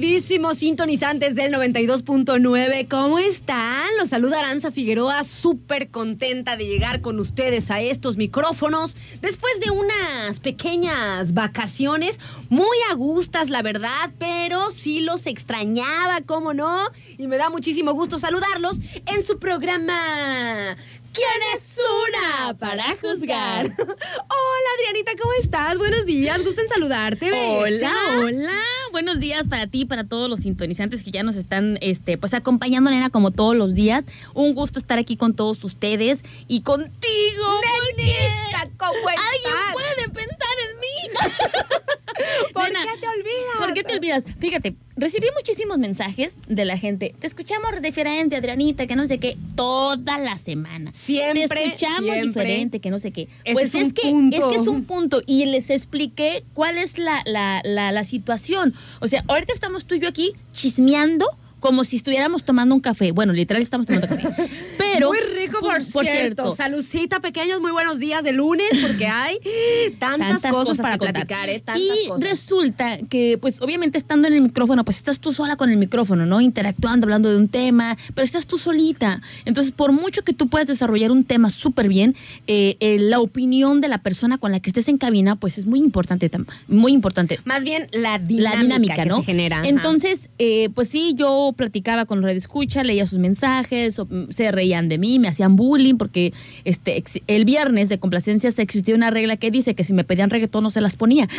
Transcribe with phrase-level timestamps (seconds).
[0.00, 2.86] Queridísimos sintonizantes del 92.9.
[2.88, 3.84] ¿Cómo están?
[3.98, 9.72] Los saluda Aranza Figueroa, súper contenta de llegar con ustedes a estos micrófonos después de
[9.72, 16.78] unas pequeñas vacaciones, muy a gustas, la verdad, pero sí los extrañaba, ¿cómo no?
[17.16, 20.76] Y me da muchísimo gusto saludarlos en su programa
[21.12, 23.66] ¿Quién es una para juzgar?
[23.78, 25.76] Hola Adrianita, ¿cómo estás?
[25.78, 27.30] Buenos días, gusto en saludarte.
[27.30, 27.50] besa.
[27.58, 28.60] Hola, hola.
[28.92, 32.90] Buenos días para ti, para todos los sintonizantes que ya nos están este, pues acompañando,
[32.90, 34.04] nena, como todos los días.
[34.34, 37.60] Un gusto estar aquí con todos ustedes y contigo.
[37.96, 39.72] Nenita, ¿cómo Alguien estás?
[39.72, 40.86] puede pensar en mí.
[42.52, 43.58] ¿Por Nena, qué te olvidas?
[43.58, 44.24] ¿Por qué te olvidas?
[44.38, 47.14] Fíjate, recibí muchísimos mensajes de la gente.
[47.18, 50.92] Te escuchamos diferente, Adrianita, que no sé qué, toda la semana.
[50.94, 52.22] Siempre, Te escuchamos siempre.
[52.26, 53.28] diferente, que no sé qué.
[53.44, 54.36] Ese pues es es, un que punto.
[54.36, 58.74] es que es un punto y les expliqué cuál es la, la, la, la situación.
[59.00, 61.26] O sea, ahorita estamos tú y yo aquí chismeando
[61.60, 63.12] como si estuviéramos tomando un café.
[63.12, 64.28] Bueno, literal estamos tomando café.
[64.78, 66.54] Pero Muy rico, por, cierto.
[66.54, 69.38] Salucita, pequeños, muy buenos días de lunes, porque hay
[69.98, 71.60] tantas, cosas, para platicar, ¿eh?
[71.64, 72.28] Tantas y cosas.
[72.28, 76.26] resulta que, pues, obviamente estando en el micrófono, pues estás tú sola con el micrófono,
[76.26, 76.40] ¿no?
[76.40, 79.20] Interactuando, hablando de un tema, pero estás tú solita.
[79.44, 83.80] Entonces, por mucho que tú puedas desarrollar un tema súper bien, eh, eh, la opinión
[83.80, 86.30] de la persona con la que estés en cabina, pues es muy importante,
[86.66, 87.40] muy importante.
[87.44, 89.16] Más bien la dinámica, La dinámica, que ¿no?
[89.18, 89.62] se genera.
[89.64, 94.50] Entonces, eh, pues sí, yo platicaba con Radio Escucha, leía sus mensajes, o, mm, se
[94.52, 96.32] reían de mí, me hacían bullying, porque
[96.64, 100.62] este el viernes de complacencias existía una regla que dice que si me pedían reggaetón
[100.64, 101.28] no se las ponía.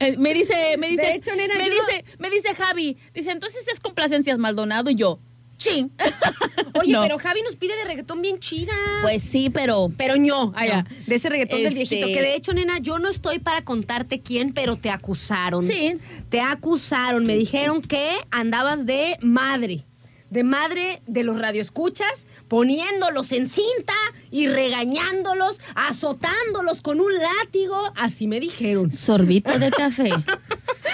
[0.00, 3.30] Eh, me dice, me dice, De hecho, nena, me yo- dice, me dice Javi, dice,
[3.30, 5.18] entonces es complacencias Maldonado y yo,
[5.56, 5.90] ching.
[6.80, 7.02] Oye, No.
[7.02, 8.72] pero Javi nos pide de reggaetón bien chida.
[9.02, 12.06] Pues sí, pero Pero ño, allá, de ese reggaetón del Este- viejito.
[12.08, 15.64] Que de hecho, nena, yo no estoy para contarte quién, pero te acusaron.
[15.66, 15.94] Sí.
[16.28, 17.24] Te acusaron.
[17.24, 19.84] Me dijeron que andabas de madre.
[20.30, 23.94] De madre de los radioescuchas, poniéndolos en cinta
[24.32, 27.92] y regañándolos, azotándolos con un látigo.
[27.96, 28.90] Así me dijeron.
[28.90, 30.10] sorbito de café.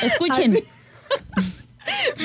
[0.03, 0.53] Escuchen.
[0.53, 0.65] Así.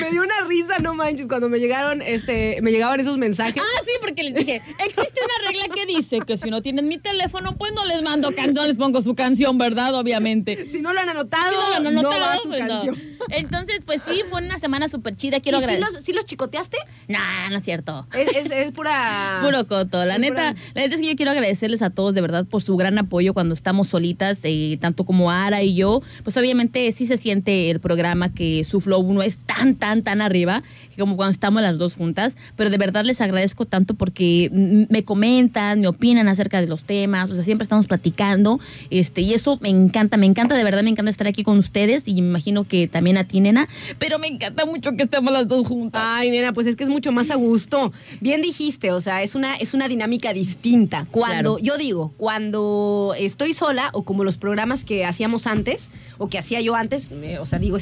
[0.00, 3.62] Me dio una risa, no manches, cuando me llegaron, este, me llegaban esos mensajes.
[3.62, 6.98] Ah, sí, porque les dije, existe una regla que dice que si no tienen mi
[6.98, 9.94] teléfono, pues no les mando canción, les pongo su canción, ¿verdad?
[9.94, 10.68] Obviamente.
[10.68, 12.60] Si no lo han anotado, Sí, no, no, no, no te va lo- su pues,
[12.62, 12.68] no.
[12.68, 13.02] canción.
[13.30, 15.40] Entonces, pues sí, fue una semana súper chida.
[15.40, 15.92] Quiero ¿Y sí agradecer.
[15.94, 16.76] los, sí los chicoteaste?
[17.08, 18.06] Nah, no es cierto.
[18.16, 19.40] Es, es- es pura...
[19.44, 20.04] Puro coto.
[20.04, 22.62] La neta, pura- la neta es que yo quiero agradecerles a todos de verdad por
[22.62, 26.02] su gran apoyo cuando estamos solitas, eh, tanto como Ara y yo.
[26.24, 30.20] Pues obviamente sí se siente el programa que su flow no es tan, tan, tan
[30.20, 30.62] arriba
[30.98, 32.36] como cuando estamos las dos juntas.
[32.56, 37.30] Pero de verdad les agradezco tanto porque me comentan, me opinan acerca de los temas.
[37.30, 38.58] O sea, siempre estamos platicando.
[38.90, 42.08] Este, y eso me encanta, me encanta, de verdad me encanta estar aquí con ustedes.
[42.08, 43.68] Y me imagino que también a ti, nena.
[43.98, 46.02] Pero me encanta mucho que estemos las dos juntas.
[46.04, 47.92] Ay, nena, pues es que es mucho más a gusto.
[48.20, 51.06] Bien dijiste, o sea, es una, es una dinámica distinta.
[51.10, 51.58] Cuando, Claro.
[51.58, 56.60] yo digo, cuando estoy sola, o como los programas que hacíamos antes, o que hacía
[56.60, 57.78] yo antes, eh, o sea, digo,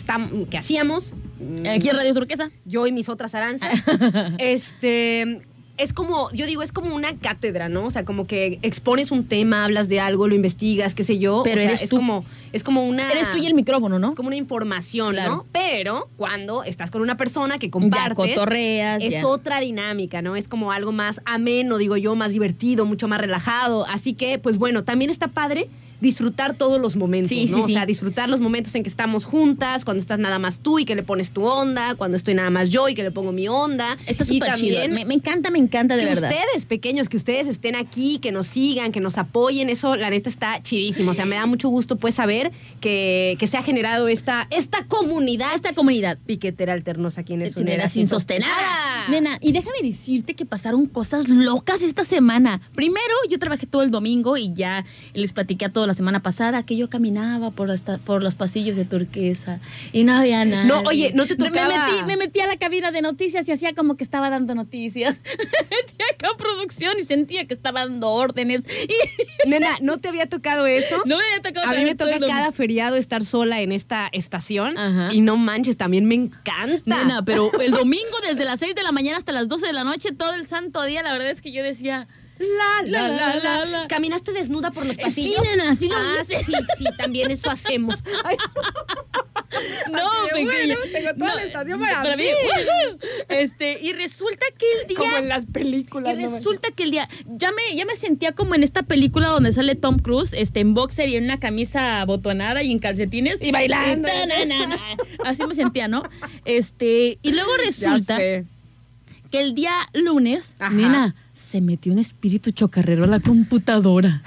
[0.51, 2.51] que hacíamos, mm, Aquí en Radio Turquesa.
[2.65, 3.71] yo y mis otras aranzas,
[4.39, 5.41] este,
[5.79, 7.85] es como, yo digo, es como una cátedra, ¿no?
[7.85, 11.43] O sea, como que expones un tema, hablas de algo, lo investigas, qué sé yo.
[11.45, 11.97] Pero o sea, eres es tú.
[11.97, 13.11] como, es como una.
[13.11, 14.09] Eres tú y el micrófono, ¿no?
[14.09, 15.37] Es como una información, Claro.
[15.37, 15.47] ¿no?
[15.53, 19.27] Pero cuando estás con una persona que compartes, cotorreas, es ya.
[19.27, 20.37] otra dinámica, ¿no?
[20.37, 23.87] Es como algo más ameno, digo yo, más divertido, mucho más relajado.
[23.87, 25.69] Así que, pues bueno, también está padre
[26.01, 27.57] disfrutar todos los momentos, Sí, ¿no?
[27.59, 30.79] sí, O sea, disfrutar los momentos en que estamos juntas, cuando estás nada más tú
[30.79, 33.33] y que le pones tu onda, cuando estoy nada más yo y que le pongo
[33.33, 33.97] mi onda.
[34.07, 34.87] Está súper chido.
[34.89, 36.31] Me, me encanta, me encanta de que verdad.
[36.31, 40.29] ustedes, pequeños, que ustedes estén aquí, que nos sigan, que nos apoyen, eso la neta
[40.29, 41.11] está chidísimo.
[41.11, 44.85] O sea, me da mucho gusto pues saber que, que se ha generado esta, esta
[44.87, 46.19] comunidad Esta comunidad.
[46.27, 49.09] piquetera alternos aquí en una Nena, sin sostenada.
[49.09, 52.61] Nena, y déjame decirte que pasaron cosas locas esta semana.
[52.75, 54.85] Primero, yo trabajé todo el domingo y ya
[55.15, 58.77] les platiqué a toda la semana pasada que yo caminaba por, esta- por los pasillos
[58.77, 59.61] de turquesa
[59.93, 60.65] y no había nada.
[60.65, 61.69] No, oye, ¿no te tocaba?
[61.69, 64.55] Me metí, me metí a la cabina de noticias y hacía como que estaba dando
[64.55, 65.21] noticias.
[65.71, 68.63] Me metí acá a producción y sentía que estaba dando órdenes.
[68.89, 70.97] Y Nena, ¿no te había tocado eso?
[71.05, 72.39] no me había tocado A mí me todo toca domingo.
[72.39, 75.13] cada feriado estar sola en esta estación Ajá.
[75.13, 76.83] y no manches, también me encanta.
[76.85, 79.85] Nena, pero el domingo desde las 6 de la mañana hasta las 12 de la
[79.85, 82.07] noche, todo el santo día, la verdad es que yo decía,
[82.39, 83.89] La, la, la, la, la, la.
[83.89, 85.43] ¿Caminaste desnuda por los Eh, pasillos?
[85.43, 86.39] sí, nena, sí lo ah, hice.
[86.45, 88.03] Sí, sí, también eso hacemos.
[88.25, 88.37] Ay,
[89.91, 89.99] no,
[90.31, 90.45] pequeña.
[90.45, 92.25] bueno, tengo toda la estación para mí.
[92.25, 92.99] ¡Woohoo!
[93.29, 96.17] Este, y resulta que el día como en las y películas.
[96.17, 99.53] no resulta que el día ya me ya me sentía como en esta película donde
[99.53, 103.51] sale Tom Cruise, este en boxer y en una camisa botonada y en calcetines Y
[103.51, 104.09] bailando.
[104.09, 104.79] Y ta, na, na, na.
[105.25, 106.03] Así me sentía, ¿no?
[106.45, 108.45] Este, y luego resulta que
[109.33, 110.71] el día lunes, Ajá.
[110.73, 114.23] nena, se metió un espíritu chocarrero a la computadora.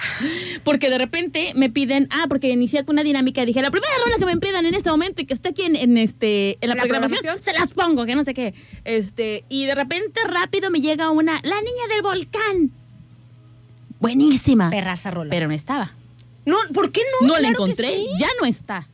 [0.64, 3.92] Porque de repente me piden, ah, porque inicié con una dinámica y dije, la primera
[4.06, 6.70] rola que me pidan en este momento y que esté aquí en, en este, en
[6.70, 7.56] la, ¿La programación, programación?
[7.56, 8.54] se las pongo, que no sé qué.
[8.86, 12.72] Este, y de repente rápido me llega una, la niña del volcán.
[14.00, 14.70] Buenísima.
[14.70, 15.32] Perraza rola.
[15.32, 15.92] Pero no estaba.
[16.46, 17.28] no, ¿por qué no?
[17.28, 18.08] No, la Claro encontré, sí.
[18.20, 18.88] ya no está.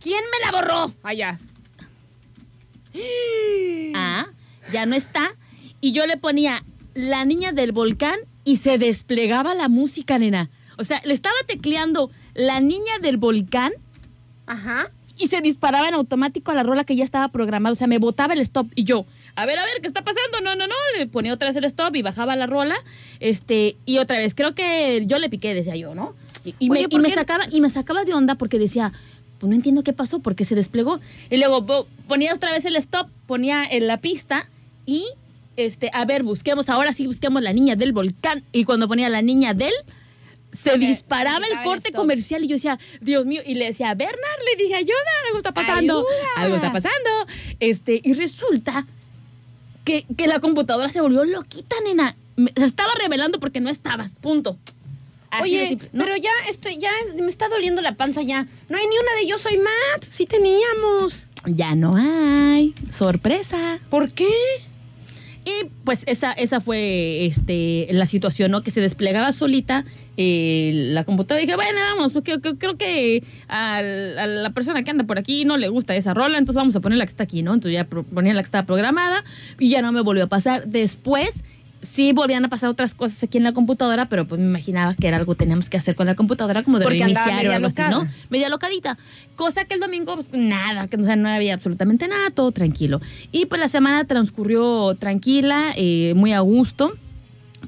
[0.00, 0.92] ¿Quién me la borró?
[1.02, 1.40] Allá.
[3.94, 4.26] Ah,
[4.70, 5.34] ya no está.
[5.80, 6.62] Y yo le ponía
[6.94, 10.50] la niña del volcán y se desplegaba la música, nena.
[10.78, 13.72] O sea, le estaba tecleando la niña del volcán
[14.46, 14.90] Ajá.
[15.16, 17.72] y se disparaba en automático a la rola que ya estaba programada.
[17.72, 19.06] O sea, me botaba el stop y yo,
[19.36, 20.40] a ver, a ver, ¿qué está pasando?
[20.42, 20.74] No, no, no.
[20.98, 22.76] Le ponía otra vez el stop y bajaba la rola.
[23.20, 26.14] Este, y otra vez, creo que yo le piqué, decía yo, ¿no?
[26.44, 28.92] Y, y Oye, me, y ¿por me sacaba, y me sacaba de onda porque decía,
[29.38, 31.00] pues no entiendo qué pasó, porque se desplegó.
[31.30, 34.48] Y luego po- ponía otra vez el stop, ponía en la pista
[34.86, 35.04] y,
[35.56, 38.44] este, a ver, busquemos, ahora sí busquemos la niña del volcán.
[38.52, 39.72] Y cuando ponía la niña del,
[40.52, 44.62] se disparaba el corte comercial y yo decía, Dios mío, y le decía, Bernard, le
[44.62, 44.92] dije, ayuda,
[45.26, 46.32] algo está pasando, Ayuda.
[46.36, 47.10] algo está pasando.
[47.60, 48.86] Este, y resulta
[49.84, 52.16] que, que la computadora se volvió loquita, nena.
[52.36, 54.58] Me- se estaba revelando porque no estabas, punto.
[55.30, 55.88] Así Oye, simple.
[55.92, 58.46] No, pero ya estoy, ya me está doliendo la panza ya.
[58.68, 60.04] No hay ni una de yo soy Matt.
[60.10, 61.24] Sí teníamos.
[61.46, 62.74] ya no hay.
[62.90, 63.80] Sorpresa.
[63.88, 64.30] ¿Por qué?
[65.44, 68.62] Y pues esa, esa fue este, la situación, ¿no?
[68.62, 69.84] Que se desplegaba solita
[70.16, 71.40] eh, la computadora.
[71.40, 75.56] Dije, bueno, vamos, porque creo, que al- a, la persona que anda por aquí no
[75.56, 77.54] le gusta esa rola, entonces vamos a poner la que está aquí, ¿no?
[77.54, 79.24] Entonces ya ponía la que estaba programada
[79.58, 80.66] y ya no me volvió a pasar.
[80.68, 81.42] Después
[81.82, 85.08] sí volvían a pasar otras cosas aquí en la computadora, pero pues me imaginaba que
[85.08, 87.66] era algo que teníamos que hacer con la computadora, como de Porque reiniciar o algo
[87.66, 88.08] así, ¿no?
[88.30, 88.96] media locadita.
[89.36, 93.00] Cosa que el domingo, pues nada, que o sea, no había absolutamente nada, todo tranquilo.
[93.32, 96.92] Y pues la semana transcurrió tranquila, eh, muy a gusto.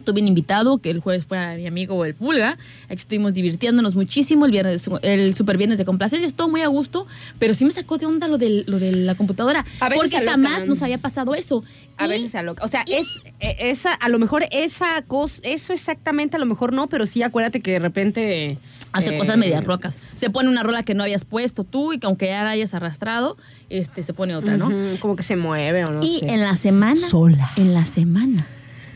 [0.05, 2.58] Tuve un invitado, que el jueves fue mi amigo el Pulga.
[2.87, 4.44] Aquí estuvimos divirtiéndonos muchísimo.
[4.46, 7.06] El viernes, el super viernes de complacencia, estuvo muy a gusto,
[7.38, 9.64] pero sí me sacó de onda lo de, lo de la computadora.
[9.81, 11.62] A veces porque jamás nos había pasado eso.
[11.96, 12.64] A Y- veces se aloca.
[12.64, 13.06] O sea, es
[13.41, 17.23] eh, esa, a lo mejor esa cosa, eso exactamente a lo mejor no, pero sí
[17.23, 18.58] acuérdate que de repente
[18.93, 19.96] hace eh, cosas medias rocas.
[20.15, 22.74] Se pone una rola que no habías puesto tú y que aunque ya la hayas
[22.74, 23.36] arrastrado,
[23.70, 24.70] este, se pone otra, ¿no?
[25.01, 26.32] como que se mueve o no y sé.
[26.32, 27.53] en la semana, Sola.
[27.56, 28.46] en la semana,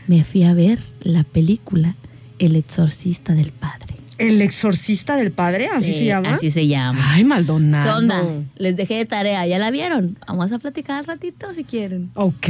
[0.09, 1.95] me fui a ver la película
[2.39, 3.93] El exorcista del padre.
[4.17, 6.33] El exorcista del padre, así Sí, se llama.
[6.33, 6.99] Así se llama.
[7.13, 7.85] Ay, Maldonado.
[7.85, 8.23] ¿Qué onda?
[8.57, 10.17] Les dejé de tarea, ¿ya la vieron?
[10.27, 12.09] Vamos a platicar al ratito si quieren.
[12.15, 12.47] Ok,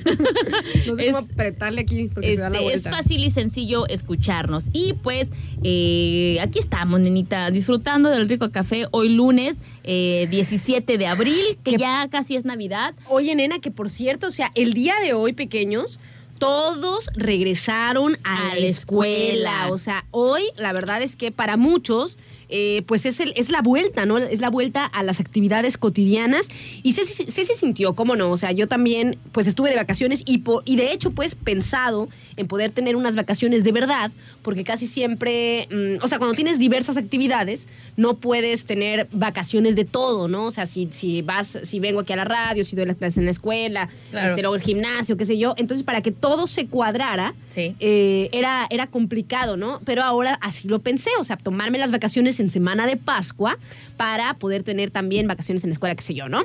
[0.87, 3.87] No sé cómo Es- apretarle aquí porque se da la Este, es fácil y sencillo
[3.87, 4.69] escucharnos.
[4.73, 5.31] Y pues
[5.63, 11.71] eh, aquí estamos, nenita, disfrutando del rico café hoy lunes eh, 17 de abril, que
[11.71, 12.93] Que- ya casi es Navidad.
[13.09, 15.99] Oye, nena, que por cierto, o sea, el día de hoy, pequeños,
[16.39, 18.67] todos regresaron a, la escuela.
[18.67, 19.67] escuela.
[19.71, 22.17] O sea, hoy la verdad es que para muchos,
[22.49, 24.17] eh, pues es, el, es la vuelta, ¿no?
[24.17, 26.47] Es la vuelta a las actividades cotidianas.
[26.83, 28.31] Y Ceci, Ceci sintió, ¿cómo no?
[28.31, 32.09] O sea, yo también, pues estuve de vacaciones y, po- y de hecho, pues pensado
[32.37, 34.11] en poder tener unas vacaciones de verdad,
[34.43, 39.85] porque casi siempre, mm, o sea, cuando tienes diversas actividades, no puedes tener vacaciones de
[39.85, 40.45] todo, ¿no?
[40.45, 43.17] O sea, si, si vas, si vengo aquí a la radio, si doy las clases
[43.17, 44.29] en la escuela, Claro.
[44.29, 45.53] este, luego el gimnasio, qué sé yo.
[45.57, 47.75] Entonces, para que todo se cuadrara, Sí.
[47.79, 49.81] eh, era, era complicado, ¿no?
[49.85, 53.57] Pero ahora así lo pensé, o sea, tomarme las vacaciones en semana de Pascua
[53.97, 56.41] para poder tener también vacaciones en la escuela, qué sé yo, ¿no?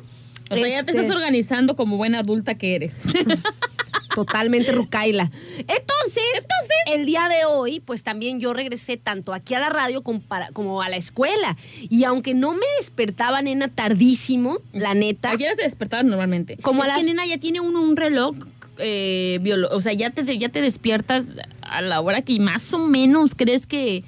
[0.50, 2.94] O sea, ya te Este, estás organizando como buena adulta que eres.
[4.14, 5.30] Totalmente Rucaila.
[5.58, 10.02] Entonces, Entonces, el día de hoy, pues también yo regresé tanto aquí a la radio
[10.02, 11.56] como, para- como a la escuela.
[11.88, 15.30] Y aunque no me despertaba, nena, tardísimo, la neta.
[15.30, 16.58] ¿A qué horas te despertabas normalmente?
[16.58, 18.36] Como a es que, las- nena, ya tiene uno un reloj
[18.78, 19.38] eh,
[19.70, 21.28] o sea, ya te, ya te despiertas
[21.62, 24.02] a la hora que más o menos crees que,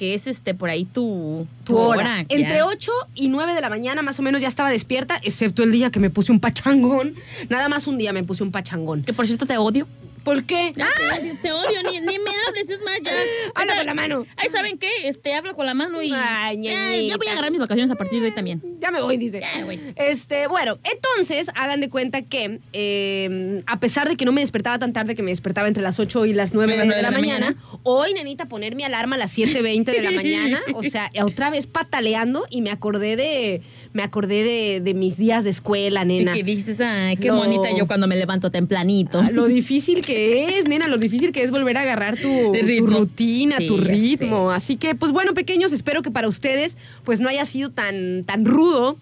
[0.00, 2.22] que es este por ahí tu, tu hora.
[2.22, 2.26] ya.
[2.30, 5.72] Entre 8 y 9 de la mañana más o menos ya estaba despierta, excepto el
[5.72, 7.16] día que me puse un pachangón.
[7.50, 9.02] Nada más un día me puse un pachangón.
[9.02, 9.86] Que por cierto te odio.
[10.24, 10.72] ¿Por qué?
[10.76, 13.12] Ya te odio, te odio, ni, ni me hables, es más, ya.
[13.54, 14.26] Habla con la mano.
[14.36, 16.12] Ahí saben qué, este, habla con la mano y.
[16.14, 17.12] Ay, ya, ñañita.
[17.12, 18.62] ya voy a agarrar mis vacaciones a partir de hoy también.
[18.80, 19.40] Ya me voy, dice.
[19.40, 19.80] Ya, güey.
[19.96, 24.78] Este, bueno, entonces hagan de cuenta que eh, a pesar de que no me despertaba
[24.78, 27.08] tan tarde, que me despertaba entre las 8 y las 9 de, Las nueve la,
[27.08, 27.80] de la mañana, mañana.
[27.82, 31.66] hoy, nenita, poner mi alarma a las 7.20 de la mañana, o sea, otra vez
[31.66, 33.62] pataleando y me acordé de,
[33.92, 36.32] me acordé de, de mis días de escuela, Y nena.
[36.34, 39.18] que dices, ay, qué bonita yo cuando me levanto tempranito.
[39.20, 42.28] Ah, Lo difícil que es, nena, lo difícil que es volver a agarrar tu,
[42.86, 44.52] rutina, Sí, tu ritmo.
[44.52, 48.44] Así que, pues bueno, pequeños, espero que para ustedes pues no haya sido tan, tan
[48.44, 48.96] rudo.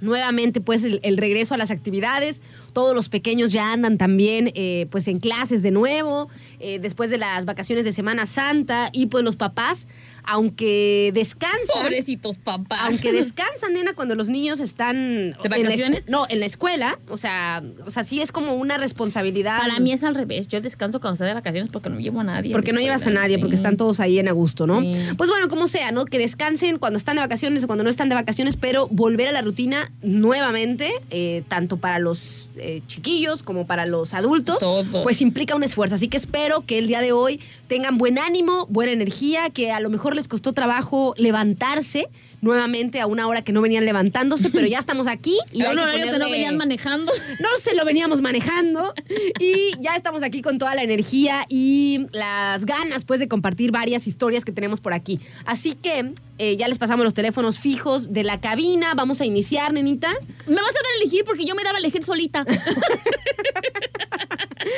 [0.00, 2.40] Nuevamente, pues el, el regreso a las actividades.
[2.72, 6.28] Todos los pequeños ya andan también, eh, pues en clases de nuevo,
[6.60, 8.90] eh, después de las vacaciones de Semana Santa.
[8.92, 9.88] Y pues los papás,
[10.24, 11.82] aunque descansan.
[11.82, 12.80] Pobrecitos papás.
[12.84, 14.96] Aunque descansan, nena, cuando los niños están...
[14.96, 16.06] en la escu- vacaciones?
[16.08, 16.98] no, en la escuela.
[17.08, 19.58] O sea, o sea, sí es como una responsabilidad.
[19.60, 20.48] Para mí es al revés.
[20.48, 22.52] Yo descanso cuando estoy de vacaciones porque no llevo a nadie.
[22.52, 24.80] a Porque no llevas a nadie, porque están todos ahí en agosto, ¿no?
[24.80, 24.94] Sí.
[25.16, 26.04] Pues bueno, como sea, ¿no?
[26.04, 29.32] Que descansen cuando están de vacaciones o cuando no están de vacaciones, pero volver a
[29.32, 35.02] la rutina nuevamente, eh, tanto para los eh, chiquillos como para los adultos, Todo.
[35.02, 35.94] pues implica un esfuerzo.
[35.94, 39.80] Así que espero que el día de hoy tengan buen ánimo, buena energía, que a
[39.80, 42.08] lo mejor les costó trabajo levantarse
[42.40, 45.38] nuevamente a una hora que no venían levantándose, pero ya estamos aquí.
[45.52, 47.12] Y hay un que horario que no venían manejando.
[47.40, 48.94] no se lo veníamos manejando
[49.38, 54.06] y ya estamos aquí con toda la energía y las ganas pues de compartir varias
[54.06, 55.20] historias que tenemos por aquí.
[55.44, 58.94] Así que eh, ya les pasamos los teléfonos fijos de la cabina.
[58.94, 60.12] Vamos a iniciar, nenita.
[60.46, 62.44] Me vas a dar a elegir porque yo me daba a elegir solita.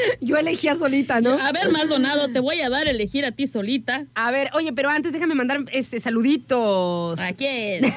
[0.20, 1.30] Yo elegía solita, ¿no?
[1.30, 4.06] A ver, Maldonado, te voy a dar a elegir a ti solita.
[4.14, 7.18] A ver, oye, pero antes déjame mandar este, saluditos.
[7.18, 7.84] ¿A quién?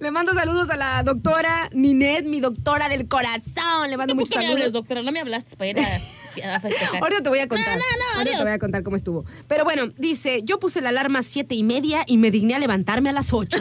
[0.00, 3.90] Le mando saludos a la doctora Ninet, mi doctora del corazón.
[3.90, 4.72] Le mando muchos me hables, saludos.
[4.72, 5.02] doctora.
[5.02, 7.02] No me hablaste para ir a, a festejar.
[7.02, 7.78] Ahorita te voy a contar.
[7.78, 9.24] No, no, no, Ahorita te voy a contar cómo estuvo.
[9.46, 12.58] Pero bueno, dice, yo puse la alarma a siete y media y me digné a
[12.58, 13.58] levantarme a las ocho.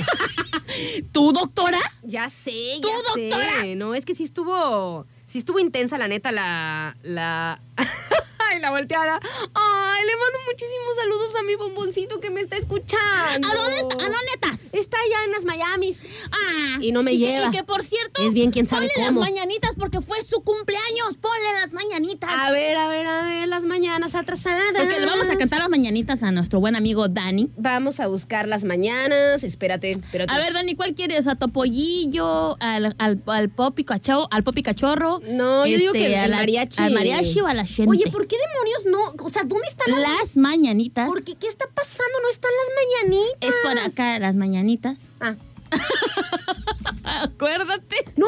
[1.12, 1.80] ¿Tú, doctora?
[2.04, 3.30] ya sé, ya ¿Tú, sé.
[3.30, 3.76] doctora?
[3.76, 7.62] No, es que sí estuvo, sí estuvo intensa la neta la, la...
[8.52, 9.20] Ay, la volteada.
[9.22, 13.48] Ay, le mando muchísimos saludos a mi bomboncito que me está escuchando.
[13.48, 14.60] ¿A dónde, ¿A dónde estás?
[14.74, 16.02] Está allá en las Miamis.
[16.32, 17.48] Ah, Y no me que- lleva.
[17.48, 19.22] Y que por cierto, Es bien, quién sabe ponle cómo.
[19.22, 21.18] las mañanitas porque fue su cumpleaños.
[21.20, 22.30] Ponle las mañanitas.
[22.34, 24.64] A ver, a ver, a ver, las mañanas atrasadas.
[24.76, 27.50] porque le vamos a cantar las mañanitas a nuestro buen amigo Dani.
[27.58, 29.44] Vamos a buscar las mañanas.
[29.44, 30.34] Espérate, espérate.
[30.34, 31.28] A ver, Dani, ¿cuál quieres?
[31.28, 32.58] ¿A Topollillo?
[32.60, 34.28] ¿Al, al, al Popi Cachorro?
[34.32, 35.20] ¿Al Popi Cachorro?
[35.28, 36.82] No, yo digo que el- a el la- mariachi.
[36.82, 37.90] ¿Al mariachi o a la gente?
[37.92, 39.26] Oye, ¿por qué demonios no?
[39.26, 41.08] O sea, ¿dónde están las Las mañanitas.
[41.08, 41.36] ¿Por qué?
[41.36, 42.14] ¿Qué está pasando?
[42.24, 43.50] No están las mañanitas.
[43.50, 45.00] Es por acá, las mañanitas.
[45.20, 45.36] Ah.
[47.04, 48.06] Acuérdate.
[48.16, 48.28] ¡No!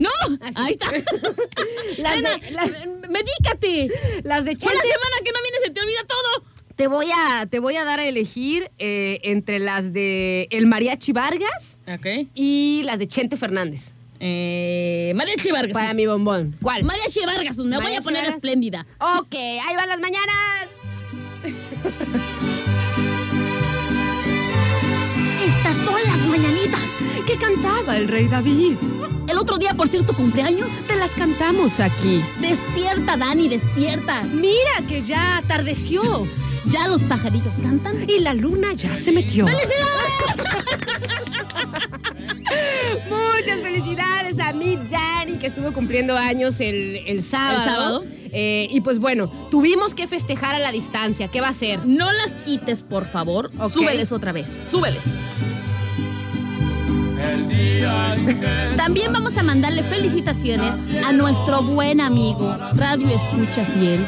[0.00, 0.10] ¡No!
[0.40, 0.54] Así.
[0.56, 0.90] Ahí está.
[1.98, 2.70] Las de, las,
[3.10, 3.88] medícate.
[4.24, 4.76] las de Una Chente.
[4.82, 6.44] semana que no vienes se te olvida todo.
[6.76, 11.12] Te voy a, te voy a dar a elegir eh, entre las de El Mariachi
[11.12, 12.28] Vargas Ok.
[12.34, 13.92] y las de Chente Fernández.
[14.24, 15.72] Eh, Mariachi Vargas.
[15.72, 16.56] Para mi bombón.
[16.62, 16.84] ¿Cuál?
[16.84, 18.36] Mariachi Vargas, me voy a poner Vargas.
[18.36, 18.86] espléndida.
[19.00, 20.68] ok, ahí van las mañanas.
[25.44, 26.80] Estas son las mañanitas.
[27.26, 28.76] ¿Qué cantaba el rey David?
[29.28, 30.70] El otro día, por cierto, cumpleaños.
[30.86, 32.22] Te las cantamos aquí.
[32.40, 34.22] Despierta, Dani, despierta.
[34.22, 36.26] Mira que ya atardeció
[36.70, 38.08] Ya los pajarillos cantan.
[38.08, 39.46] y la luna ya se metió.
[43.08, 47.62] Muchas felicidades a mi Dani, que estuvo cumpliendo años el, el sábado.
[47.62, 48.04] El sábado.
[48.32, 51.28] Eh, y pues bueno, tuvimos que festejar a la distancia.
[51.28, 51.84] ¿Qué va a hacer?
[51.84, 53.50] No las quites, por favor.
[53.58, 53.72] Ok.
[53.72, 54.46] Súbeles otra vez.
[54.70, 54.98] Súbele.
[58.76, 64.06] También vamos a mandarle felicitaciones a nuestro buen amigo, Radio Escucha Fiel,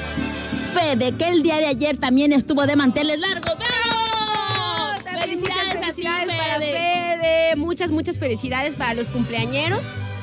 [0.74, 3.50] Fede, que el día de ayer también estuvo de manteles largos.
[3.54, 7.56] Muchas Felicidades, felicidades a ti, para Fede.
[7.56, 9.80] Muchas, muchas felicidades para los cumpleañeros.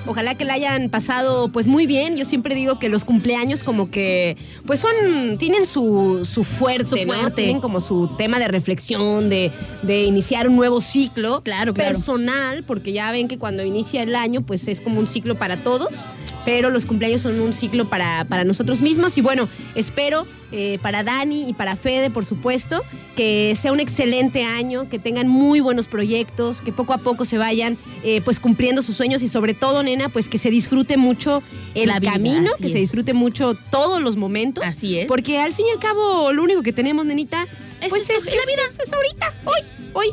[0.08, 2.18] Ojalá que la hayan pasado pues muy bien.
[2.18, 6.96] Yo siempre digo que los cumpleaños como que pues son, tienen su, su fuerte, Su
[6.98, 7.14] ¿no?
[7.14, 7.44] fuerte.
[7.44, 9.52] Tienen como su tema de reflexión, de,
[9.84, 11.42] de iniciar un nuevo ciclo.
[11.44, 11.94] Claro, claro.
[11.94, 15.58] Personal, porque ya ven que cuando inicia el año pues es como un ciclo para
[15.58, 16.04] todos.
[16.44, 19.18] Pero los cumpleaños son un ciclo para, para nosotros mismos.
[19.18, 22.82] Y bueno, espero eh, para Dani y para Fede, por supuesto,
[23.16, 27.38] que sea un excelente año, que tengan muy buenos proyectos, que poco a poco se
[27.38, 31.42] vayan eh, pues cumpliendo sus sueños y sobre todo, nena, pues que se disfrute mucho
[31.76, 34.64] el La vida, camino, que se disfrute mucho todos los momentos.
[34.66, 35.06] Así es.
[35.08, 37.48] Porque al fin y al cabo, lo único que tenemos, nenita,
[37.80, 38.84] Es pues esto, es, es la vida.
[38.84, 39.62] es- ahorita, hoy,
[39.94, 40.08] hoy,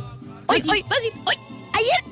[0.47, 0.83] hoy, hoy.
[0.89, 1.35] fácil, hoy.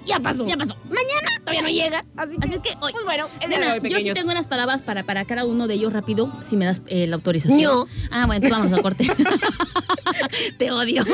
[0.07, 0.47] Ya pasó.
[0.47, 0.77] Ya pasó.
[0.85, 2.05] Mañana todavía no llega.
[2.17, 2.93] Así que, Así que hoy.
[2.93, 5.45] pues bueno, el día de Nena, hoy, yo sí tengo unas palabras para, para cada
[5.45, 7.61] uno de ellos rápido, si me das eh, la autorización.
[7.61, 7.87] No.
[8.11, 9.07] Ah, bueno, entonces vamos a corte.
[10.59, 11.05] Te odio.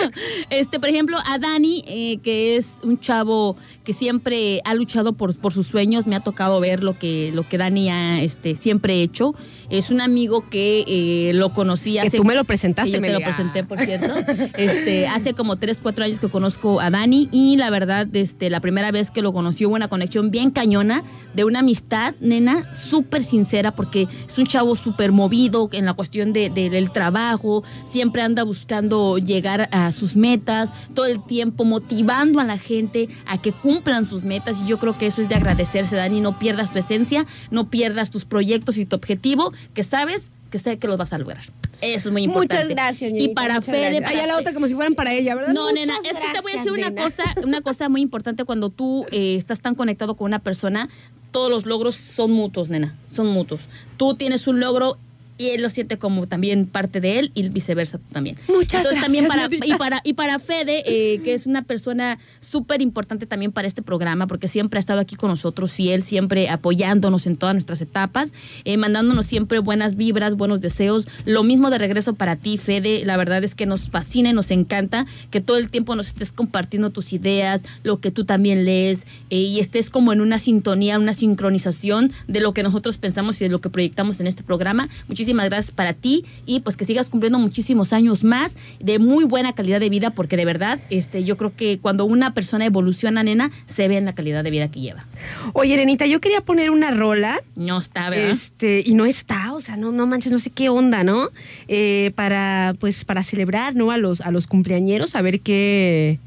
[0.51, 5.37] Este, por ejemplo, a Dani, eh, que es un chavo que siempre ha luchado por,
[5.37, 6.07] por sus sueños.
[6.07, 9.35] Me ha tocado ver lo que, lo que Dani ha este, siempre hecho.
[9.71, 13.13] Es un amigo que eh, lo conocí Que hace tú me lo presentaste, yo te
[13.13, 14.13] lo presenté, por cierto.
[14.57, 18.61] Este, hace como 3, 4 años que conozco a Dani y la verdad, este, la
[18.61, 23.23] primera vez que lo conocí hubo una conexión bien cañona de una amistad, nena, súper
[23.25, 28.23] sincera porque es un chavo súper movido en la cuestión de- de- del trabajo, siempre
[28.23, 33.53] anda buscando llegar a sus metas, todo el tiempo motivando a la gente a que
[33.53, 36.79] cumplan sus metas y yo creo que eso es de agradecerse, Dani, no pierdas tu
[36.79, 41.13] esencia, no pierdas tus proyectos y tu objetivo, que sabes que sé que los vas
[41.15, 41.43] a lograr.
[41.81, 42.65] Eso es muy importante.
[42.67, 45.35] Muchas gracias, Y niñita, para Fede, para Ay, la otra como si fueran para ella,
[45.35, 45.53] ¿verdad?
[45.53, 48.45] no, Muchas nena, es que te voy a decir una cosa, una cosa muy importante
[48.45, 50.91] cuando tú eh, estás tan conectado con una persona,
[51.33, 53.63] todos los logros son mutuos, nena, son mutuos.
[53.97, 54.99] Tú tienes un logro
[55.39, 58.37] y él lo siente como también parte de él y viceversa también.
[58.49, 59.75] Muchas Entonces, también gracias, para Nenita.
[59.75, 63.83] y para y para Fede, eh, que es una persona súper importante también para este
[63.83, 67.81] programa, porque siempre ha estado aquí con nosotros y él siempre apoyándonos en todas nuestras
[67.81, 68.33] etapas,
[68.65, 71.09] eh, mandándonos siempre buenas vibras, buenos deseos.
[71.25, 73.05] Lo mismo de regreso para ti, Fede.
[73.05, 76.33] La verdad es que nos fascina y nos encanta que todo el tiempo nos estés
[76.33, 80.99] compartiendo tus ideas, lo que tú también lees eh, y estés como en una sintonía,
[80.99, 84.89] una sincronización de lo que nosotros pensamos y de lo que proyectamos en este programa.
[85.09, 89.55] Muchísimas gracias para ti y pues que sigas cumpliendo muchísimos años más de muy buena
[89.55, 93.51] calidad de vida porque de verdad este yo creo que cuando una persona evoluciona, nena,
[93.67, 95.07] se ve en la calidad de vida que lleva.
[95.53, 97.41] Oye, Nenita, yo quería poner una rola.
[97.57, 98.31] No está, ¿verdad?
[98.31, 101.29] Este, y no está, o sea, no, no manches, no sé qué onda, ¿no?
[101.69, 103.91] Eh, para, pues, para celebrar, ¿no?
[103.91, 106.19] A los, a los cumpleañeros, a ver qué.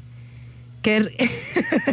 [0.82, 1.28] Qué,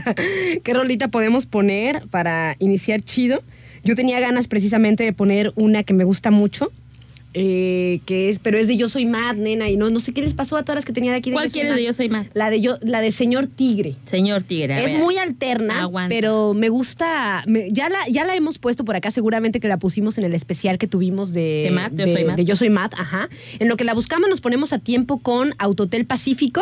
[0.64, 3.42] qué rolita podemos poner para iniciar chido.
[3.84, 6.72] Yo tenía ganas precisamente de poner una que me gusta mucho,
[7.34, 10.22] eh, que es, pero es de Yo Soy Matt, nena, y no, no sé qué
[10.22, 11.30] les pasó a todas las que tenía de aquí.
[11.32, 12.28] De ¿Cuál quieres de Yo Soy Matt?
[12.34, 13.96] La de yo, la de Señor Tigre.
[14.06, 14.74] Señor Tigre.
[14.76, 15.00] a Es ver.
[15.02, 16.14] muy alterna, Aguanta.
[16.14, 17.44] pero me gusta.
[17.48, 20.34] me- ya, la, ya la hemos puesto por acá, seguramente que la pusimos en el
[20.34, 23.30] especial que tuvimos de, De Matt, Yo Soy de Yo Soy Matt, ajá.
[23.60, 26.62] En lo que la buscamos, nos ponemos a tiempo con Autotel Pacífico.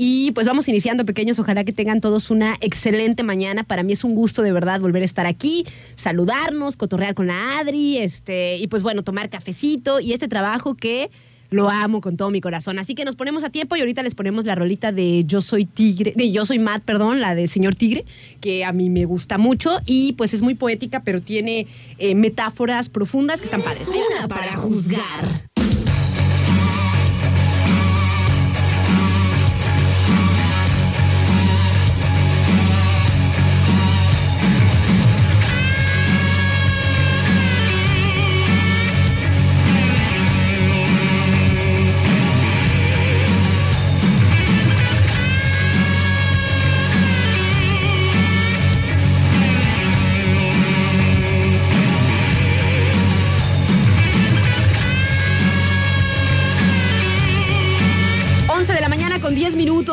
[0.00, 1.40] Y pues vamos iniciando, pequeños.
[1.40, 3.64] Ojalá que tengan todos una excelente mañana.
[3.64, 7.58] Para mí es un gusto de verdad volver a estar aquí, saludarnos, cotorrear con la
[7.58, 11.10] Adri, este, y pues bueno, tomar cafecito y este trabajo que
[11.50, 12.78] lo amo con todo mi corazón.
[12.78, 15.64] Así que nos ponemos a tiempo y ahorita les ponemos la rolita de Yo Soy
[15.64, 18.04] Tigre, de Yo Soy Matt, perdón, la de Señor Tigre,
[18.40, 21.66] que a mí me gusta mucho y pues es muy poética, pero tiene
[21.98, 23.88] eh, metáforas profundas que están padres.
[23.88, 25.47] Una para juzgar.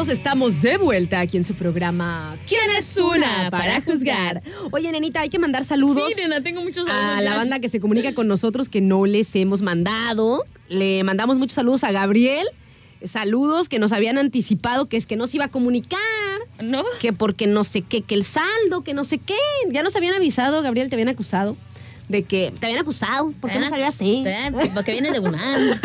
[0.06, 4.44] 10 minutos estamos de vuelta aquí en su programa ¿Quién es una para juzgar?
[4.72, 7.38] Oye, nenita, hay que mandar saludos Sí, nena, tengo muchos a saludos la ya.
[7.38, 10.46] banda que se comunica con nosotros que no les hemos mandado.
[10.70, 12.46] Le mandamos muchos saludos a Gabriel.
[13.04, 16.00] Saludos que nos habían anticipado que es que no se iba a comunicar.
[16.62, 16.84] ¿No?
[17.02, 19.36] Que porque no sé qué, que el saldo, que no sé qué.
[19.72, 21.58] Ya nos habían avisado, Gabriel, te habían acusado.
[22.08, 23.32] De que te habían acusado.
[23.39, 24.24] ¿Por qué no salió así?
[24.28, 25.80] eh, Porque viene de UNAM.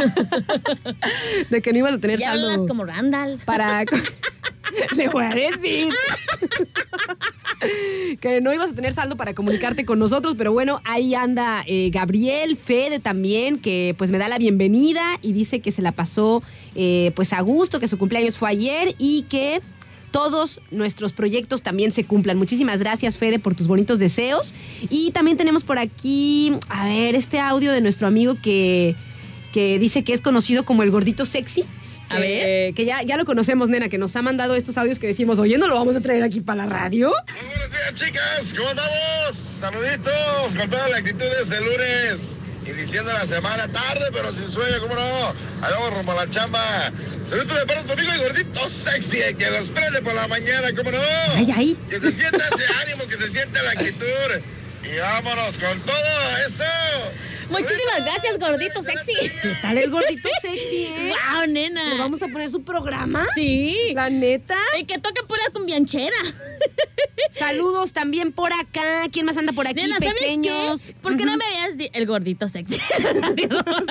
[1.51, 2.67] De que no ibas a tener ya saldo.
[2.67, 3.39] como Randall.
[3.45, 3.85] para...
[4.97, 5.93] Le voy a decir.
[8.21, 11.91] que no ibas a tener saldo para comunicarte con nosotros, pero bueno, ahí anda eh,
[11.93, 16.43] Gabriel, Fede también, que pues me da la bienvenida y dice que se la pasó
[16.75, 19.61] eh, pues a gusto, que su cumpleaños fue ayer y que
[20.11, 22.37] todos nuestros proyectos también se cumplan.
[22.37, 24.55] Muchísimas gracias, Fede, por tus bonitos deseos.
[24.89, 28.95] Y también tenemos por aquí, a ver, este audio de nuestro amigo que,
[29.53, 31.65] que dice que es conocido como el gordito sexy.
[32.09, 32.75] A que- ver.
[32.75, 35.59] Que ya, ya lo conocemos, nena, que nos ha mandado estos audios que decimos, oye,
[35.59, 37.13] ¿no lo vamos a traer aquí para la radio?
[37.41, 38.55] Muy buenos días, chicas.
[38.57, 39.35] ¿Cómo andamos?
[39.35, 42.39] Saluditos con toda la actitud de este lunes.
[42.71, 45.29] Iniciando la semana tarde, pero sin sueño, ¿cómo no?
[45.61, 46.63] Ahí vamos rumbo a la chamba.
[47.29, 50.29] Saluditos de parte de tu amigo el gordito sexy, el que los prende por la
[50.29, 50.99] mañana, ¿cómo no?
[51.35, 51.79] Ay, ay.
[51.89, 54.07] Que se sienta ese ánimo, que se sienta la actitud.
[54.83, 56.65] Y vámonos con todo eso.
[57.51, 59.13] Muchísimas gracias, gordito sexy.
[59.43, 61.13] ¿Qué tal el gordito sexy, eh?
[61.35, 61.83] ¡Wow, nena!
[61.95, 63.27] ¿Le vamos a poner su programa?
[63.35, 63.93] Sí.
[63.93, 64.57] La neta.
[64.77, 66.17] El que toque pura cumbianchera.
[67.31, 69.03] Saludos también por acá.
[69.13, 69.83] ¿Quién más anda por aquí?
[69.83, 70.81] Nena, ¿sabes Pequeños.
[70.83, 70.93] qué?
[70.95, 71.39] ¿Por qué no Ujú.
[71.41, 72.77] me veías el gordito sexy?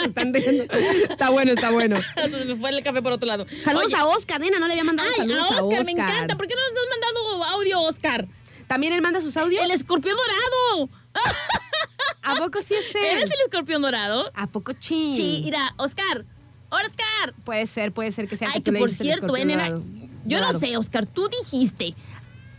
[0.01, 0.63] Se están riendo.
[1.09, 1.95] Está bueno, está bueno.
[2.15, 3.45] Entonces me fue el café por otro lado.
[3.63, 4.57] Saludos Oye, a Oscar, nena.
[4.59, 6.35] No le había mandado Ay, saludos a Oscar, me encanta.
[6.37, 8.25] ¿Por qué no nos has mandado audio, Oscar?
[8.69, 9.63] ¿También él manda sus audios?
[9.63, 10.89] El escorpión dorado.
[12.21, 13.03] ¿A poco sí es él?
[13.03, 14.31] ¿Eres el escorpión dorado?
[14.35, 15.15] ¿A poco chin?
[15.15, 16.23] Sí, mira, Oscar.
[16.69, 17.33] ¡Hola, Oscar!
[17.43, 19.81] Puede ser, puede ser que sea Ay, que por cierto, eh, nena.
[20.23, 21.95] Yo no sé, Oscar, tú dijiste.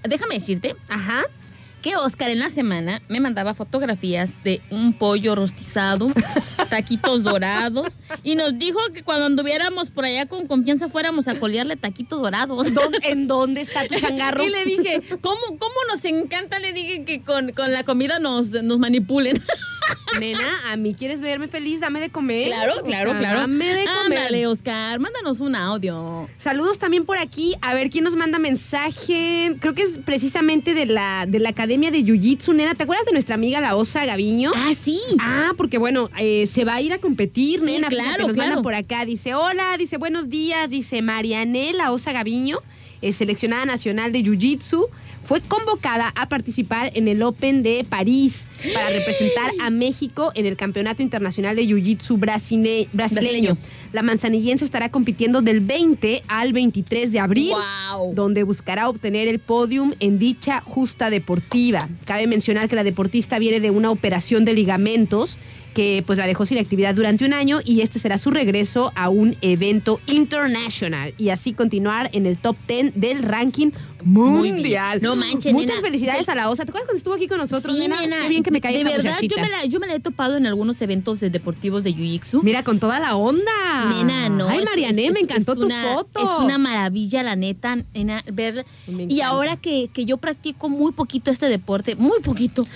[0.02, 1.22] Déjame decirte Ajá.
[1.82, 6.08] Que Oscar en la semana me mandaba fotografías de un pollo rostizado,
[6.70, 11.76] taquitos dorados, y nos dijo que cuando anduviéramos por allá con confianza fuéramos a colearle
[11.76, 12.72] taquitos dorados.
[12.74, 14.44] ¿Dónde- ¿En dónde está tu changarro?
[14.44, 16.58] Y le dije, ¿cómo, cómo nos encanta?
[16.58, 19.42] Le dije que con, con la comida nos, nos manipulen.
[20.18, 22.48] Nena, a mí quieres verme feliz, dame de comer.
[22.48, 23.40] Claro, O claro, sea, claro.
[23.40, 24.18] Dame de comer.
[24.18, 26.28] Ándale, Oscar, mándanos un audio.
[26.36, 27.54] Saludos también por aquí.
[27.62, 29.56] A ver quién nos manda mensaje.
[29.60, 32.74] Creo que es precisamente de la, de la Academia de Jiu-Jitsu, nena.
[32.74, 34.50] ¿Te acuerdas de nuestra amiga la Osa Gaviño?
[34.54, 34.98] Ah, sí.
[35.20, 37.88] Ah, porque bueno, eh, se va a ir a competir, Sí, nena.
[37.88, 39.04] claro, nos manda por acá.
[39.04, 40.70] Dice, hola, dice, buenos días.
[40.70, 42.58] Dice, Marianela Osa Gaviño,
[43.02, 44.86] eh, seleccionada nacional de Jiu-Jitsu,
[45.30, 50.56] fue convocada a participar en el Open de París para representar a México en el
[50.56, 53.54] Campeonato Internacional de Jiu-Jitsu brasile- brasileño.
[53.54, 53.56] Brasileño.
[53.92, 57.52] La manzanillense estará compitiendo del 20 al 23 de abril
[57.92, 58.12] Wow.
[58.16, 61.88] donde buscará obtener el podium en dicha justa deportiva.
[62.06, 65.38] Cabe mencionar que la deportista viene de una operación de ligamentos
[65.74, 69.08] que pues la dejó sin actividad durante un año y este será su regreso a
[69.08, 73.70] un evento international y así continuar en el top 10 del ranking
[74.02, 75.00] mundial.
[75.02, 75.80] No manches, Muchas nena.
[75.82, 76.64] felicidades a la OSA.
[76.64, 78.00] ¿Te acuerdas cuando estuvo aquí con nosotros, Sí, nena?
[78.00, 78.22] nena.
[78.22, 80.00] Qué bien que me cae De esa verdad, yo me, la, yo me la he
[80.00, 82.42] topado en algunos eventos de- deportivos de Jiu-Jitsu.
[82.42, 83.50] Mira, con toda la onda.
[83.88, 84.48] Nena, no.
[84.48, 86.20] Ay, Mariané, es- me encantó es tu foto.
[86.22, 88.64] Es una maravilla, la neta, nena, ver.
[89.08, 92.66] Y ahora que, que yo practico muy poquito este deporte, muy poquito,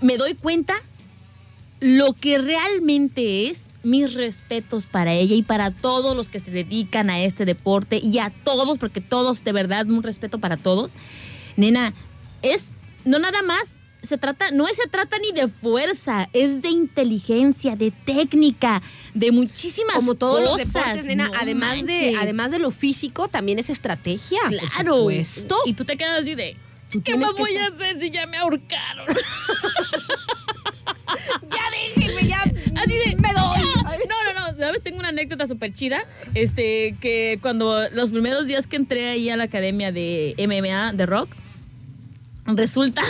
[0.00, 0.74] me doy cuenta
[1.86, 7.10] lo que realmente es, mis respetos para ella y para todos los que se dedican
[7.10, 10.92] a este deporte y a todos, porque todos, de verdad, un respeto para todos.
[11.58, 11.92] Nena,
[12.40, 12.70] es
[13.04, 17.90] no nada más se trata, no se trata ni de fuerza, es de inteligencia, de
[17.90, 18.80] técnica,
[19.12, 20.58] de muchísimas Como todos cosas.
[20.64, 24.40] los deportes, nena, No además de, además de lo físico, también es estrategia.
[24.48, 24.96] por Claro.
[24.96, 25.56] supuesto.
[25.66, 26.56] Y tú te quedas así de,
[27.04, 29.06] ¿qué más que voy a hacer si ya me ahorcaron?
[31.42, 32.42] ya déjenme, ya.
[32.76, 33.64] Así de, me doy.
[34.08, 34.82] No, no, no, ¿sabes?
[34.82, 36.04] Tengo una anécdota súper chida.
[36.34, 41.06] Este, que cuando los primeros días que entré ahí a la academia de MMA, de
[41.06, 41.28] rock,
[42.46, 43.02] resulta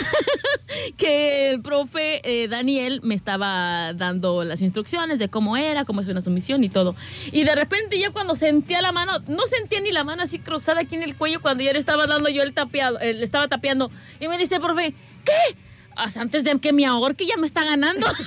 [0.97, 6.07] que el profe eh, Daniel me estaba dando las instrucciones de cómo era, cómo es
[6.07, 6.95] una sumisión y todo.
[7.31, 10.81] Y de repente ya cuando sentía la mano, no sentía ni la mano así cruzada
[10.81, 13.47] aquí en el cuello cuando ya le estaba dando yo el tapeado, eh, le estaba
[13.47, 13.91] tapeando.
[14.19, 14.93] Y me dice, profe,
[15.25, 15.57] ¿qué?
[15.95, 18.07] Antes de que me ahorque ya me está ganando.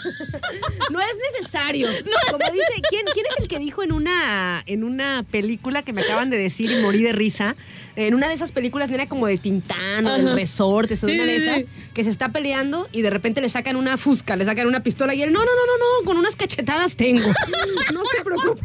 [0.91, 1.89] No es necesario.
[2.31, 6.01] Como dice, ¿quién, ¿quién es el que dijo en una, en una película que me
[6.01, 7.57] acaban de decir y morí de risa?
[8.07, 10.33] En una de esas películas, nena, como de Tintán o del.
[10.35, 13.75] Resorte, o Sí, una de esas, que se está peleando y de repente le sacan
[13.77, 16.37] una fusca, le sacan una pistola y él, no, no, no, no, no, con unas
[16.37, 17.23] cachetadas tengo.
[17.93, 18.63] No se preocupe.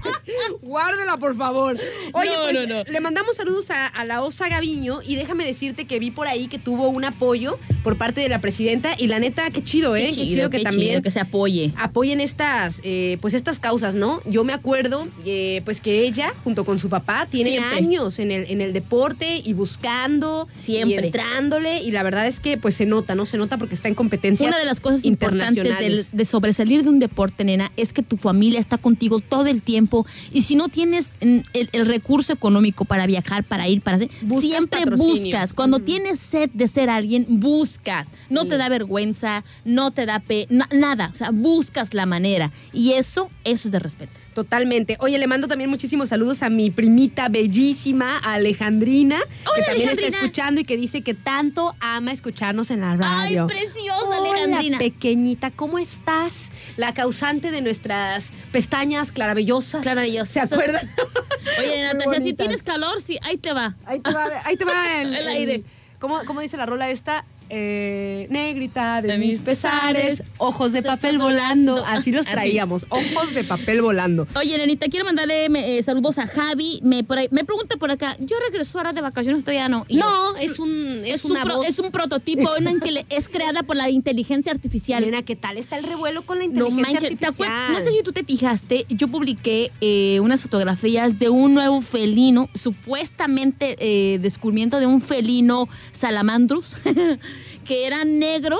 [0.61, 1.77] Guárdela, por favor.
[2.13, 2.83] Oye, No, pues, no, no.
[2.83, 6.47] le mandamos saludos a, a la Osa Gaviño y déjame decirte que vi por ahí
[6.47, 10.09] que tuvo un apoyo por parte de la presidenta y la neta, qué chido, ¿eh?
[10.13, 11.71] Qué chido, que qué también chido que se apoye.
[11.77, 14.21] apoyen estas, eh, pues estas causas, ¿no?
[14.25, 17.77] Yo me acuerdo, eh, pues que ella, junto con su papá, tienen Siempre.
[17.77, 20.95] años en el, en el deporte y buscando, Siempre.
[20.95, 23.25] y entrándole, y la verdad es que pues se nota, ¿no?
[23.25, 26.89] Se nota porque está en competencias Una de las cosas importantes del- de sobresalir de
[26.89, 30.69] un deporte, nena, es que tu familia está contigo todo el tiempo y si no
[30.69, 35.53] tienes mm, el, el recurso económico para viajar, para ir, para hacer, Buscas siempre buscas.
[35.53, 38.11] Cuando tienes sed de ser alguien, buscas.
[38.29, 42.51] No te da vergüenza, no te da pe na- nada, o sea, buscas la manera
[42.73, 44.19] y eso, eso es de respeto.
[44.33, 44.97] Totalmente.
[44.99, 50.07] Oye, le mando también muchísimos saludos a mi primita bellísima, Alejandrina, que Hola, también está
[50.07, 53.47] escuchando y que dice que tanto ama escucharnos en la radio.
[53.49, 54.77] Ay, preciosa, Hola, Alejandrina.
[54.79, 56.49] pequeñita, ¿cómo estás?
[56.77, 59.81] La causante de nuestras pestañas clarabellosas.
[59.81, 60.49] Clarabellosas.
[60.49, 60.89] ¿Se acuerdan?
[61.59, 63.75] Oye, decía, si tienes calor, sí, ahí te va.
[63.85, 65.63] Ahí te va, ahí te va el, El aire.
[65.99, 67.25] ¿cómo, cómo dice la rola esta?
[67.55, 71.83] Eh, negrita de, De mis mis pesares, pesares, ojos de papel volando.
[71.85, 72.33] Así los Así.
[72.33, 74.27] traíamos, ojos de papel volando.
[74.35, 76.79] Oye, Nenita, quiero mandarle eh, saludos a Javi.
[76.83, 79.85] Me, por ahí- me pregunta por acá, ¿yo regreso ahora de vacaciones todavía no?
[79.87, 81.67] Y yo, No, es un es, es, un una pro- voz.
[81.67, 85.03] es un prototipo, una intele- es creada por la inteligencia artificial.
[85.05, 87.71] Nena, ¿qué tal está el revuelo con la No inteligencia manches, ¿te acuer- artificial?
[87.73, 92.49] no sé si tú te fijaste, yo publiqué eh, unas fotografías de un nuevo felino,
[92.55, 96.77] supuestamente eh, descubrimiento de un felino salamandrus,
[97.65, 98.59] que era negro,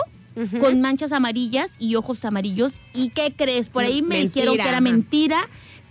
[0.60, 2.74] con manchas amarillas y ojos amarillos.
[2.94, 3.70] ¿Y qué crees?
[3.70, 5.38] Por ahí me Mentira, dijeron que era mentira,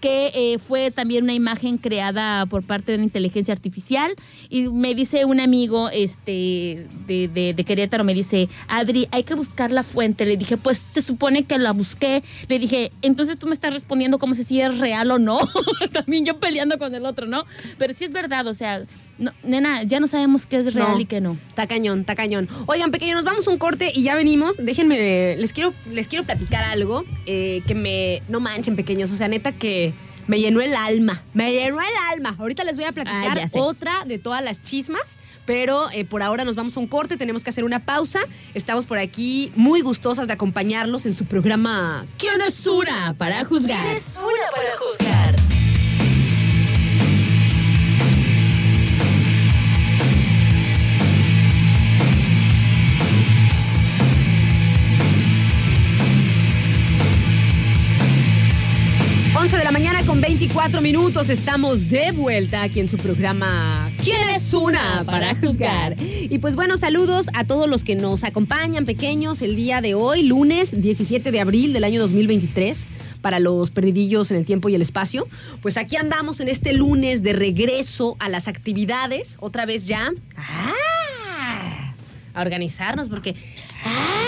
[0.00, 4.12] que eh, fue también una imagen creada por parte de la inteligencia artificial.
[4.50, 9.35] Y me dice un amigo este, de, de- de Querétaro, me dice, Adri, hay que
[9.35, 10.26] buscar la fuente.
[10.26, 12.24] Le dije, pues se supone que la busqué.
[12.48, 15.38] Le dije, entonces tú me estás respondiendo como si es real o no.
[15.92, 17.44] también yo peleando con el otro, ¿no?
[17.78, 18.85] Pero sí es verdad, o sea,
[19.18, 21.01] no, nena, ya no sabemos qué es real No.
[21.01, 21.37] y qué no.
[21.48, 22.48] Está cañón, está cañón.
[22.66, 24.57] Oigan, pequeños, nos vamos a un corte y ya venimos.
[24.59, 28.22] Déjenme, les quiero, les quiero platicar algo eh, que me.
[28.29, 29.11] No manchen, pequeños.
[29.11, 29.92] O sea, neta que
[30.27, 31.22] me llenó el alma.
[31.35, 32.37] Me llenó el alma.
[32.38, 35.03] Ahorita les voy a platicar Ah, otra de todas las chismas.
[35.44, 38.20] Pero eh, por ahora nos vamos a un corte, tenemos que hacer una pausa.
[38.55, 43.85] Estamos por aquí muy gustosas de acompañarlos en su programa ¿Quién es una para juzgar?
[43.88, 45.41] Es una para juzgar.
[59.52, 61.28] De la mañana con 24 minutos.
[61.28, 65.94] Estamos de vuelta aquí en su programa ¿Quién es una para juzgar?
[66.00, 70.22] Y pues bueno, saludos a todos los que nos acompañan, pequeños, el día de hoy,
[70.22, 72.86] lunes 17 de abril del año 2023
[73.20, 75.28] para los perdidillos en el tiempo y el espacio.
[75.60, 80.12] Pues aquí andamos en este lunes de regreso a las actividades, otra vez ya.
[80.34, 81.94] ¡Ah!
[82.32, 83.34] A organizarnos porque...
[83.84, 84.21] ¡Ah!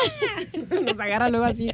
[0.84, 1.70] Nos agarra luego así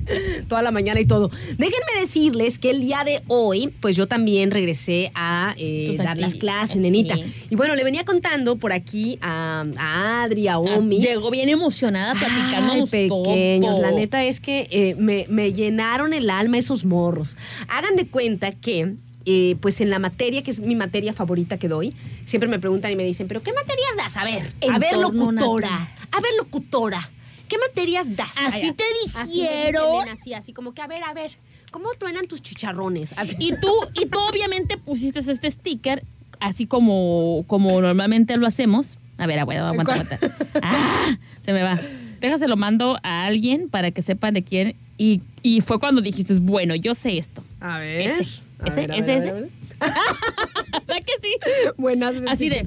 [0.49, 1.31] toda la mañana y todo.
[1.59, 6.35] Déjenme decirles que el día de hoy, pues yo también regresé a eh, dar las
[6.35, 6.79] clases, sí.
[6.79, 7.17] nenita.
[7.51, 11.01] Y bueno, le venía contando por aquí a, a Adri, a Omi.
[11.01, 13.83] Llegó bien emocionada platicándonos Ay, pequeños, todo.
[13.83, 17.37] la neta es que eh, me, me llenaron el alma esos morros.
[17.69, 18.95] Hagan de cuenta que,
[19.27, 22.91] eh, pues en la materia, que es mi materia favorita que doy, siempre me preguntan
[22.93, 24.17] y me dicen, ¿pero qué materias das?
[24.17, 25.89] A ver, a ver, locutora.
[26.11, 27.11] A ver, locutora.
[27.55, 28.37] ¿Qué ¿qué materias das?
[28.37, 29.95] Así te así dijeron.
[29.97, 31.33] Elena, Así, así como que, a ver, a ver,
[31.71, 33.13] ¿cómo truenan tus chicharrones?
[33.17, 33.37] Así.
[33.39, 36.03] Y tú, y tú obviamente pusiste este sticker,
[36.41, 38.99] así como, como normalmente lo hacemos.
[39.19, 40.19] A ver, aguanta, aguanta, aguanta.
[40.63, 41.81] Ah, se me va.
[42.21, 44.77] Déjase lo mando a alguien para que sepan de quién.
[44.99, 47.45] Y, y fue cuando dijiste, bueno, yo sé esto.
[47.61, 48.01] A ver.
[48.01, 48.27] Ese,
[48.61, 49.33] A ese, ver, a ese, ver, a ese.
[49.33, 49.51] ver, a ver.
[50.87, 51.35] ¿Verdad que sí?
[51.77, 52.15] Buenas.
[52.29, 52.67] Así de,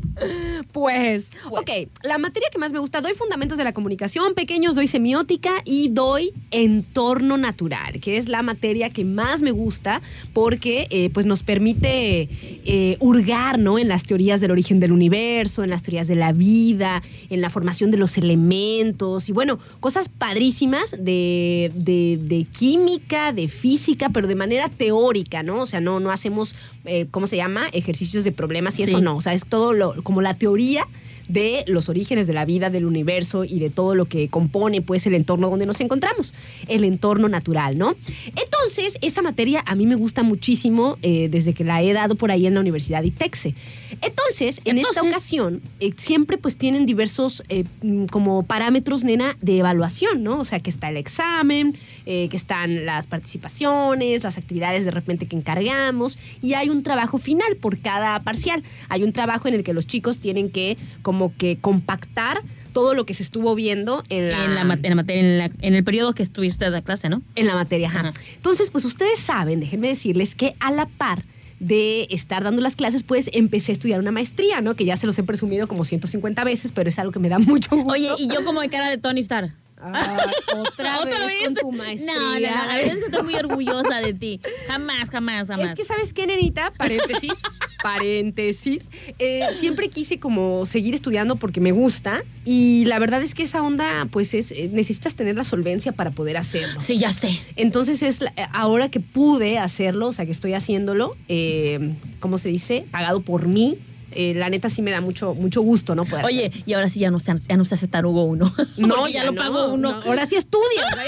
[0.72, 1.32] Pues, Pues.
[1.50, 1.70] ok,
[2.04, 5.90] la materia que más me gusta, doy fundamentos de la comunicación, pequeños, doy semiótica y
[5.90, 10.02] doy entorno natural, que es la materia que más me gusta
[10.34, 12.30] porque eh, pues nos permite
[12.66, 13.78] eh, hurgar ¿no?
[13.80, 17.50] en las teorías del origen del universo, en las teorías de la vida, en la
[17.50, 24.28] formación de los elementos y bueno, cosas padrísimas de, de- de química, de física, pero
[24.28, 25.62] de manera teórica, ¿no?
[25.62, 27.68] O sea, no, no hacemos, eh, ¿cómo se llama?
[27.72, 29.18] Ejercicios de problemas y eso no.
[29.18, 30.84] O sea, es todo lo, como la teoría
[31.28, 35.06] de los orígenes de la vida, del universo y de todo lo que compone pues
[35.06, 36.34] el entorno donde nos encontramos,
[36.68, 37.96] el entorno natural, ¿no?
[38.28, 42.32] Entonces, esa materia a mí me gusta muchísimo eh, desde que la he dado por
[42.32, 43.56] ahí en la Universidad ITEXE.
[44.02, 49.58] Entonces, en esta ocasión, eh, siempre pues tienen diversos eh, mm, como parámetros, nena, de
[49.58, 50.40] evaluación, ¿no?
[50.40, 51.76] O sea, que está el examen,
[52.10, 57.18] eh, que están las participaciones, las actividades de repente que encargamos y hay un trabajo
[57.18, 58.64] final por cada parcial.
[58.90, 62.42] Hay un trabajo en el que los chicos tienen que como que compactar
[62.74, 65.38] todo lo que se estuvo viendo en la, en la, mat- en la materia, en,
[65.38, 67.22] la- en el periodo que estuviste de la clase, ¿no?
[67.36, 67.90] en la materia.
[67.90, 68.00] ajá.
[68.00, 68.14] Ajá.
[68.36, 71.24] Entonces, pues ustedes saben, déjenme decirles que a la par
[71.60, 74.76] de estar dando las clases, pues empecé a estudiar una maestría, ¿no?
[74.76, 77.40] Que ya se los he presumido como 150 veces, pero es algo que me da
[77.40, 77.92] mucho gusto.
[77.92, 79.54] Oye, y yo como de cara de Tony Stark.
[79.80, 82.14] Ah, otra, vez, con tu maestría.
[82.14, 84.42] No, no, no, la verdad es que estoy muy orgullosa de ti.
[84.68, 85.70] Jamás, jamás, jamás.
[85.70, 86.72] Es que, ¿sabes qué, nenita?
[86.78, 87.34] Paréntesis,
[87.84, 88.90] paréntesis.
[89.20, 93.62] eh, siempre quise como seguir estudiando porque me gusta y la verdad es que esa
[93.62, 96.80] onda, pues es, eh, necesitas tener la solvencia para poder hacerlo.
[96.80, 97.40] Sí, ya sé.
[97.56, 102.50] Entonces es la- ahora que pude hacerlo, o sea, que estoy haciéndolo, eh, ¿cómo se
[102.50, 102.86] dice?
[102.92, 103.78] Pagado por mí.
[104.12, 106.06] Eh, la neta sí me da mucho, mucho gusto, ¿no?
[106.06, 108.54] Poder Oye, y ahora sí ya no se, ya no se hace tarugo uno.
[108.80, 109.92] Porque ya, lo no, pagó uno.
[109.92, 110.86] no, ahora sí estudias.
[110.96, 111.08] güey.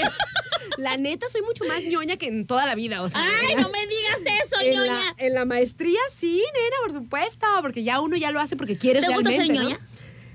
[0.78, 3.20] La neta soy mucho más ñoña que en toda la vida, o sea.
[3.20, 4.92] Ay, no me digas eso, en ñoña.
[4.92, 8.76] la, en la maestría sí, nena, por supuesto, porque ya uno ya lo hace porque
[8.76, 9.89] quiere ¿Te gusta ser realmente, ¿no?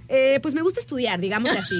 [0.07, 1.75] Eh, pues me gusta estudiar, digamos así.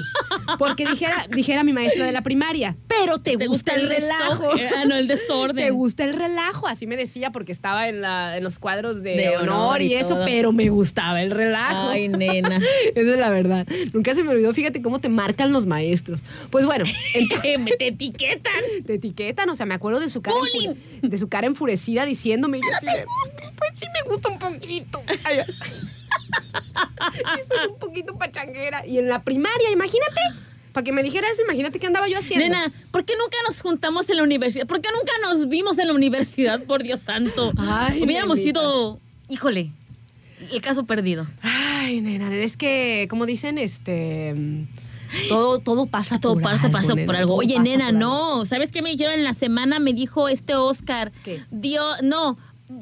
[0.58, 4.52] Porque dijera, dijera mi maestra de la primaria, pero te, gusta, el relajo.
[4.54, 5.64] deso- Ah, no, el desorden.
[5.66, 9.16] Te gusta el relajo, así me decía, porque estaba en, la, en los cuadros de,
[9.16, 11.90] De honor, honor y, y eso, pero me gustaba el relajo.
[11.90, 12.56] Ay, nena.
[12.94, 13.66] Esa es la verdad.
[13.92, 16.22] Nunca se me olvidó, fíjate cómo te marcan los maestros.
[16.50, 16.84] Pues bueno,
[17.14, 18.52] entonces, te etiquetan.
[18.86, 22.58] te etiquetan, o sea, me acuerdo de su cara, enfure- de su cara enfurecida diciéndome,
[22.58, 23.04] y yo así de,
[23.56, 25.02] pues sí me gusta un poquito.
[25.24, 25.38] Ay,
[27.34, 28.86] sí soy un poquito pachanguera.
[28.86, 30.20] Y en la primaria, imagínate,
[30.72, 32.46] para que me dijera eso, imagínate qué andaba yo haciendo.
[32.46, 34.66] Nena, ¿por qué nunca nos juntamos en la universidad?
[34.66, 37.52] ¿Por qué nunca nos vimos en la universidad, por Dios santo?
[37.56, 38.60] Ay, Hubiéramos nenita.
[38.60, 39.70] sido, híjole,
[40.52, 41.26] el caso perdido.
[41.42, 44.34] Ay, nena, es que, como dicen, este...
[45.28, 47.34] Todo, todo pasa Todo por pasa, algo, pasa nena, por algo.
[47.36, 48.44] Oye, nena, no.
[48.44, 49.78] ¿Sabes qué me dijeron en la semana?
[49.78, 51.12] Me dijo este Oscar.
[51.24, 51.40] ¿Qué?
[51.52, 52.36] Dios, no.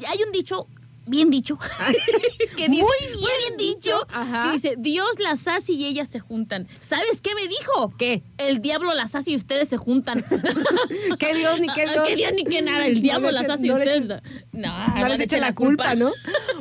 [0.09, 0.67] Hay un dicho,
[1.07, 1.59] bien dicho.
[2.57, 3.25] que dice- Muy bien
[3.57, 4.07] bien dicho.
[4.13, 4.45] Ajá.
[4.47, 6.69] Que dice, Dios las hace y ellas se juntan.
[6.81, 7.93] ¿Sabes qué me dijo?
[7.99, 8.23] ¿Qué?
[8.39, 10.25] El diablo las hace y ustedes se juntan.
[11.19, 12.07] ¿Qué Dios ni qué Dios?
[12.07, 12.87] ¿Qué Dios ni qué nada?
[12.87, 14.07] El No diablo le las hace y no ustedes...
[14.53, 16.13] No, no no les echen la culpa, ¿no?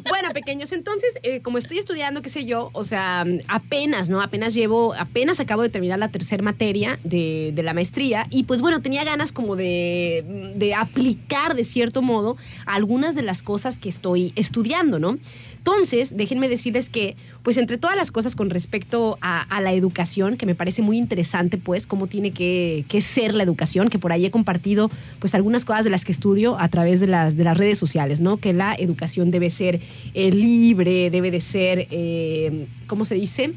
[0.09, 4.21] Bueno, pequeños, entonces, eh, como estoy estudiando, qué sé yo, o sea, apenas, ¿no?
[4.21, 8.61] Apenas llevo, apenas acabo de terminar la tercera materia de, de la maestría y pues
[8.61, 13.89] bueno, tenía ganas como de, de aplicar de cierto modo algunas de las cosas que
[13.89, 15.17] estoy estudiando, ¿no?
[15.57, 20.45] Entonces, déjenme decirles que, pues entre todas las cosas con respecto a, la educación, que
[20.45, 24.25] me parece muy interesante, pues, cómo tiene que, que ser la educación, que por ahí
[24.25, 27.55] he compartido, pues, algunas cosas de las que estudio a través de las, de las
[27.55, 28.35] redes sociales, ¿no?
[28.35, 29.79] Que la educación debe ser
[30.13, 33.53] eh, libre, debe de ser, eh, ¿cómo se dice?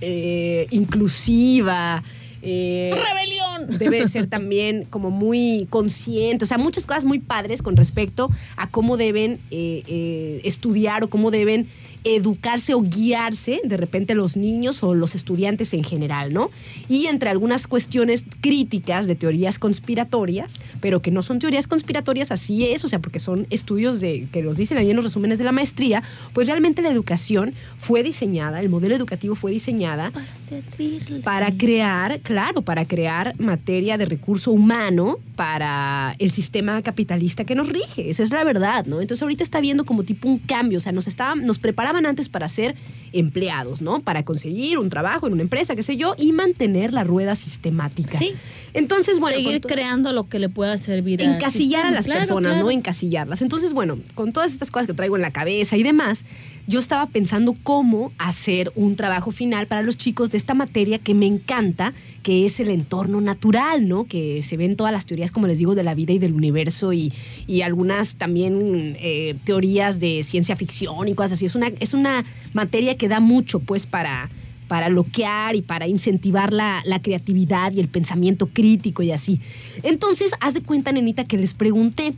[0.00, 2.04] Eh, inclusiva.
[2.42, 3.78] Eh, ¡Rebelión!
[3.78, 8.30] debe de ser también como muy consciente, o sea, muchas cosas muy padres con respecto
[8.56, 11.68] a cómo deben eh, eh, estudiar o cómo deben
[12.04, 16.50] educarse o guiarse de repente los niños o los estudiantes en general, ¿no?
[16.88, 22.66] Y entre algunas cuestiones críticas de teorías conspiratorias, pero que no son teorías conspiratorias, así
[22.66, 25.44] es, o sea, porque son estudios de, que los dicen ahí en los resúmenes de
[25.44, 31.20] la maestría, pues realmente la educación fue diseñada, el modelo educativo fue diseñada Para servirle.
[31.20, 37.68] para crear, claro, para crear materia de recurso humano para el sistema capitalista que nos
[37.68, 38.10] rige.
[38.10, 39.00] Esa es la verdad, ¿no?
[39.00, 40.78] Entonces ahorita está viendo como tipo un cambio.
[40.78, 42.74] O sea, nos, estaban, nos preparaban antes para ser
[43.12, 44.00] empleados, ¿no?
[44.00, 48.18] Para conseguir un trabajo en una empresa, qué sé yo, y mantener la rueda sistemática.
[48.18, 48.34] Sí.
[48.74, 49.36] Entonces, bueno.
[49.36, 51.90] Seguir creando lo que le pueda servir encasillar a sistema.
[51.90, 52.64] las Claro, personas, claro.
[52.64, 52.70] ¿no?
[52.70, 53.42] Encasillarlas.
[53.42, 56.24] Entonces, bueno, con todas estas cosas que traigo en la cabeza y demás,
[56.66, 61.14] yo estaba pensando cómo hacer un trabajo final para los chicos de esta materia que
[61.14, 64.04] me encanta, que es el entorno natural, ¿no?
[64.04, 66.92] Que se ven todas las teorías, como les digo, de la vida y del universo
[66.92, 67.10] y,
[67.46, 71.46] y algunas también eh, teorías de ciencia ficción y cosas así.
[71.46, 74.28] Es una, es una materia que da mucho, pues, para
[74.68, 79.40] para bloquear y para incentivar la, la creatividad y el pensamiento crítico y así.
[79.82, 82.14] Entonces, haz de cuenta, nenita, que les pregunté,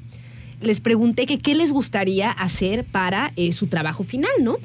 [0.61, 4.59] les pregunté que qué les gustaría hacer para eh, su trabajo final, ¿no?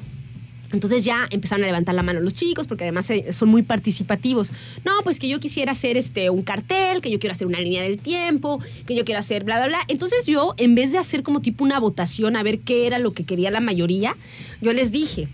[0.72, 4.52] Entonces ya empezaron a levantar la mano los chicos, porque además eh, son muy participativos.
[4.84, 7.82] No, pues que yo quisiera hacer este, un cartel, que yo quiero hacer una línea
[7.82, 9.80] del tiempo, que yo quiero hacer bla, bla, bla.
[9.88, 13.12] Entonces yo, en vez de hacer como tipo una votación a ver qué era lo
[13.12, 14.16] que quería la mayoría,
[14.60, 15.28] yo les dije,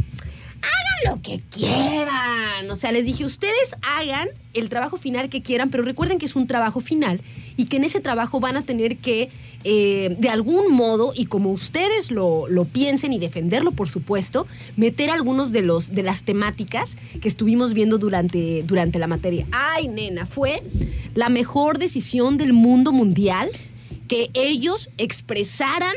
[0.63, 2.71] hagan lo que quieran.
[2.71, 6.37] O sea, les dije, ustedes hagan el trabajo final que quieran, pero recuerden que es
[6.37, 7.21] un trabajo final
[7.57, 9.29] y que en ese trabajo van a tener que,
[9.65, 14.47] eh, de algún modo, y como ustedes lo, lo piensen y defenderlo, por supuesto,
[14.77, 19.47] meter algunos de, los, de las temáticas que estuvimos viendo durante, durante la materia.
[19.53, 20.63] Ay, nena, fue
[21.15, 23.51] la mejor decisión del mundo mundial
[24.09, 25.95] que ellos expresaran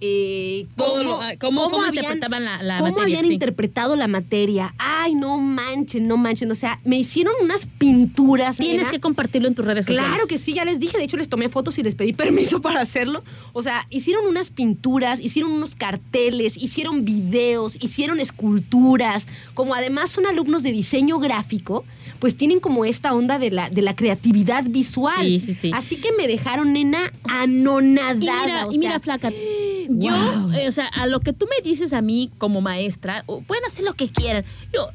[0.00, 3.32] eh, Todo lo- cómo- cómo interpretaban la- la cómo materia, habían sí.
[3.34, 4.74] interpretado la materia.
[4.78, 6.50] Ay, no manchen, no manchen.
[6.50, 8.56] O sea, me hicieron unas pinturas.
[8.56, 8.90] Tienes nena.
[8.90, 10.10] que compartirlo en tus redes sociales.
[10.10, 10.98] Claro que sí, ya les dije.
[10.98, 13.22] De hecho, les tomé fotos y les pedí permiso para hacerlo.
[13.52, 19.26] O sea, hicieron unas pinturas, hicieron unos carteles, hicieron videos, hicieron esculturas.
[19.54, 21.84] Como además son alumnos de diseño gráfico,
[22.18, 25.14] pues tienen como esta onda de la, de la creatividad visual.
[25.22, 25.70] Sí, sí, sí.
[25.74, 28.14] Así que me dejaron, nena, anonadada.
[28.14, 29.30] Y mira, o y mira, sea, flaca,
[29.88, 30.52] yo, wow.
[30.52, 33.84] eh, o sea, a lo que tú me dices a mí como maestra, pueden hacer
[33.84, 34.44] lo que quieran.
[34.72, 34.88] Yo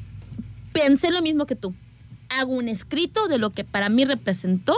[0.72, 1.74] pensé lo mismo que tú.
[2.28, 4.74] Hago un escrito de lo que para mí representó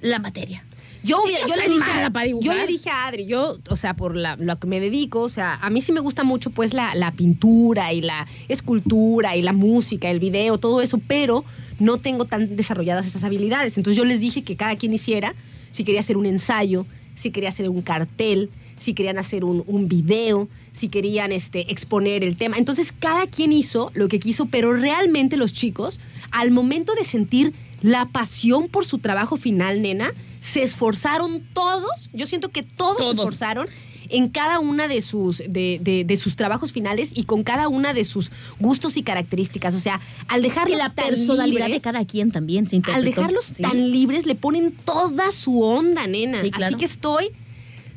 [0.00, 0.64] la materia.
[1.02, 4.16] Yo, Sí, yo yo, le dije, yo le dije a Adri, yo, o sea, por
[4.16, 6.94] la, lo que me dedico, o sea, a mí sí me gusta mucho pues la,
[6.94, 11.44] la pintura y la escultura y la música, el video, todo eso, pero
[11.78, 13.76] no tengo tan desarrolladas esas habilidades.
[13.76, 15.34] Entonces yo les dije que cada quien hiciera,
[15.72, 19.88] si quería hacer un ensayo, si quería hacer un cartel, si querían hacer un, un
[19.88, 22.56] video, si querían este, exponer el tema.
[22.58, 26.00] Entonces cada quien hizo lo que quiso, pero realmente los chicos,
[26.30, 27.52] al momento de sentir
[27.82, 33.16] la pasión por su trabajo final, nena, se esforzaron todos, yo siento que todos, Todos.
[33.16, 33.66] se esforzaron
[34.08, 37.94] en cada una de sus, de, de- de sus trabajos finales y con cada una
[37.94, 38.30] de sus
[38.60, 39.74] gustos y características.
[39.74, 43.04] O sea, al Y dejarlos la tan personalidad libres, de cada quien también se al
[43.04, 43.62] dejarlos Sí.
[43.62, 46.40] tan libres, le ponen toda su onda, nena.
[46.40, 46.74] Sí, claro.
[46.76, 47.30] Así que estoy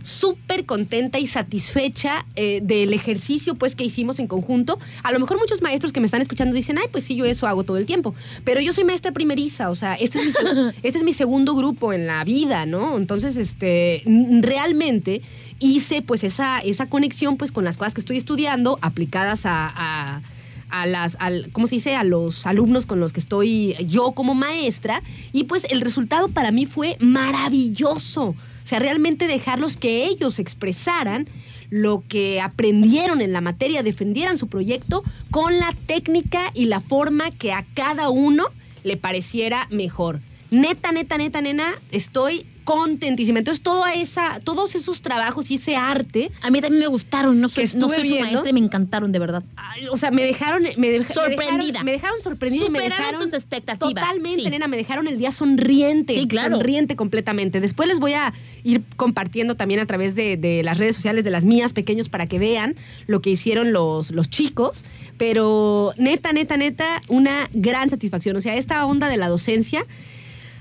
[0.08, 4.80] súper contenta y satisfecha eh, del ejercicio pues que hicimos en conjunto.
[5.04, 7.46] A lo mejor muchos maestros que me están escuchando dicen, ay, pues sí, yo eso
[7.46, 8.16] hago todo el tiempo.
[8.46, 10.32] Pero yo soy maestra primeriza, o sea, este es mi,
[10.84, 12.96] este es mi segundo grupo en la vida, ¿no?
[12.98, 14.02] Entonces, este,
[14.42, 15.22] realmente
[15.60, 20.22] hice pues esa, esa conexión pues con las cosas que estoy estudiando aplicadas a- a
[20.70, 21.96] a las, al, ¿cómo se dice?
[21.96, 25.02] A los alumnos con los que estoy yo como maestra.
[25.32, 28.36] Y pues el resultado para mí fue maravilloso.
[28.68, 31.30] O sea, realmente dejarlos que ellos expresaran
[31.70, 37.32] lo que aprendieron en la materia, defendieran su proyecto con la técnica y la forma
[37.32, 38.44] que a cada uno
[38.84, 40.20] le pareciera mejor.
[40.52, 43.40] Neta, neta, neta, nena, estoy contentísima.
[43.40, 47.48] Entonces, toda esa, todos esos trabajos y ese arte A mí también me gustaron, no
[47.48, 49.42] soy, Que no soy su maestra y me encantaron, de verdad.
[49.56, 51.82] Ay, o sea, me dejaron, me, deja- Sorprendida.
[51.84, 54.50] Me dejaron, sorprendida y me dejaron tus expectativas, Totalmente, sí.
[54.50, 56.14] nena, me dejaron el día sonriente.
[56.14, 56.58] Sí, claro.
[56.58, 57.62] Sonriente completamente.
[57.62, 58.34] Después les voy a
[58.66, 62.28] ir compartiendo también a través de, de las redes sociales de las mías pequeños para
[62.28, 64.84] que vean lo que hicieron los, los chicos.
[65.18, 68.36] Pero neta, neta, neta, una gran satisfacción.
[68.36, 69.86] O sea, esta onda de la docencia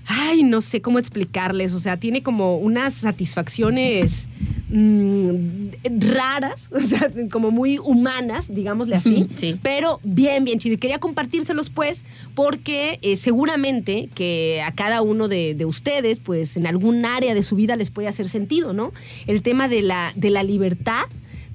[0.06, 4.26] ay, no sé cómo explicarles, o sea, tiene como unas satisfacciones
[4.68, 5.68] mm,
[6.14, 9.58] raras, o sea, como muy humanas, digámosle así, Sí.
[9.62, 10.74] pero bien, bien chido.
[10.74, 12.04] Y quería compartírselos, pues,
[12.34, 17.42] porque eh, seguramente que a cada uno de, de ustedes, pues, en algún área de
[17.42, 18.92] su vida les puede hacer sentido, ¿no?
[19.26, 21.04] El tema de la, de la libertad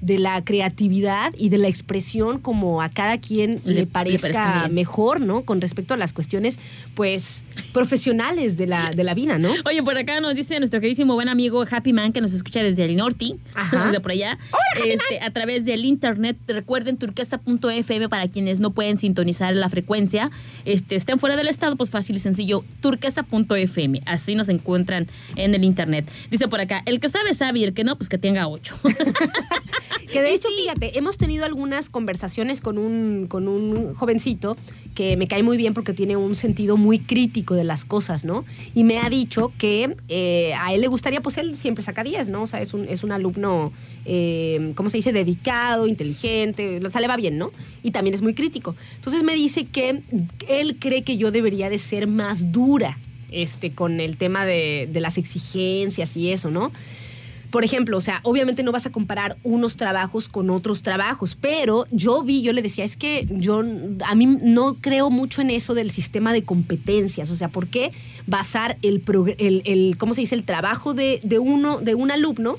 [0.02, 4.68] de la creatividad y de la expresión como a cada quien Le- le, le parezca,
[4.68, 5.42] mejor, ¿no?
[5.42, 6.58] Con respecto a las cuestiones,
[6.94, 7.42] pues,
[7.72, 9.50] profesionales de la, de la vida, ¿no?
[9.64, 12.84] Oye, por acá nos dice nuestro queridísimo buen amigo Happy Man que nos escucha desde
[12.84, 13.90] el norte, Ajá.
[13.92, 14.38] de por allá,
[14.84, 16.36] este, a través del internet.
[16.48, 20.30] Recuerden turquesa.fm para quienes no pueden sintonizar la frecuencia,
[20.64, 24.02] este, estén fuera del estado, pues fácil y sencillo, turquesa.fm.
[24.06, 26.10] Así nos encuentran en el internet.
[26.30, 28.76] Dice por acá, el que sabe sabe y el que no, pues que tenga ocho.
[30.12, 30.62] Que de hecho, sí.
[30.62, 34.56] fíjate, hemos tenido algunas conversaciones con un, con un jovencito
[34.94, 38.44] que me cae muy bien porque tiene un sentido muy crítico de las cosas, ¿no?
[38.74, 42.28] Y me ha dicho que eh, a él le gustaría, pues él siempre saca 10,
[42.28, 42.42] ¿no?
[42.42, 43.72] O sea, es un, es un alumno,
[44.04, 45.12] eh, ¿cómo se dice?
[45.12, 47.50] Dedicado, inteligente, o sea, le va bien, ¿no?
[47.82, 48.74] Y también es muy crítico.
[48.96, 50.02] Entonces me dice que
[50.48, 52.98] él cree que yo debería de ser más dura
[53.30, 56.70] este, con el tema de, de las exigencias y eso, ¿no?
[57.52, 61.86] Por ejemplo, o sea, obviamente no vas a comparar unos trabajos con otros trabajos, pero
[61.92, 63.62] yo vi, yo le decía, es que yo
[64.04, 67.92] a mí no creo mucho en eso del sistema de competencias, o sea, ¿por qué
[68.26, 69.02] basar el,
[69.38, 70.34] el, el- ¿cómo se dice?
[70.34, 72.56] El trabajo de, de uno, de un alumno,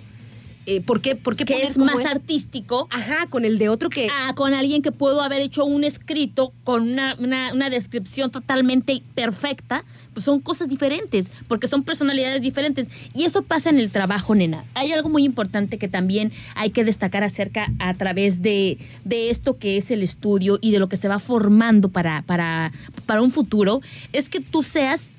[0.65, 2.87] eh, ¿por qué, por qué que poner es como más es- artístico.
[2.91, 4.07] Ajá, con el de otro que...
[4.09, 9.01] a- con alguien que puedo haber hecho un escrito con una, una- una descripción totalmente
[9.15, 9.83] perfecta,
[10.13, 12.87] pues son cosas diferentes, porque son personalidades diferentes.
[13.13, 14.63] Y eso pasa en el trabajo, nena.
[14.73, 19.57] Hay algo muy importante que también hay que destacar acerca a través de, de esto
[19.57, 22.71] que es el estudio y de lo que se va formando para, para,
[23.05, 25.11] para un futuro, es que tú seas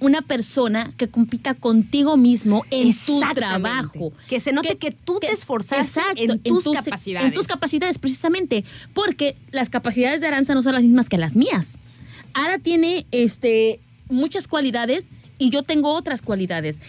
[0.00, 4.12] una persona que compita contigo mismo en tu trabajo.
[4.28, 7.26] Que se note que tú te esforzaste en tus capacidades.
[7.26, 8.64] En tus capacidades, precisamente.
[8.94, 11.76] Porque las capacidades de Aranza no son las mismas que las mías.
[12.34, 16.80] Ara tiene este, muchas cualidades y yo tengo otras cualidades.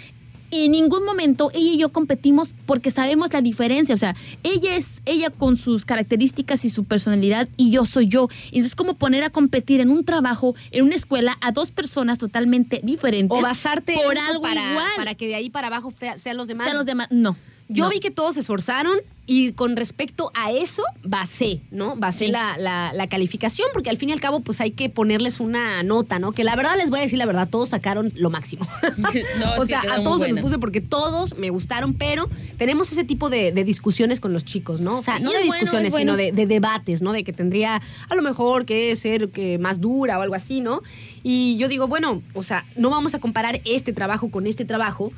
[0.51, 3.95] En ningún momento ella y yo competimos porque sabemos la diferencia.
[3.95, 8.29] O sea, ella es ella con sus características y su personalidad y yo soy yo.
[8.47, 12.81] Entonces, como poner a competir en un trabajo, en una escuela, a dos personas totalmente
[12.83, 13.37] diferentes.
[13.37, 14.91] o basarte por algo para, igual.
[14.95, 16.65] para que de ahí para abajo sean los demás.
[16.65, 17.07] Sean los demás.
[17.11, 17.35] No.
[17.69, 17.89] Yo no.
[17.89, 18.97] vi que todos se esforzaron
[19.29, 21.97] y con respecto a eso basé, ¿no?
[21.97, 22.31] Basé Sí.
[22.31, 25.83] la, la- la calificación porque al fin y al cabo pues hay que ponerles una
[25.83, 26.31] nota, ¿no?
[26.31, 28.65] Que la verdad les voy a decir la verdad, todos sacaron lo máximo.
[28.97, 33.03] No, o sea, a todos se los puse porque todos me gustaron, pero tenemos ese
[33.03, 34.99] tipo de, de discusiones con los chicos, ¿no?
[34.99, 36.13] O sea, Y no de bueno, discusiones, bueno.
[36.13, 37.11] sino de, de debates, ¿no?
[37.11, 40.81] De que tendría a lo mejor que ser que más dura o algo así, ¿no?
[41.23, 45.11] Y yo digo, bueno, o sea, no vamos a comparar este trabajo con este trabajo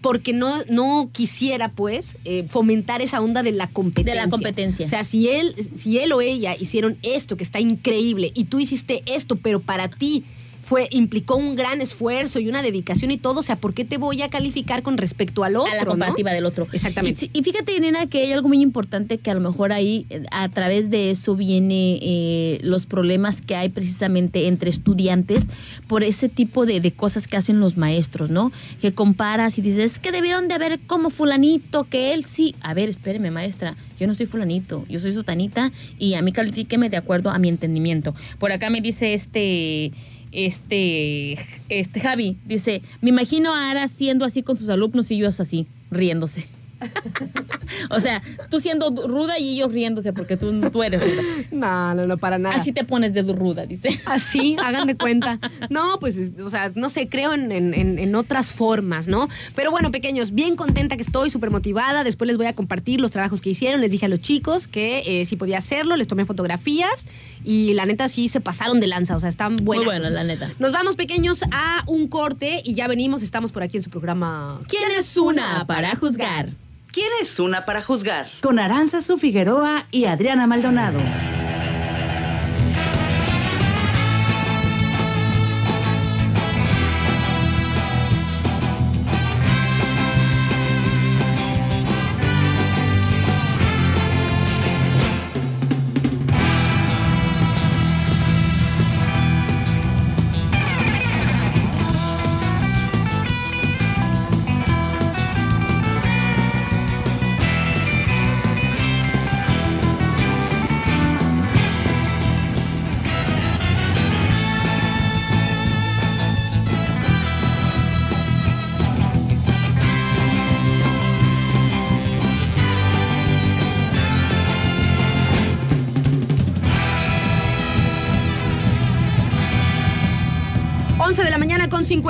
[0.00, 4.14] porque no, no quisiera, pues, eh, fomentar esa onda de la competencia.
[4.14, 4.86] De la competencia.
[4.86, 8.60] O sea, si él, si él o ella hicieron esto que está increíble y tú
[8.60, 10.24] hiciste esto, pero para ti
[10.70, 13.96] fue, implicó un gran esfuerzo y una dedicación y todo, o sea, ¿por qué te
[13.96, 15.72] voy a calificar con respecto al otro?
[15.72, 16.34] a la comparativa no?
[16.36, 16.68] del otro.
[16.70, 17.28] Exactamente.
[17.32, 20.48] Y, fíjate, nena, que hay algo muy importante que a lo mejor ahí, eh, a
[20.48, 25.48] través de eso viene eh, los problemas que hay precisamente entre estudiantes
[25.88, 28.52] por ese tipo de, de cosas que hacen los maestros, ¿no?
[28.80, 32.54] Que comparas y dices, es que debieron de haber como fulanito, que él sí.
[32.60, 36.90] A ver, espéreme, maestra, yo no soy fulanito, yo soy sotanita y a mí califíqueme
[36.90, 38.14] de acuerdo a mi entendimiento.
[38.38, 39.90] Por acá me dice este
[40.32, 41.32] este,
[41.68, 45.66] este Javi, dice, me imagino a Ara siendo así con sus alumnos y ellos así,
[45.90, 46.46] riéndose.
[47.90, 51.22] o sea, tú siendo ruda y ellos riéndose porque tú, tú eres ruda.
[51.52, 52.54] No, no, no, para nada.
[52.54, 54.00] Así te pones de ruda, dice.
[54.06, 55.38] Así, hagan de cuenta.
[55.68, 59.28] No, pues, es- o sea, no sé, creo en, en- en- en otras formas, ¿no?
[59.54, 62.02] Pero bueno, pequeños, bien contenta que estoy, súper motivada.
[62.02, 63.82] Después les voy a compartir los trabajos que hicieron.
[63.82, 67.06] Les dije a los chicos que eh, si podía hacerlo, les tomé fotografías
[67.44, 69.86] y la neta sí se pasaron de lanza, o sea, están buenas.
[69.86, 70.50] bueno, la neta.
[70.58, 73.22] Nos vamos, pequeños, a un corte y ya venimos.
[73.22, 74.60] Estamos por aquí en su programa.
[74.68, 76.50] ¿Quién es una para juzgar?
[76.92, 78.28] ¿Quién es una para juzgar?
[78.40, 80.98] Con Aranzazu Figueroa y Adriana Maldonado.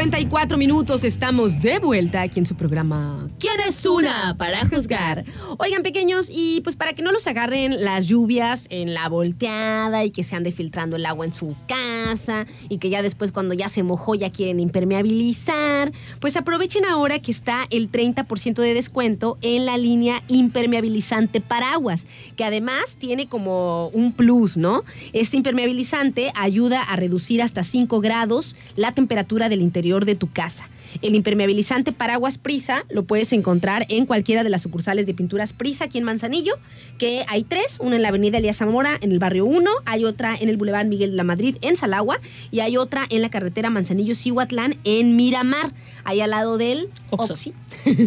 [0.00, 5.26] 54 minutos estamos de vuelta aquí en su programa ¿Quién es una para juzgar?
[5.58, 10.10] Oigan pequeños y pues para que no los agarren las lluvias en la volteada y
[10.10, 13.68] que se ande filtrando el agua en su casa y que ya después cuando ya
[13.68, 19.66] se mojó ya quieren impermeabilizar, pues aprovechen ahora que está el 30% de descuento en
[19.66, 24.82] la línea impermeabilizante paraguas, que además tiene como un plus, ¿no?
[25.12, 30.68] Este impermeabilizante ayuda a reducir hasta 5 grados la temperatura del interior de tu casa.
[31.02, 35.84] El impermeabilizante paraguas Prisa lo puedes encontrar en cualquiera de las sucursales de pinturas Prisa
[35.84, 36.54] aquí en Manzanillo,
[36.98, 40.36] que hay tres, una en la avenida Elías Zamora en el barrio 1, hay otra
[40.36, 42.20] en el Boulevard Miguel de la Madrid en Salagua
[42.50, 45.72] y hay otra en la carretera Manzanillo-Cihuatlán en Miramar,
[46.04, 47.34] ahí al lado del Oxxo.
[47.34, 47.54] Oxxi.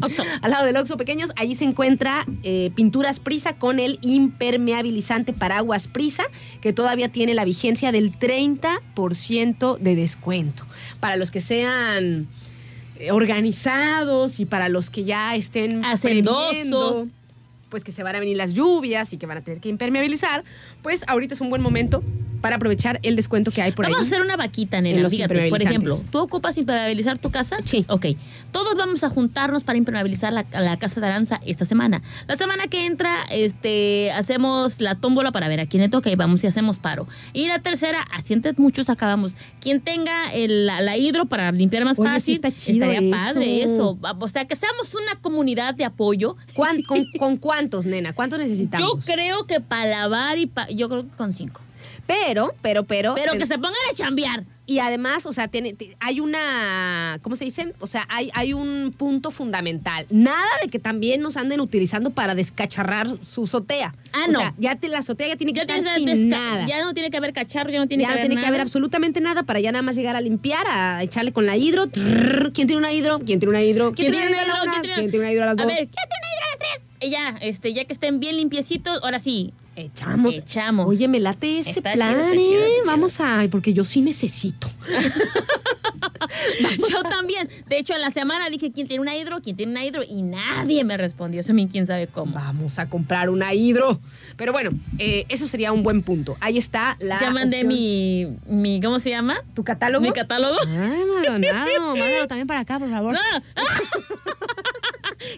[0.02, 0.24] Oxxo.
[0.42, 5.88] al lado del Oxxo Pequeños, allí se encuentra eh, Pinturas Prisa con el impermeabilizante paraguas
[5.88, 6.24] Prisa,
[6.62, 10.66] que todavía tiene la vigencia del 30% de descuento.
[11.00, 12.28] Para los que sean
[13.12, 17.10] organizados y para los que ya estén Hacendosos.
[17.70, 20.44] pues que se van a venir las lluvias y que van a tener que impermeabilizar,
[20.82, 22.04] pues ahorita es un buen momento
[22.44, 24.04] para aprovechar el descuento que hay por vamos ahí.
[24.04, 25.10] a hacer una vaquita, En nena.
[25.10, 27.56] Fíjate, por ejemplo, ¿tú ocupas impermeabilizar tu casa?
[27.64, 27.86] Sí.
[27.88, 28.06] Ok.
[28.52, 32.02] Todos vamos a juntarnos para impermeabilizar la, la casa de Aranza esta semana.
[32.28, 36.16] La semana que entra, este, hacemos la tómbola para ver a quién le toca y
[36.16, 37.08] vamos y hacemos paro.
[37.32, 39.36] Y la tercera, así entre muchos acabamos.
[39.62, 43.00] Quien tenga el- la, la hidro para limpiar más Oye, sí fácil, está chido estaría
[43.10, 43.18] eso.
[43.18, 43.98] padre eso.
[44.20, 46.36] O sea, que seamos una comunidad de apoyo.
[46.54, 48.12] ¿Cuán- con, con cuántos, nena?
[48.14, 49.06] ¿Cuántos necesitamos?
[49.06, 51.62] Yo creo que para lavar y pa- yo creo que con cinco.
[52.08, 53.16] Pero, pero, pero.
[53.16, 54.44] Pero que se pongan a chambear.
[54.66, 57.74] Y además, o sea, tiene, ti- hay una, ¿cómo se dice?
[57.80, 60.06] O sea, hay, hay un punto fundamental.
[60.10, 63.94] Nada de que también nos anden utilizando para descacharrar su azotea.
[64.14, 64.40] Ah, O no.
[64.40, 66.66] sea, ya te, la azotea ya tiene que Ya, estar sin nada.
[66.66, 68.48] ya no tiene que haber cacharro, ya no tiene ya que no haber tiene que
[68.48, 71.88] haber absolutamente nada para ya nada más llegar a limpiar, a echarle con la hidro.
[71.88, 73.20] Trrr, ¿Quién tiene una hidro?
[73.20, 73.92] ¿Quién tiene una hidro?
[73.94, 74.54] ¿Quién tiene una hidro?
[74.56, 74.60] a?
[74.62, 75.68] ¿Quién tiene- ¿Quién tiene una hidro a las A dos?
[75.74, 76.84] ver, ¿quién tiene una hidro a las tres?
[77.02, 79.54] Y ya, este, ya que estén bien limpiecitos, ahora sí.
[79.76, 80.36] Echamos.
[80.36, 80.88] Echamos.
[80.88, 82.38] Oye, me late ese Está plan, chido, está ¿eh?
[82.38, 82.86] chido, está chido.
[82.86, 83.48] Vamos a...
[83.50, 84.70] Porque yo sí necesito.
[86.90, 87.50] Yo también.
[87.68, 90.22] De hecho, en la semana dije quién tiene una hidro, quién tiene una hidro, y
[90.22, 91.42] nadie me respondió.
[91.42, 92.34] Eso a mí quién sabe cómo.
[92.34, 94.00] Vamos a comprar una hidro.
[94.36, 96.38] Pero bueno, eh, eso sería un buen punto.
[96.40, 97.20] Ahí está la.
[97.20, 99.42] ya mandé mi, mi, ¿cómo se llama?
[99.54, 100.04] ¿Tu catálogo?
[100.04, 100.56] Mi catálogo.
[100.68, 103.16] Ay, Maldonado, mándalo también para acá, por favor.
[103.16, 103.42] Ah.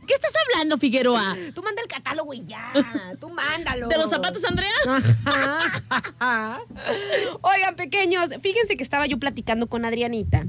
[0.08, 1.36] ¿Qué estás hablando, Figueroa?
[1.54, 2.72] Tú manda el catálogo y ya.
[3.20, 3.88] Tú mándalo.
[3.88, 4.70] ¿De los zapatos, Andrea?
[6.20, 6.60] Ajá.
[7.42, 10.44] Oigan, pequeños, fíjense que estaba yo platicando con Adrianita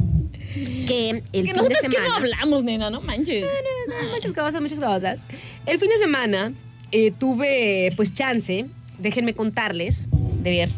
[0.86, 2.08] que el Que fin de nosotros que semana.
[2.08, 3.44] no hablamos, nena, no manches.
[4.14, 5.18] Muchas cosas, muchas cosas.
[5.66, 6.52] El fin de semana
[6.92, 8.66] eh, tuve pues chance,
[8.98, 10.08] déjenme contarles,
[10.42, 10.70] de ver,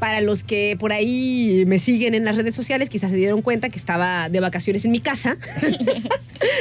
[0.00, 3.68] para los que por ahí me siguen en las redes sociales, quizás se dieron cuenta
[3.68, 5.36] que estaba de vacaciones en mi casa,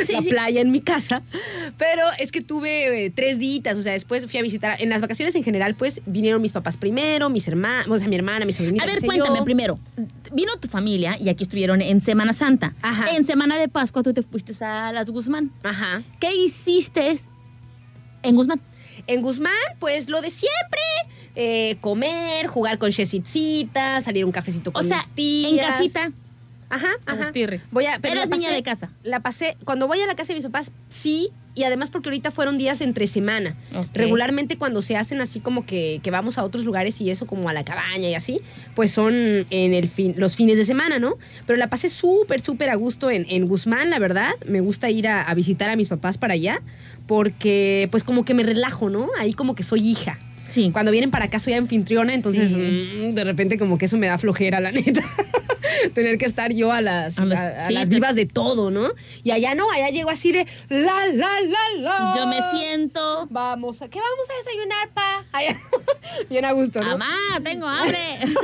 [0.05, 0.29] Sí, la sí.
[0.29, 1.23] playa en mi casa,
[1.77, 5.01] pero es que tuve eh, tres días, o sea, después fui a visitar, en las
[5.01, 8.57] vacaciones en general, pues vinieron mis papás primero, mis hermanos, o sea, mi hermana, mis
[8.57, 8.87] sobrinitos.
[8.87, 9.45] A ver, cuéntame yo.
[9.45, 9.79] primero.
[10.33, 12.75] Vino tu familia y aquí estuvieron en Semana Santa.
[12.81, 13.15] Ajá.
[13.15, 15.51] En Semana de Pascua tú te fuiste a las Guzmán.
[15.63, 16.03] Ajá.
[16.19, 17.17] ¿Qué hiciste
[18.23, 18.61] en Guzmán?
[19.07, 20.81] En Guzmán, pues lo de siempre.
[21.35, 25.51] Eh, comer, jugar con Chesitzita, salir un cafecito con O sea, mis tías.
[25.51, 26.11] en casita.
[26.71, 27.31] Ajá, ajá.
[27.71, 28.91] Voy a, pero Eras la niña pasé- de casa.
[29.03, 32.29] La pasé, cuando voy a la casa de mis papás, sí, y además porque ahorita
[32.29, 33.55] fueron días entre semana.
[33.75, 33.87] Ok.
[33.95, 37.49] Regularmente cuando se hacen así como que, que vamos a otros lugares y eso, como
[37.49, 38.39] a la cabaña y así,
[38.75, 39.15] pues son
[39.49, 41.15] en el fin, los fines de semana, ¿no?
[41.47, 44.29] Pero la pasé súper, súper a gusto en, en Guzmán, la verdad.
[44.45, 46.61] Me gusta ir a, a visitar a mis papás para allá,
[47.07, 49.09] porque pues como que me relajo, ¿no?
[49.17, 50.19] Ahí como que soy hija.
[50.49, 50.69] Sí.
[50.71, 52.55] Cuando vienen para acá soy anfitriona, entonces Sí.
[52.57, 55.01] mm, de repente como que eso me da flojera, la neta.
[55.93, 58.25] Tener que estar yo a las, A las- a- a sí, las te- vivas de
[58.25, 58.89] todo, ¿no?
[59.23, 62.13] Y allá no, allá llego así de la, la, la, la.
[62.15, 63.27] Yo me siento.
[63.29, 65.25] Vamos, ¿a qué vamos a desayunar, pa?
[65.31, 65.57] Allá.
[66.29, 66.97] Bien a gusto, ¿no?
[66.97, 67.07] Mamá,
[67.43, 67.97] tengo hambre.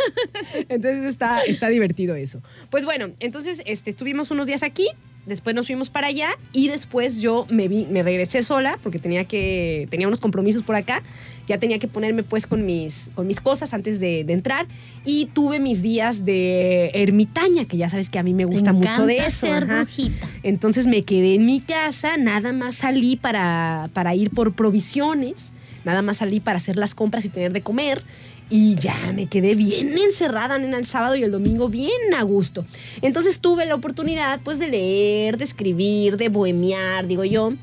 [0.70, 2.41] Entonces está, está divertido eso.
[2.70, 4.88] Pues bueno, entonces este, estuvimos unos días aquí,
[5.26, 9.26] después nos fuimos para allá y después yo me, vi, me regresé sola porque tenía,
[9.26, 11.01] que, tenía unos compromisos por acá.
[11.48, 14.66] Ya tenía que ponerme pues con mis, con mis cosas antes de, de entrar
[15.06, 19.06] y tuve mis días de ermitaña, que ya sabes que a mí me gusta mucho
[19.06, 19.46] de eso.
[19.48, 20.28] ser brujita.
[20.41, 25.52] Entonces me quedé en mi casa, nada más salí para, para ir por provisiones,
[25.84, 28.02] nada más salí para hacer las compras y tener de comer.
[28.48, 32.64] Y ya me quedé bien encerrada en el sábado y el domingo, bien a gusto.
[33.02, 37.54] Entonces tuve la oportunidad pues de leer, de escribir, de bohemiar, digo yo.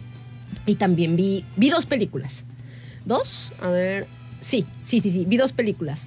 [0.66, 2.44] Y también vi, vi dos películas.
[3.04, 3.52] ¿Dos?
[3.60, 4.06] A ver.
[4.40, 6.06] Sí, sí, sí, sí, vi dos películas.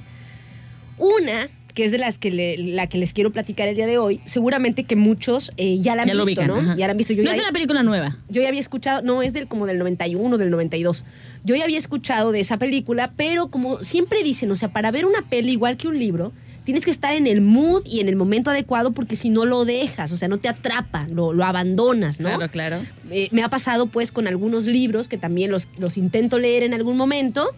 [0.98, 3.98] Una que es de las que le- la que les quiero platicar el día de
[3.98, 6.62] hoy, seguramente que muchos eh, ya la han Ya lo visto, ubican, ¿no?
[6.72, 6.78] ajá.
[6.78, 7.12] Ya la han visto.
[7.12, 8.18] Yo no ya, es una película nueva.
[8.30, 11.04] yo ya había escuchado, no, es del como del 91, del 92.
[11.44, 15.06] Yo ya había escuchado de esa película, pero como siempre dicen, o sea, para ver
[15.06, 16.32] una peli igual que un libro,
[16.66, 19.64] tienes que estar en el mood y en el momento adecuado porque si no lo
[19.64, 22.28] dejas, o sea, no te atrapa, lo, lo abandonas, ¿no?
[22.28, 22.80] Claro, claro.
[23.12, 26.74] Eh, me ha pasado pues con algunos libros que también los, los intento leer en
[26.74, 27.52] algún momento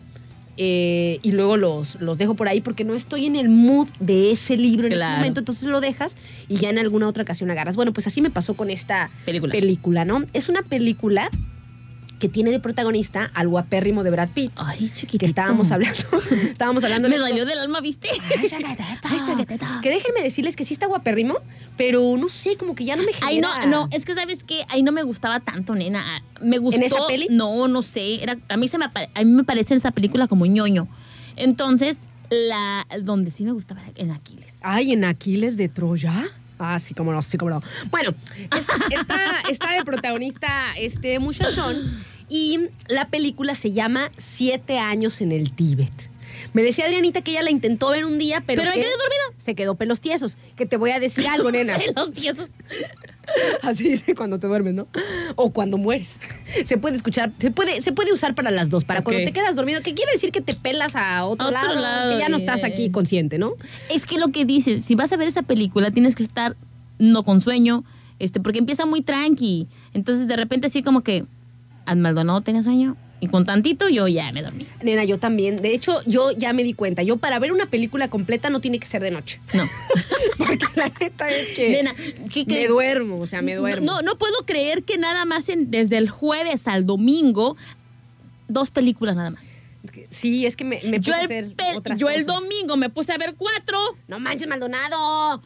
[0.59, 4.31] eh, y luego los, los dejo por ahí porque no estoy en el mood de
[4.31, 6.17] ese libro en ese momento, entonces lo dejas
[6.49, 7.75] y ya en alguna otra ocasión agarras.
[7.75, 9.51] Bueno, pues así me pasó con esta Película.
[9.53, 10.23] película, ¿no?
[10.33, 11.29] Es una película
[12.19, 14.51] que tiene de protagonista al guapérrimo de Brad Pitt.
[14.55, 15.19] Ay, chiquitito.
[15.19, 16.03] Que estábamos hablando,
[16.51, 18.09] estábamos hablando Me salió del alma, ¿viste?
[18.11, 19.09] Ay, chagateta.
[19.09, 19.79] Ay, chagateta.
[19.81, 21.35] Que déjenme decirles que sí está guapérrimo,
[21.75, 23.27] pero no sé, como que ya no me genera...
[23.29, 26.03] Ay, no, no, es que sabes que ahí no me gustaba tanto, nena.
[26.41, 26.81] Me gustó.
[26.81, 27.27] esa peli?
[27.29, 28.23] No, no sé.
[28.23, 30.87] Era, a mí se me a mí me parece esa película como ñoño.
[31.35, 31.99] Entonces,
[32.29, 34.55] la donde sí me gustaba era en Aquiles.
[34.61, 36.29] Ay, en Aquiles de Troya.
[36.59, 37.63] Ah, sí, como no, sí, como no.
[37.91, 38.13] Bueno,
[39.49, 40.47] está de protagonista
[40.77, 46.09] este muchachón y la película se llama Siete años en el Tíbet.
[46.53, 48.91] Me decía Adrianita que ella la intentó ver un día, pero, Pero me que quedé
[48.91, 49.37] dormida.
[49.37, 50.37] Se quedó pelos tiesos.
[50.55, 51.77] Que te voy a decir algo, nena.
[51.95, 52.49] Los tiesos.
[53.61, 54.87] Así dice cuando te duermes, ¿no?
[55.35, 56.17] O cuando mueres.
[56.65, 58.85] Se puede escuchar, se puede, se puede usar para las dos.
[58.85, 61.75] Para cuando te quedas dormido, que quiere decir que te pelas a otro, Otro lado,
[61.75, 63.53] lado, que ya no estás aquí consciente, ¿no?
[63.89, 66.55] Es que lo que dice, si vas a ver esa película, tienes que estar
[66.99, 67.83] no con sueño,
[68.19, 69.67] este, porque empieza muy tranqui.
[69.93, 71.25] Entonces, de repente, así como que,
[71.87, 72.97] ¿Al Maldonado tenía sueño?
[73.19, 74.67] Y con tantito yo ya me dormí.
[74.83, 75.55] Nena, yo también.
[75.55, 77.01] De hecho, yo ya me di cuenta.
[77.01, 79.41] Yo para ver una película completa no tiene que ser de noche.
[79.53, 79.63] No.
[80.37, 81.95] Porque la neta es que Nena,
[82.31, 82.61] ¿qué- qué?
[82.61, 83.85] me duermo, o sea, me duermo.
[83.85, 87.57] No, no puedo creer que nada más en- desde el jueves al domingo,
[88.47, 89.47] dos películas nada más.
[90.09, 92.89] Sí, es que me, me Yo, puse a el, hacer otras yo el domingo me
[92.89, 93.79] puse a ver cuatro.
[94.07, 95.41] No manches, Maldonado.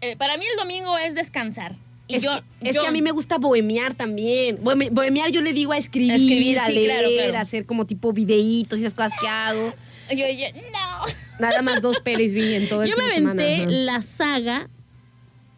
[0.00, 1.76] Eh, para mí el domingo es descansar.
[2.12, 4.58] Y es yo, que, es yo- que a mí me gusta bohemiar también.
[4.62, 7.36] Bohemi- Bohemiar yo le digo a escribir, Escribir, a sí, leer, claro, claro.
[7.38, 9.72] a hacer como tipo videitos y esas cosas que hago.
[10.10, 11.06] yo, yo- no.
[11.38, 14.68] Nada más dos pelis vi en todo el Yo me aventé la saga,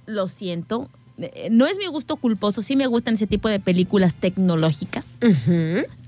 [0.07, 0.89] lo siento,
[1.19, 5.07] eh, no es mi gusto culposo, sí me gustan ese tipo de películas tecnológicas.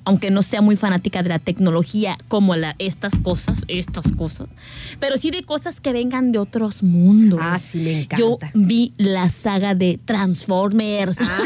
[0.06, 4.48] Aunque no sea muy fanática de la tecnología como la, estas cosas, estas cosas,
[5.00, 7.40] pero sí de cosas que vengan de otros mundos.
[7.42, 8.16] Ah, sí, me encanta.
[8.16, 11.18] Yo vi la saga de Transformers.
[11.20, 11.40] Ah,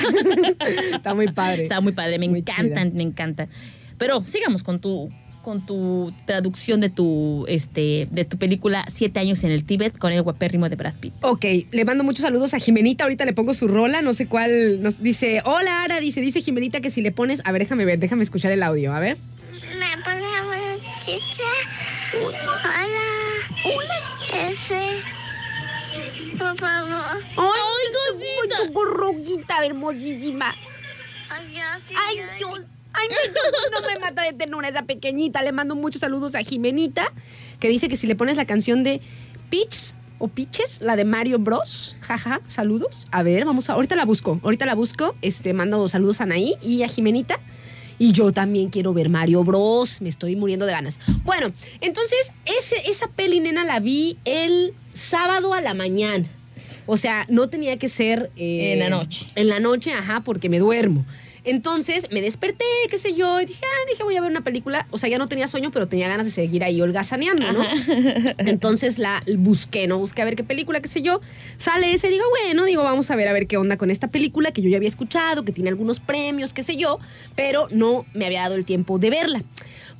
[0.94, 1.62] está muy padre.
[1.62, 2.96] Está muy padre, me Muy encantan, chida.
[2.96, 3.48] me encantan.
[3.96, 5.10] Pero sigamos con tu
[5.42, 10.12] con tu traducción de tu este de tu película Siete años en el Tíbet con
[10.12, 11.14] el guapérrimo de Brad Pitt.
[11.22, 13.04] Ok, le mando muchos saludos a Jimenita.
[13.04, 14.82] Ahorita le pongo su rola, no sé cuál.
[14.82, 17.40] Nos dice, hola Ara, dice, dice Jimenita que si le pones.
[17.44, 19.18] A ver, déjame ver, déjame escuchar el audio, a ver.
[19.78, 20.20] Me pone
[21.00, 21.42] chicha.
[22.22, 22.38] Hola.
[23.64, 24.48] Hola.
[24.48, 24.80] Ese.
[26.38, 27.00] Por favor.
[27.36, 28.66] ¡Ay, cosita!
[28.66, 30.54] tu gorroquita hermosísima!
[31.30, 31.94] Ay, yo sí.
[31.96, 32.60] ¡Ay, Dios!
[32.92, 35.42] ¡Ay, me, no me mata de ternura esa pequeñita!
[35.42, 37.12] Le mando muchos saludos a Jimenita,
[37.58, 39.00] que dice que si le pones la canción de
[39.50, 41.96] Peach o Peaches, la de Mario Bros.
[42.00, 43.08] Jaja, saludos.
[43.10, 43.74] A ver, vamos a.
[43.74, 44.38] Ahorita la busco.
[44.42, 45.14] Ahorita la busco.
[45.22, 47.40] Este, mando saludos a Anaí y a Jimenita.
[47.98, 50.00] Y yo también quiero ver Mario Bros.
[50.00, 50.98] Me estoy muriendo de ganas.
[51.22, 56.26] Bueno, entonces, ese, esa peli, nena, la vi el sábado a la mañana.
[56.86, 58.30] O sea, no tenía que ser...
[58.36, 59.26] eh, En la noche.
[59.34, 61.04] En la noche, ajá, porque me duermo.
[61.44, 64.86] Entonces me desperté, qué sé yo, y dije, ah, dije, voy a ver una película.
[64.90, 67.64] O sea, ya no tenía sueño, pero tenía ganas de seguir ahí holgazaneando, ¿no?
[68.38, 69.98] Entonces la busqué, ¿no?
[69.98, 71.20] Busqué a ver qué película, qué sé yo.
[71.56, 74.52] Sale ese, digo, bueno, digo, vamos a ver a ver qué onda con esta película
[74.52, 76.98] que yo ya había escuchado, que tiene algunos premios, qué sé yo,
[77.36, 79.42] pero no me había dado el tiempo de verla.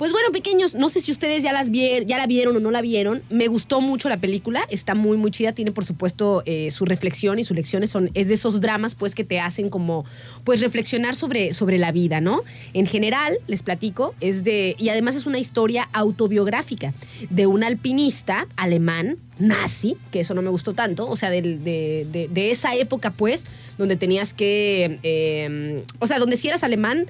[0.01, 2.71] Pues bueno, pequeños, no sé si ustedes ya las vier- ya la vieron o no
[2.71, 3.23] la vieron.
[3.29, 5.53] Me gustó mucho la película, está muy, muy chida.
[5.53, 7.91] Tiene, por supuesto, eh, su reflexión y sus lecciones.
[7.91, 10.07] Son, es de esos dramas, pues, que te hacen como,
[10.43, 12.41] pues, reflexionar sobre, sobre la vida, ¿no?
[12.73, 14.75] En general, les platico, es de.
[14.79, 16.95] Y además es una historia autobiográfica
[17.29, 22.07] de un alpinista alemán nazi, que eso no me gustó tanto, o sea, del- de,
[22.11, 23.45] de- de esa época, pues,
[23.77, 24.99] donde tenías que.
[25.03, 27.05] eh, o sea, donde si eras alemán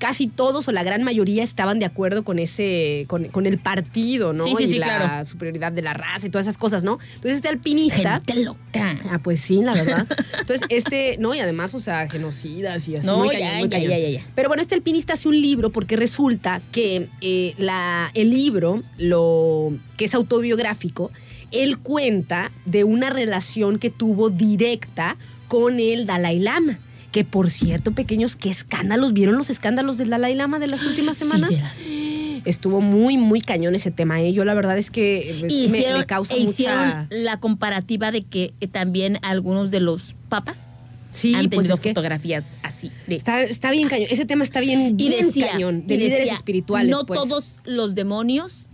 [0.00, 4.32] casi todos o la gran mayoría estaban de acuerdo con ese, con, con el partido,
[4.32, 4.44] ¿no?
[4.44, 5.24] Sí, sí, y sí, la claro.
[5.26, 6.98] superioridad de la raza y todas esas cosas, ¿no?
[7.14, 8.14] Entonces este alpinista.
[8.14, 8.86] Gente loca.
[9.10, 10.06] Ah, pues sí, la verdad.
[10.40, 13.06] Entonces, este, no, y además, o sea, genocidas y así.
[13.06, 13.90] No, muy ya, cañón, muy ya, cañón.
[13.90, 14.26] ya, ya, ya.
[14.34, 19.72] Pero bueno, este alpinista hace un libro porque resulta que eh, la, el libro, lo,
[19.98, 21.10] que es autobiográfico,
[21.50, 26.78] él cuenta de una relación que tuvo directa con el Dalai Lama.
[27.12, 29.12] Que por cierto, pequeños, qué escándalos.
[29.12, 31.50] ¿Vieron los escándalos del Dalai Lama de las últimas semanas?
[31.50, 32.42] Silleras.
[32.46, 34.20] estuvo muy, muy cañón ese tema.
[34.20, 34.32] ¿eh?
[34.32, 37.06] Yo la verdad es que eh, Y me- hicieron, me, causa e mucha...
[37.10, 40.68] la comparativa de que eh, también algunos de los papas
[41.12, 42.92] Sí, han pues tenido fotografías así.
[43.08, 44.06] De, está, está bien cañón.
[44.12, 45.84] Ese tema está bien, y bien decía, cañón.
[45.88, 47.18] De y líderes decía, espirituales, No pues.
[47.18, 48.68] todos los demonios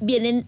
[0.00, 0.46] vienen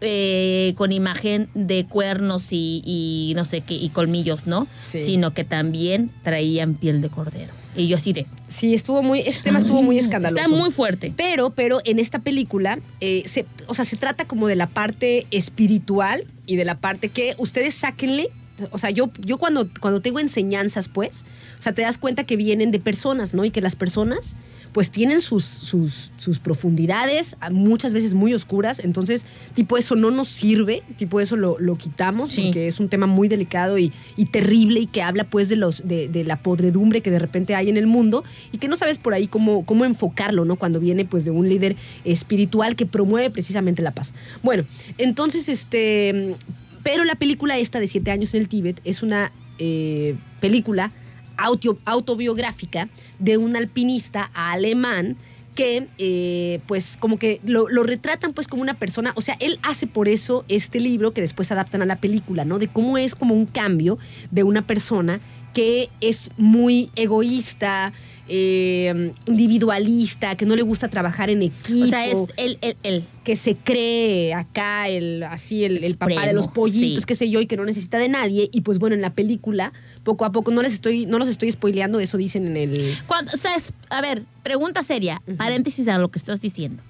[0.00, 4.66] eh, con imagen de cuernos y, y no sé qué, y colmillos, ¿no?
[4.78, 5.00] Sí.
[5.00, 7.52] Sino que también traían piel de cordero.
[7.74, 8.26] Y yo así de...
[8.48, 9.20] Sí, estuvo muy...
[9.20, 10.42] Ese tema estuvo muy escandaloso.
[10.42, 11.12] Está muy fuerte.
[11.14, 15.26] Pero, pero en esta película, eh, se, o sea, se trata como de la parte
[15.30, 18.30] espiritual y de la parte que ustedes sáquenle.
[18.70, 21.24] O sea, yo, yo cuando, cuando tengo enseñanzas, pues,
[21.58, 23.44] o sea, te das cuenta que vienen de personas, ¿no?
[23.44, 24.36] Y que las personas,
[24.76, 28.78] pues, tienen sus, sus, sus profundidades, muchas veces muy oscuras.
[28.78, 29.24] Entonces,
[29.54, 32.42] tipo, eso no nos sirve, tipo, eso lo, lo quitamos, Sí.
[32.42, 35.88] porque es un tema muy delicado y, y terrible y que habla, pues, de, los,
[35.88, 38.22] de, de la podredumbre que de repente hay en el mundo
[38.52, 40.56] y que no sabes por ahí cómo, cómo enfocarlo, ¿no?
[40.56, 41.74] Cuando viene, pues, de un líder
[42.04, 44.12] espiritual que promueve precisamente la paz.
[44.42, 44.66] Bueno,
[44.98, 46.34] entonces, este.
[46.82, 50.92] Pero la película esta de Siete años en el Tíbet es una eh, película
[51.36, 55.16] autobiográfica de un alpinista alemán
[55.56, 59.58] que eh, pues como que lo, lo retratan pues como una persona, o sea, él
[59.62, 62.58] hace por eso este libro que después adaptan a la película, ¿no?
[62.58, 63.98] De cómo es como un cambio
[64.30, 65.20] de una persona
[65.54, 67.94] que es muy egoísta,
[68.28, 73.04] eh, individualista, que no le gusta trabajar en equipo O sea, es el, el, el.
[73.24, 77.06] que se cree acá el así el, el papá de los pollitos, sí.
[77.06, 78.48] qué sé yo, y que no necesita de nadie.
[78.52, 79.72] Y pues bueno, en la película,
[80.04, 82.94] poco a poco, no les estoy, no los estoy spoileando, eso dicen en el.
[83.06, 86.82] Cuando, o sea, es- a ver, pregunta seria, paréntesis a lo que estás diciendo.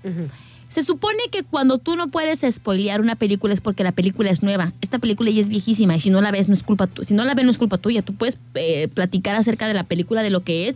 [0.68, 4.43] Se supone que cuando tú no puedes spoilear una película es porque la película es
[4.43, 4.72] nueva.
[4.80, 7.14] Esta película ya es viejísima y si no la ves no es culpa tu- si
[7.14, 8.03] no la ves no es culpa tuya.
[8.03, 10.74] Tú puedes eh, platicar acerca de la película de lo que es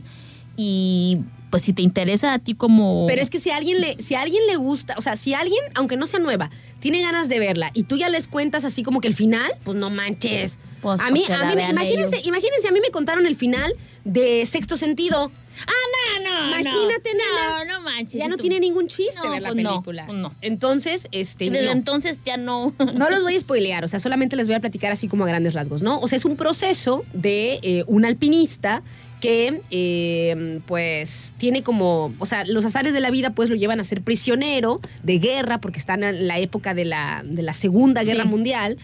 [0.63, 3.97] y pues si te interesa a ti como Pero es que si a alguien le,
[4.01, 6.51] si a alguien le gusta, o sea, si alguien, aunque no sea nueva,
[6.81, 9.79] tiene ganas de verla y tú ya les cuentas así como que el final, pues
[9.79, 10.59] no manches.
[10.83, 12.27] Pues, a mí, a mí, imagínense, ellos.
[12.27, 15.33] imagínense, a mí me contaron el final de Sexto Sentido.
[15.67, 17.75] Ah, no, no, Imagínate, no, nena.
[17.75, 18.19] no manches.
[18.19, 18.43] Ya ¿y no tú?
[18.43, 20.07] tiene ningún chiste No, ver la pues no, película.
[20.07, 20.35] pues no.
[20.43, 21.51] Entonces, este.
[21.51, 21.73] Desde no.
[21.73, 22.75] entonces ya no.
[22.95, 25.29] No los voy a spoilear, o sea, solamente les voy a platicar así como a
[25.29, 26.01] grandes rasgos, ¿no?
[26.01, 28.83] O sea, es un proceso de eh, un alpinista
[29.21, 33.79] que, eh, pues, tiene como, o sea, los azares de la vida, pues, lo llevan
[33.81, 38.03] a ser prisionero de guerra, porque están en la época de la, de la Segunda
[38.03, 38.29] Guerra Sí.
[38.29, 38.79] Mundial.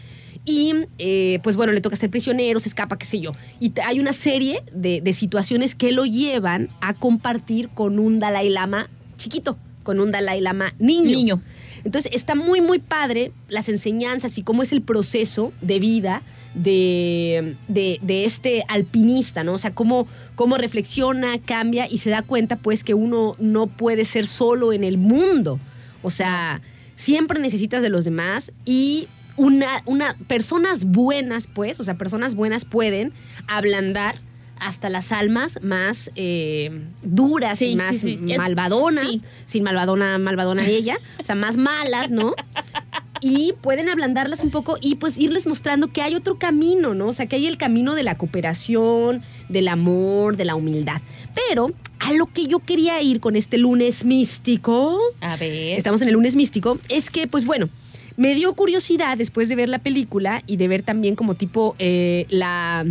[0.44, 3.32] Y, eh, pues bueno, le toca ser prisionero, se escapa, qué sé yo.
[3.58, 8.48] Y hay una serie de, de situaciones que lo llevan a compartir con un Dalai
[8.48, 11.10] Lama chiquito, con un Dalai Lama niño.
[11.10, 11.42] Niño.
[11.84, 16.22] Entonces está muy, muy padre las enseñanzas y cómo es el proceso de vida
[16.56, 19.52] de, de- de este alpinista, ¿no?
[19.54, 24.04] O sea, cómo, cómo reflexiona, cambia y se da cuenta, pues, que uno no puede
[24.04, 25.60] ser solo en el mundo.
[26.02, 26.60] O sea,
[26.96, 32.64] siempre necesitas de los demás y una, una, personas buenas, pues, o sea, personas buenas
[32.64, 33.12] pueden
[33.46, 34.18] ablandar
[34.58, 36.70] hasta las almas más eh,
[37.02, 38.36] duras Sí, y más sí, sí.
[38.38, 39.06] malvadonas,
[39.44, 42.34] sin malvadona, malvadona ella, o sea, más malas, ¿no?
[43.20, 47.08] Y pueden ablandarlas un poco y pues irles mostrando que hay otro camino, ¿no?
[47.08, 51.00] O sea, que hay el camino de la cooperación, del amor, de la humildad.
[51.48, 55.78] Pero a lo que yo quería ir con este lunes místico, A ver.
[55.78, 57.68] estamos en el lunes místico, es que, pues bueno,
[58.16, 62.26] me dio curiosidad después de ver la película y de ver también como tipo eh,
[62.30, 62.84] la,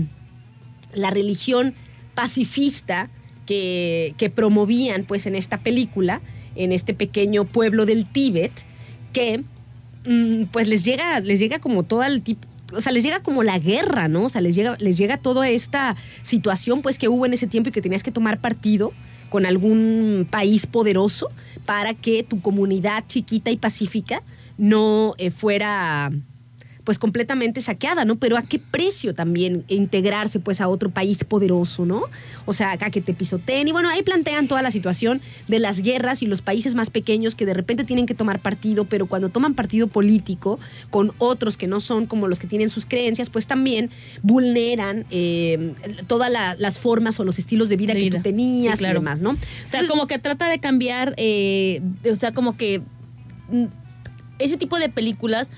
[0.93, 1.73] la religión
[2.13, 3.09] pacifista
[3.45, 6.21] que, que promovían pues en esta película,
[6.55, 8.51] en este pequeño pueblo del Tíbet,
[9.13, 9.43] que
[10.51, 12.47] pues les llega, les llega como todo el tipo.
[12.73, 14.25] O sea, les llega como la guerra, ¿no?
[14.25, 17.69] O sea, les llega, les llega toda esta situación, pues, que hubo en ese tiempo
[17.69, 18.91] y que tenías que tomar partido
[19.29, 21.29] con algún país poderoso
[21.65, 24.23] para que tu comunidad chiquita y pacífica
[24.57, 26.11] no eh, fuera
[26.85, 28.15] pues completamente saqueada, ¿no?
[28.15, 32.03] Pero a qué precio también integrarse pues a otro país poderoso, ¿no?
[32.45, 35.81] O sea, acá que te pisoteen y bueno, ahí plantean toda la situación de las
[35.81, 39.29] guerras y los países más pequeños que de repente tienen que tomar partido, pero cuando
[39.29, 40.59] toman partido político
[40.91, 43.89] con otros que no son como los que tienen sus creencias, pues también
[44.21, 45.73] vulneran eh,
[46.07, 48.17] todas la- las formas o los estilos de vida De que vida.
[48.19, 48.99] tú tenías Sí, claro.
[48.99, 49.31] y demás, ¿no?
[49.31, 51.81] O sea, como que trata de cambiar, eh,
[52.11, 52.81] o sea, como que
[53.49, 53.65] mm,
[54.37, 55.49] ese tipo de películas,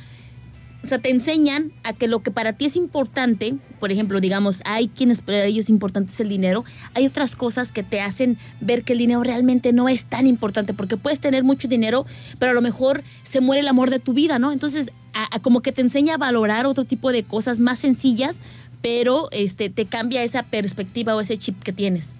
[0.83, 4.61] o sea, te enseñan a que lo que para ti es importante, por ejemplo, digamos,
[4.63, 6.63] hay quienes para ellos importante es el dinero,
[6.93, 10.73] hay otras cosas que te hacen ver que el dinero realmente no es tan importante,
[10.73, 12.05] porque puedes tener mucho dinero,
[12.39, 14.51] pero a lo mejor se muere el amor de tu vida, ¿no?
[14.51, 18.37] Entonces, a- a como que te enseña a valorar otro tipo de cosas más sencillas,
[18.81, 22.17] pero este te cambia esa perspectiva o ese chip que tienes.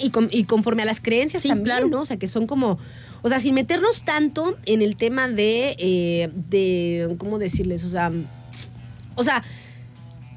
[0.00, 1.88] Y, con- y conforme a las creencias Sí, también, claro.
[1.88, 2.00] ¿no?
[2.00, 2.78] O sea, que son como,
[3.24, 7.82] O sea, sin meternos tanto en el tema de, eh, de ¿cómo decirles?
[7.82, 8.12] O sea,
[9.14, 9.42] o sea,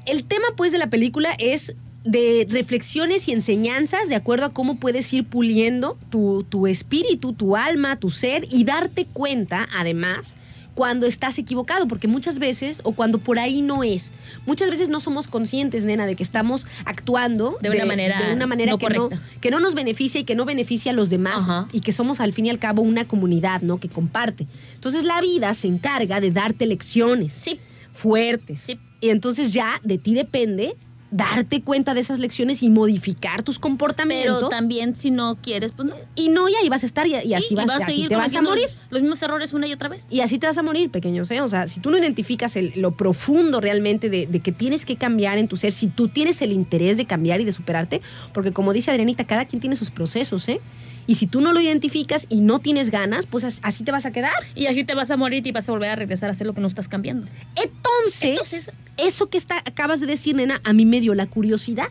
[0.06, 1.74] el tema pues de la película es
[2.04, 7.56] de reflexiones y enseñanzas de acuerdo a cómo puedes ir puliendo tu, tu espíritu, tu
[7.56, 10.34] alma, tu ser y darte cuenta, además,
[10.78, 14.12] cuando estás equivocado, porque muchas veces, o cuando por ahí no es,
[14.46, 18.46] muchas veces no somos conscientes, nena, de que estamos actuando De una manera de una
[18.46, 19.26] manera no que, no, correcta.
[19.40, 21.68] que no nos beneficia y que no beneficia a los demás Ajá.
[21.72, 23.80] y que somos al fin y al cabo una comunidad, ¿no?
[23.80, 24.46] Que comparte.
[24.76, 27.58] Entonces la vida se encarga de darte lecciones Sí.
[27.92, 28.60] fuertes.
[28.60, 28.78] Sí.
[29.00, 30.76] Y entonces ya de ti depende
[31.10, 34.36] darte cuenta de esas lecciones y modificar tus comportamientos.
[34.36, 35.94] Pero también si no quieres, pues no.
[36.14, 38.08] y no, y ahí vas a estar y, y así Y vas, vas a seguir
[38.08, 38.64] te vas a morir.
[38.64, 40.04] Los, los mismos errores una y otra vez.
[40.10, 41.40] Y así te vas a morir, pequeños, ¿eh?
[41.40, 44.96] O sea, si tú no identificas el- lo profundo realmente de, de que tienes que
[44.96, 48.02] cambiar en tu ser, si tú tienes el interés de cambiar y de superarte,
[48.34, 50.60] porque como dice Adrianita, cada quien tiene sus procesos, ¿eh?
[51.08, 54.04] Y si tú no lo identificas y no tienes ganas, pues as- así te vas
[54.06, 54.32] a quedar.
[54.54, 56.52] Y así te vas a morir y vas a volver a regresar a hacer lo
[56.54, 57.26] que no estás cambiando.
[57.56, 61.88] Entonces, Entonces- eso que está, acabas de decir, nena, a mí me dio la curiosidad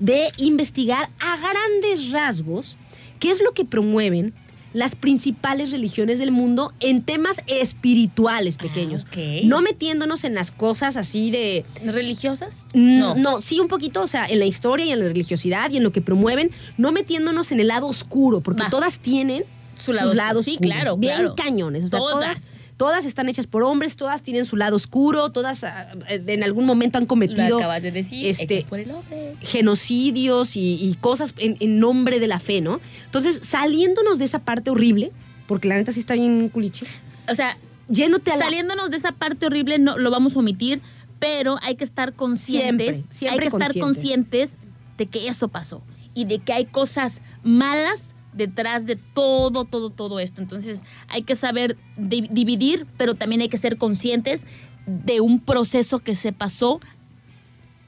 [0.00, 2.76] de investigar a grandes rasgos
[3.18, 4.32] qué es lo que promueven
[4.72, 9.06] las principales religiones del mundo en temas espirituales pequeños.
[9.10, 9.40] Ah.
[9.44, 11.64] No metiéndonos en las cosas así de...
[11.84, 12.66] ¿Religiosas?
[12.74, 13.14] No.
[13.14, 15.82] no, sí un poquito, o sea, en la historia y en la religiosidad y en
[15.82, 19.44] lo que promueven, no metiéndonos en el lado oscuro, porque todas tienen
[19.74, 21.34] Su lado sus lados Sí, oscuros, claro, bien claro.
[21.36, 22.14] cañones, o sea, todas.
[22.14, 22.52] Todas.
[22.82, 26.66] Todas están hechas por hombres, todas tienen su lado oscuro, todas ah, eh, en algún
[26.66, 28.26] momento han Lo cometido acabas de decir.
[28.26, 29.36] este, por el hombre.
[29.40, 32.80] genocidios y, y cosas en, en nombre de la fe, ¿no?
[33.04, 35.12] Entonces, saliéndonos de esa parte horrible,
[35.46, 36.84] porque la neta sí está bien culichi,
[37.30, 37.56] O sea,
[37.88, 38.46] yéndote a la...
[38.46, 40.80] saliéndonos de esa parte horrible, no lo vamos a omitir,
[41.20, 42.96] pero hay que estar conscientes.
[42.96, 44.56] Siempre, siempre hay que estar conscientes
[44.98, 50.18] de que eso pasó y de que hay cosas malas detrás de todo, todo, todo
[50.20, 50.40] esto.
[50.40, 54.44] Entonces hay que saber di- dividir, pero también hay que ser conscientes
[54.86, 56.80] de un proceso que se pasó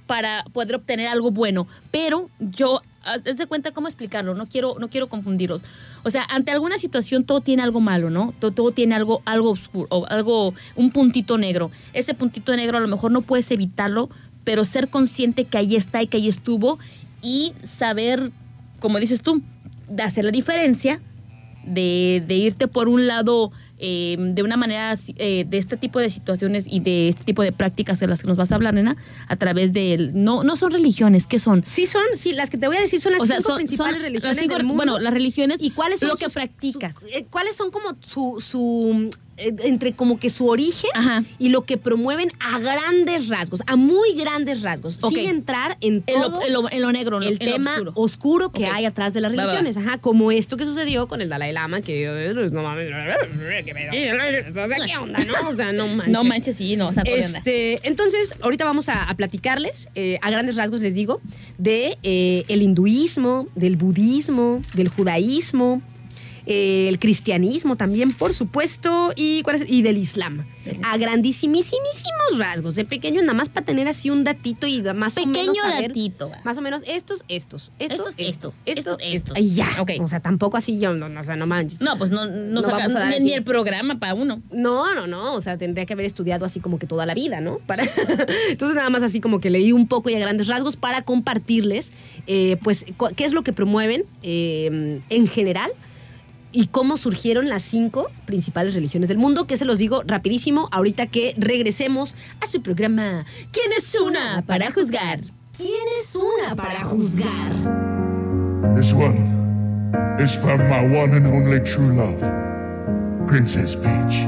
[0.07, 1.67] para poder obtener algo bueno.
[1.91, 5.65] Pero yo, haz de cuenta cómo explicarlo, no quiero, no quiero confundirlos.
[6.03, 8.35] O sea, ante alguna situación todo tiene algo malo, ¿no?
[8.39, 11.71] Todo, todo tiene algo, algo oscuro, o algo, un puntito negro.
[11.95, 14.11] Ese puntito negro a lo mejor no puedes evitarlo,
[14.45, 16.79] pero ser consciente que ahí está y que ahí estuvo
[17.23, 18.31] y saber,
[18.81, 19.43] como dices tú,
[19.89, 21.01] de hacer la diferencia
[21.67, 26.11] de, de irte por un lado eh, de una manera eh, de este tipo de
[26.11, 28.97] situaciones y de este tipo de prácticas de las que nos vas a hablar, nena,
[29.29, 30.11] a través de...
[30.15, 31.65] No, no son religiones, ¿qué son?
[31.67, 33.57] Sí son, sí, las que te voy a decir son las O sea, cinco son,
[33.57, 34.77] principales son religiones cinco- del mundo.
[34.85, 36.97] Bueno, las religiones ¿Y cuáles son lo que practicas.
[36.97, 41.25] su- eh, ¿Cuáles son como su, su entre como que su origen Ajá.
[41.39, 46.29] y lo que promueven a grandes rasgos, a muy grandes rasgos, sin entrar en todo
[46.41, 47.93] lo, en lo- en lo negro, en el lo tema oscuro.
[47.97, 49.53] oscuro, que hay atrás de las Va, va, va.
[49.59, 52.89] religiones, ajá, como esto que sucedió con el Dalai Lama, que eh, no mames,
[53.65, 54.65] qué pedo.
[54.65, 55.49] O sea, ¿qué onda, no?
[55.49, 56.13] O sea, no manches.
[56.13, 57.03] No manches, sí, no, o sea.
[57.05, 61.21] Este, entonces, ahorita vamos a, a platicarles, eh, a grandes rasgos les digo,
[61.59, 65.83] de eh, el hinduismo, del budismo, del judaísmo,
[66.47, 69.65] eh, el cristianismo también, por supuesto, y, ¿cuál es?
[69.69, 70.47] y del islam.
[70.83, 75.27] A grandísimísimos rasgos, de pequeño, nada más para tener así un datito y más o
[75.27, 76.31] menos Pequeño datito.
[76.45, 79.37] Más o menos estos, estos, estos, Estos, estos, estos, estos.
[79.37, 79.67] Ay, ya.
[79.79, 79.93] Ok.
[80.01, 81.81] O sea, tampoco así yo, no, no, o sea, no manches.
[81.81, 84.43] No, pues no, no, No saca- a dar ni, el programa para uno.
[84.51, 85.35] No, no, no.
[85.35, 87.59] O sea, tendría que haber estudiado así como que toda la vida, ¿no?
[87.67, 87.85] Para...
[88.49, 91.93] Entonces, nada más así como que leí un poco y a grandes rasgos para compartirles,
[92.27, 92.87] eh, pues,
[93.17, 95.71] qué es lo que promueven eh, en general
[96.55, 101.09] y cómo surgieron las cinco principales religiones del mundo, que se los digo rapidísimo ahorita
[101.09, 105.21] que regresemos a su programa ¿Quién es una para juzgar?
[105.57, 107.53] ¿Quién es una para juzgar?
[108.77, 112.21] This one is from my one and only true love,
[113.27, 114.25] Princess Peach.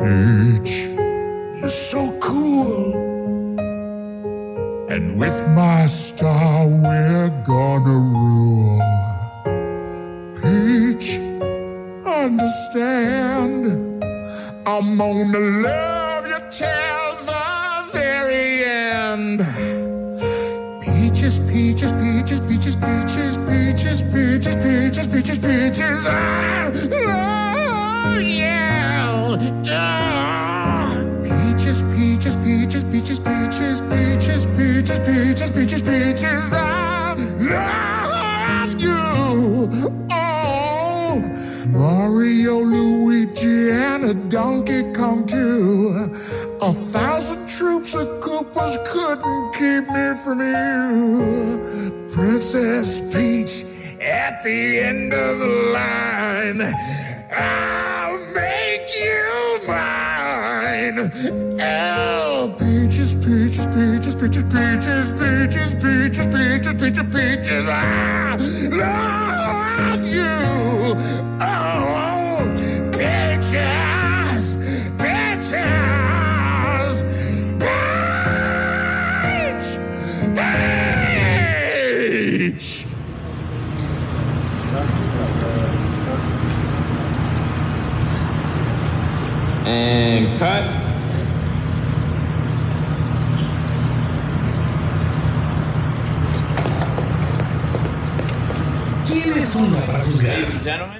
[0.00, 0.88] Peach,
[1.60, 2.94] you're so cool.
[4.90, 9.07] And with my star, we're gonna rule.
[10.42, 11.18] Peach,
[12.06, 13.64] understand.
[14.66, 19.40] I'm gonna love you till the very end.
[20.82, 26.06] Peaches, peaches, peaches, peaches, peaches, peaches, peaches, peaches, peaches, peaches.
[26.06, 26.70] Ah,
[28.12, 29.36] oh, yeah.
[29.70, 31.04] Ah.
[31.22, 36.52] Peaches, peaches, peaches, peaches, peaches, peaches, peaches, peaches, peaches, peaches.
[36.52, 40.07] I love you.
[41.70, 46.10] Oh, Mario, Luigi, and a Donkey Kong too.
[46.60, 52.08] A thousand troops of Koopas couldn't keep me from you.
[52.12, 53.64] Princess Peach
[54.00, 56.74] at the end of the line.
[57.32, 61.10] I'll make you mine.
[61.60, 67.68] Oh, peaches, peaches, peaches, peaches, peaches, peaches, peaches, peaches, peaches, peaches.
[67.68, 68.36] I
[68.70, 71.27] love you.
[71.40, 72.52] Oh,
[72.92, 74.56] peaches,
[74.98, 75.54] peaches,
[77.60, 79.68] peach,
[82.48, 82.84] peach.
[89.64, 90.64] And cut.
[99.06, 100.97] ¿Quién es una para juzgar?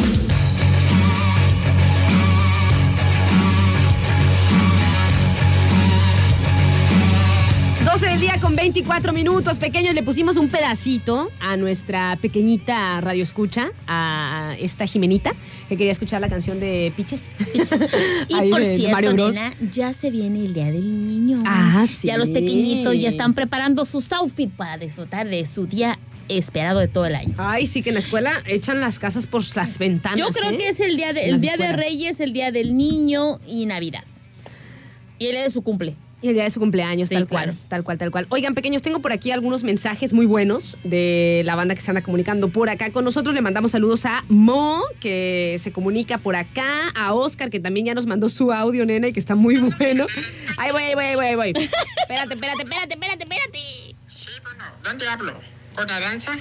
[7.84, 9.56] 12 del día con 24 minutos.
[9.58, 15.32] Pequeños, le pusimos un pedacito a nuestra pequeñita radio escucha, a esta Jimenita,
[15.68, 17.30] que quería escuchar la canción de Piches.
[18.28, 19.34] Y Ahí por de- cierto, Mario Bros.
[19.34, 21.42] nena, ya se viene el Día del Niño.
[21.46, 22.08] Ah, sí.
[22.08, 25.98] Ya los pequeñitos ya están preparando sus outfits para disfrutar de su día
[26.28, 27.34] esperado de todo el año.
[27.38, 30.18] Ay, sí que en la escuela echan las casas por las ventanas.
[30.18, 30.58] Yo creo ¿eh?
[30.58, 31.86] que es el día de, En el las día de escuelas.
[31.86, 34.04] Reyes, el día del niño y Navidad.
[35.18, 35.96] Y el día de su cumple.
[36.20, 37.52] Y el día de su cumpleaños, Sí, tal claro.
[37.52, 38.26] cual, tal cual, tal cual.
[38.30, 42.02] Oigan, pequeños, tengo por aquí algunos mensajes muy buenos de la banda que se anda
[42.02, 43.34] comunicando por acá con nosotros.
[43.36, 47.94] Le mandamos saludos a Mo, que se comunica por acá, a Oscar, que también ya
[47.94, 50.06] nos mandó su audio, nena, y que está muy bueno.
[50.56, 51.48] Ahí voy, ahí voy, ahí voy, ahí voy.
[51.50, 53.58] Espérate, espérate, espérate, espérate, espérate.
[54.08, 55.34] Sí, bueno, ¿dónde hablo?
[55.76, 56.36] ¿Con Aranza?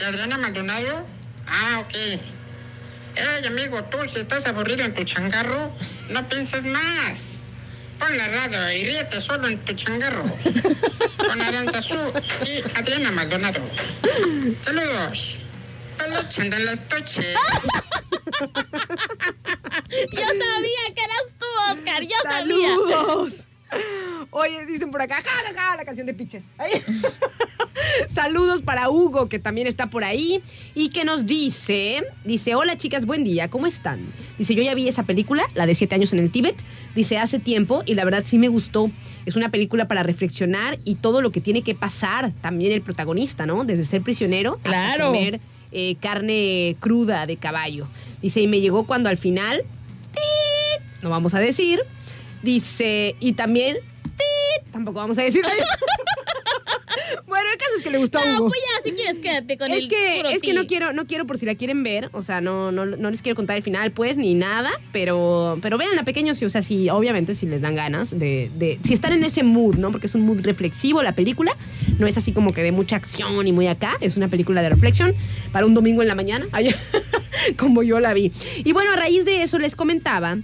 [0.00, 1.06] ¿Y Adriana Maldonado?
[1.46, 1.94] Ah, ok.
[1.94, 5.70] Ey, amigo, tú si estás aburrido en tu changarro,
[6.10, 7.36] no pienses más.
[7.98, 10.24] Pon la radio y ríete solo en tu changarro.
[11.16, 11.96] Con Aranza Su
[12.44, 13.60] y Adriana Maldonado.
[14.60, 15.38] Saludos.
[15.98, 17.34] Peluche en las toches.
[20.12, 22.02] Yo sabía que eras tú, Oscar.
[22.02, 22.74] Yo sabía.
[24.36, 26.42] Oye, dicen por acá, ja, ja, ja, la canción de Piches.
[28.08, 30.42] Saludos para Hugo, que también está por ahí,
[30.74, 34.00] y que nos dice, dice, hola chicas, buen día, ¿cómo están?
[34.36, 36.56] Dice, yo ya vi esa película, la de siete años en el Tíbet,
[36.96, 38.90] dice, hace tiempo, y la verdad sí me gustó.
[39.24, 43.46] Es una película para reflexionar y todo lo que tiene que pasar también el protagonista,
[43.46, 43.64] ¿no?
[43.64, 45.06] Desde ser prisionero hasta Claro.
[45.06, 47.86] comer eh, carne cruda de caballo.
[48.20, 49.62] Dice, y me llegó cuando al final,
[50.12, 50.84] ¡tit!
[51.02, 51.80] no vamos a decir,
[52.42, 53.76] dice, y también.
[54.72, 55.66] Tampoco vamos a decir eso.
[57.26, 58.48] bueno, el caso es que le gustó a No, Hugo.
[58.48, 60.56] pues ya, si quieres, quédate con Es el que, puro es que ti.
[60.56, 63.22] no quiero, no quiero por si la quieren ver, o sea, no, no, no les
[63.22, 66.88] quiero contar el final, pues, ni nada, pero, pero véanla pequeños, sí, o sea, sí,
[66.90, 69.90] obviamente si les dan ganas de, de, si están en ese mood, ¿no?
[69.90, 71.56] Porque es un mood reflexivo la película,
[71.98, 74.68] no es así como que de mucha acción y muy acá, es una película de
[74.70, 75.14] reflexión
[75.52, 76.74] para un domingo en la mañana, ay,
[77.56, 78.32] como yo la vi.
[78.64, 80.38] Y bueno, a raíz de eso les comentaba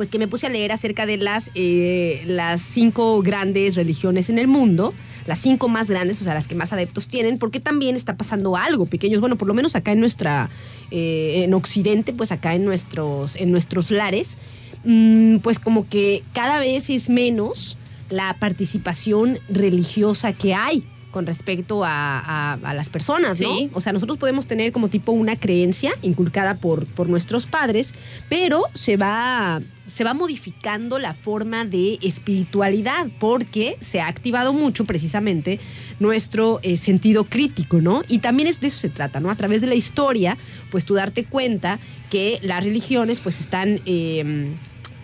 [0.00, 4.38] pues que me puse a leer acerca de las, eh, las cinco grandes religiones en
[4.38, 4.94] el mundo,
[5.26, 8.56] las cinco más grandes, o sea, las que más adeptos tienen, porque también está pasando
[8.56, 10.48] algo, pequeños, bueno, por lo menos acá en nuestra,
[10.90, 14.38] eh, en Occidente, pues acá en nuestros, en nuestros lares,
[14.86, 17.76] mm, pues como que cada vez es menos
[18.08, 23.52] la participación religiosa que hay con respecto a, a- a las personas, ¿no?
[23.56, 23.68] Sí.
[23.74, 27.92] O sea, nosotros podemos tener como tipo una creencia inculcada por, por nuestros padres,
[28.28, 29.60] pero se va,
[29.90, 35.60] se va modificando la forma de espiritualidad porque se ha activado mucho precisamente
[35.98, 38.02] nuestro eh, sentido crítico, ¿no?
[38.08, 39.30] Y también es de eso se trata, ¿no?
[39.30, 40.38] A través de la historia,
[40.70, 41.78] pues tú darte cuenta
[42.10, 43.80] que las religiones pues están...
[43.84, 44.54] eh,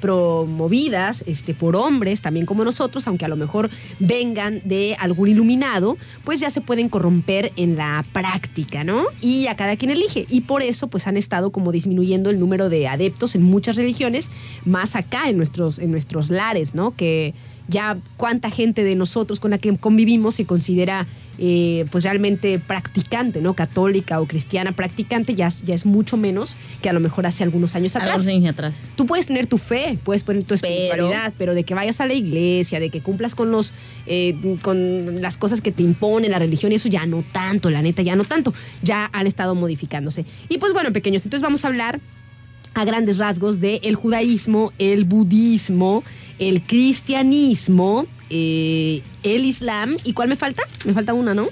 [0.00, 5.96] promovidas este, por hombres, también como nosotros, aunque a lo mejor vengan de algún iluminado,
[6.24, 9.04] pues ya se pueden corromper en la práctica, ¿no?
[9.20, 10.26] Y a cada quien elige.
[10.28, 14.30] Y por eso, pues han estado como disminuyendo el número de adeptos en muchas religiones,
[14.64, 16.94] más acá en nuestros, en nuestros lares, ¿no?
[16.94, 17.34] Que
[17.68, 21.06] ya cuánta gente de nosotros con la que convivimos se considera
[21.38, 23.54] eh, pues realmente practicante, ¿no?
[23.54, 27.74] Católica o cristiana practicante, ya, ya es mucho menos que a lo mejor hace algunos
[27.74, 28.12] años atrás.
[28.12, 28.84] Algunos años atrás.
[28.96, 32.06] Tú puedes tener tu fe, puedes poner tu Pero- espiritualidad, pero, de que vayas a
[32.06, 33.72] la iglesia, de que cumplas con los
[34.06, 37.82] eh, con las cosas que te impone la religión, y eso ya no tanto, la
[37.82, 38.54] neta, ya no tanto.
[38.82, 40.24] Ya han estado modificándose.
[40.48, 42.00] Y pues bueno, pequeños, entonces vamos a hablar
[42.74, 46.04] a grandes rasgos de el judaísmo, el budismo,
[46.38, 49.96] el cristianismo, eh, el islam.
[50.04, 50.62] ¿Y cuál me falta?
[50.84, 51.48] Me falta una, ¿no?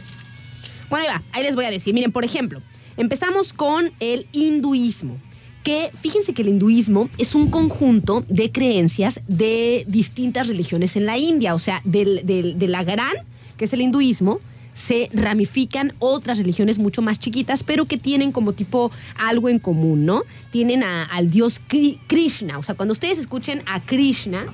[0.91, 1.95] Bueno, ahí va, ahí les voy a decir.
[1.95, 2.61] Miren, por ejemplo,
[2.97, 5.19] empezamos con el hinduismo.
[5.63, 11.17] Que fíjense que el hinduismo es un conjunto de creencias de distintas religiones en la
[11.17, 11.55] India.
[11.55, 13.15] O sea, del- del- de la gran,
[13.57, 14.41] que es el hinduismo,
[14.75, 20.05] se ramifican otras religiones mucho más chiquitas, pero que tienen como tipo algo en común,
[20.05, 20.23] ¿no?
[20.51, 22.59] Tienen a- al dios Kri- Krishna.
[22.59, 24.45] O sea, cuando ustedes escuchen a Krishna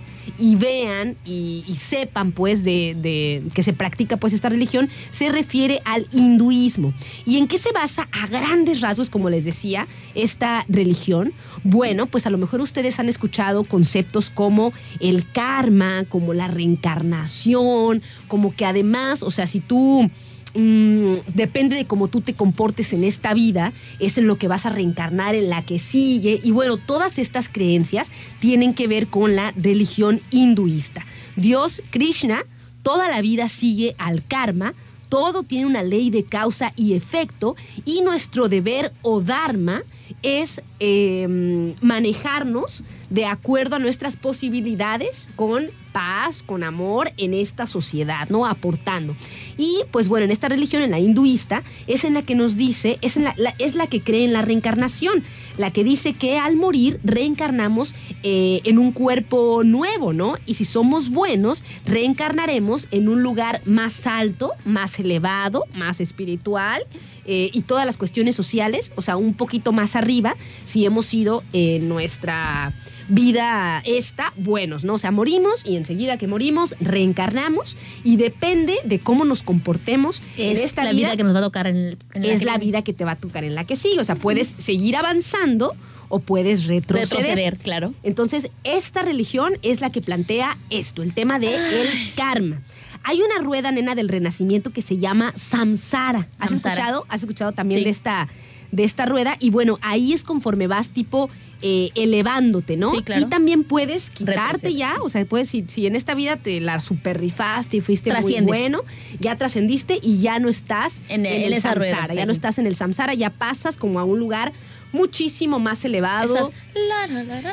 [0.41, 5.81] y vean y, sepan pues de, de que se practica pues esta religión, se refiere
[5.85, 6.93] al hinduismo.
[7.25, 11.33] ¿Y en qué se basa a grandes rasgos, como les decía, esta religión?
[11.63, 18.03] Bueno, pues a lo mejor ustedes han escuchado conceptos como el karma, como la reencarnación,
[18.29, 20.11] como que además, o sea, si tú
[20.55, 24.67] mm, depende de cómo tú te comportes en esta vida, es en lo que vas
[24.67, 26.41] a reencarnar en la que sigue.
[26.43, 28.11] Y bueno, todas estas creencias
[28.41, 31.05] tienen que ver con la religión hinduista.
[31.37, 32.45] Dios, Krishna,
[32.83, 34.75] toda la vida sigue al karma.
[35.09, 39.83] Todo tiene una ley de causa y efecto y nuestro deber o dharma
[40.23, 48.29] es eh, manejarnos de acuerdo a nuestras posibilidades con paz, con amor en esta sociedad,
[48.29, 48.47] ¿no?
[48.47, 49.17] Aportando.
[49.59, 52.99] Y pues bueno, en esta religión, en la hinduista, es en la que nos dice,
[53.03, 55.25] es, en la, la- es la que cree en la reencarnación,
[55.61, 60.37] la que dice que al morir reencarnamos eh, en un cuerpo nuevo, ¿no?
[60.47, 66.83] Y si somos buenos, reencarnaremos en un lugar más alto, más elevado, más espiritual
[67.27, 70.35] eh, y todas las cuestiones sociales, o sea, un poquito más arriba,
[70.65, 72.73] si hemos sido en nuestra
[73.11, 74.95] vida esta buenos, ¿no?
[74.95, 80.57] O sea, morimos y enseguida que morimos reencarnamos y depende de cómo nos comportemos en
[80.57, 82.83] Es esta la vida que nos va a tocar en, en es que- la vida
[82.83, 84.01] que te va a tocar en la que sigue.
[84.01, 85.75] O sea, puedes seguir avanzando
[86.09, 87.09] o puedes retroceder.
[87.21, 87.95] retroceder, claro.
[88.03, 92.63] Entonces, esta religión es la que plantea esto, el tema de el karma.
[93.03, 96.29] Hay una rueda, nena, del renacimiento que se llama samsara.
[96.39, 96.75] ¿Has Samsara.
[96.75, 97.07] escuchado?
[97.09, 97.85] ¿Has escuchado también Sí.
[97.85, 98.29] de esta
[98.73, 101.29] de esta rueda y bueno, ahí es conforme vas tipo
[101.63, 102.91] elevándote, ¿no?
[102.91, 103.23] Sí, claro.
[103.23, 107.79] Y también puedes quitarte ya, o sea, puedes, si, en esta vida te la superrifaste
[107.79, 108.83] y fuiste muy bueno,
[109.19, 113.15] ya trascendiste y ya no estás en el, samsara, ya no estás en el samsara,
[113.15, 114.53] ya pasas como a un lugar
[114.93, 116.51] muchísimo más elevado.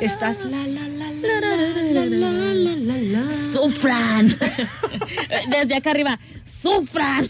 [0.02, 0.44] Estás
[3.52, 4.36] Sufran.
[5.50, 7.30] Desde acá arriba, sufran.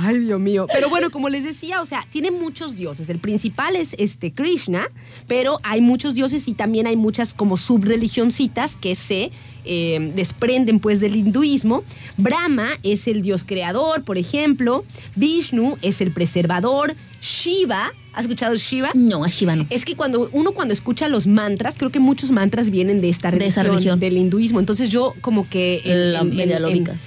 [0.00, 0.66] Ay, Dios mío.
[0.72, 3.08] Pero bueno, como les decía, o sea, tiene muchos dioses.
[3.08, 4.88] El principal es este Krishna,
[5.26, 9.30] pero hay muchos dioses y también hay muchas como subreligioncitas que se
[9.64, 11.84] eh, desprenden pues del hinduismo.
[12.16, 14.84] Brahma es el dios creador, por ejemplo.
[15.16, 16.94] Vishnu es el preservador.
[17.20, 18.90] Shiva, ¿has escuchado Shiva?
[18.94, 19.66] No, a Shiva no.
[19.70, 23.28] Es que cuando uno cuando escucha los mantras, creo que muchos mantras vienen de esta
[23.32, 23.98] De religión, esa religión.
[24.00, 24.60] del hinduismo.
[24.60, 26.22] Entonces yo como que en- La.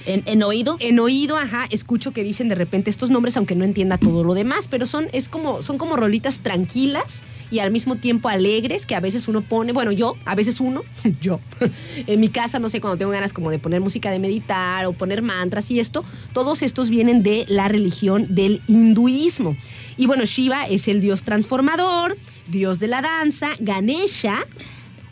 [0.04, 3.64] En, en oído, en oído, ajá, escucho que dicen de repente estos nombres, aunque no
[3.64, 7.96] entienda todo lo demás, pero son, es como, son como rolitas tranquilas y al mismo
[7.96, 10.82] tiempo alegres que a veces uno pone, bueno, yo, a veces uno,
[11.20, 11.40] yo,
[12.06, 14.92] en mi casa, no sé, cuando tengo ganas como de poner música de meditar o
[14.92, 19.56] poner mantras y esto, todos estos vienen de la religión del hinduismo.
[19.96, 22.16] Y bueno, Shiva es el dios transformador,
[22.48, 24.44] dios de la danza, Ganesha.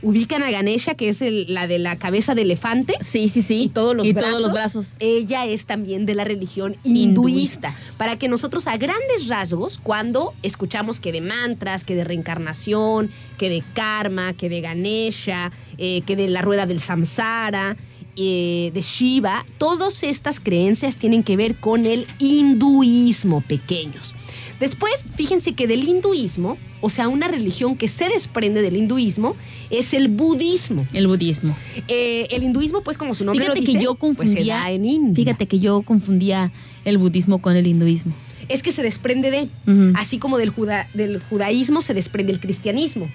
[0.03, 2.95] Ubican a Ganesha, que es el- la de la cabeza de elefante.
[3.01, 3.65] sí, sí, sí.
[3.65, 4.31] Y todos los y brazos.
[4.31, 4.87] todos los brazos.
[4.99, 7.77] Ella es también de la religión hinduista.
[7.99, 13.49] Para que nosotros a grandes rasgos, cuando escuchamos que de mantras, que de reencarnación, que
[13.51, 17.77] de karma, que de Ganesha, eh, que de la rueda del samsara,
[18.17, 24.15] eh, de Shiva, todas estas creencias tienen que ver con el hinduismo pequeños.
[24.61, 29.35] Después, fíjense que del hinduismo, o sea, una religión que se desprende del hinduismo,
[29.71, 30.87] es el budismo.
[30.93, 31.57] El budismo.
[31.89, 34.57] Eh, el hinduismo, pues como su nombre Fíjate lo dice, que yo pues, se confundía.
[34.57, 35.15] da en India.
[35.25, 36.53] fíjate que yo confundía
[36.85, 38.13] el budismo con el hinduismo.
[38.49, 39.49] Es que se desprende de,
[39.95, 43.09] así como del, juda- del judaísmo se desprende el cristianismo.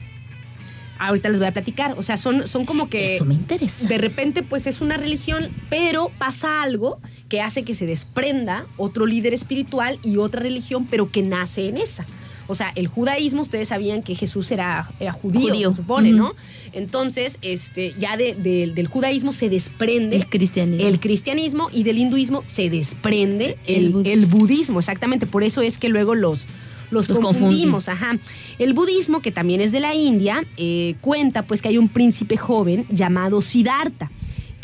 [0.98, 1.96] Ahorita les voy a platicar.
[1.98, 3.18] O sea, son, son como que...
[3.18, 3.86] Eso me interesa.
[3.88, 7.00] De repente, pues es una religión, pero pasa algo
[7.30, 11.78] que hace que se desprenda otro líder espiritual y otra religión, pero que nace en
[11.78, 12.06] esa.
[12.48, 15.70] O sea, el judaísmo, ustedes sabían que Jesús era, era judío, Judío.
[15.72, 16.12] se supone.
[16.12, 16.32] ¿no?
[16.74, 20.86] Entonces, este, ya de- de- del judaísmo se desprende El cristianismo.
[20.88, 24.12] el cristianismo y del hinduismo se desprende El el, budismo.
[24.14, 25.26] el budismo, exactamente.
[25.26, 26.46] Por eso es que luego los,
[26.92, 27.90] los, Los confundimos.
[27.90, 28.20] Ajá.
[28.60, 32.38] El budismo, que también es de la India, eh, cuenta pues que hay un príncipe
[32.38, 34.12] joven llamado Siddhartha.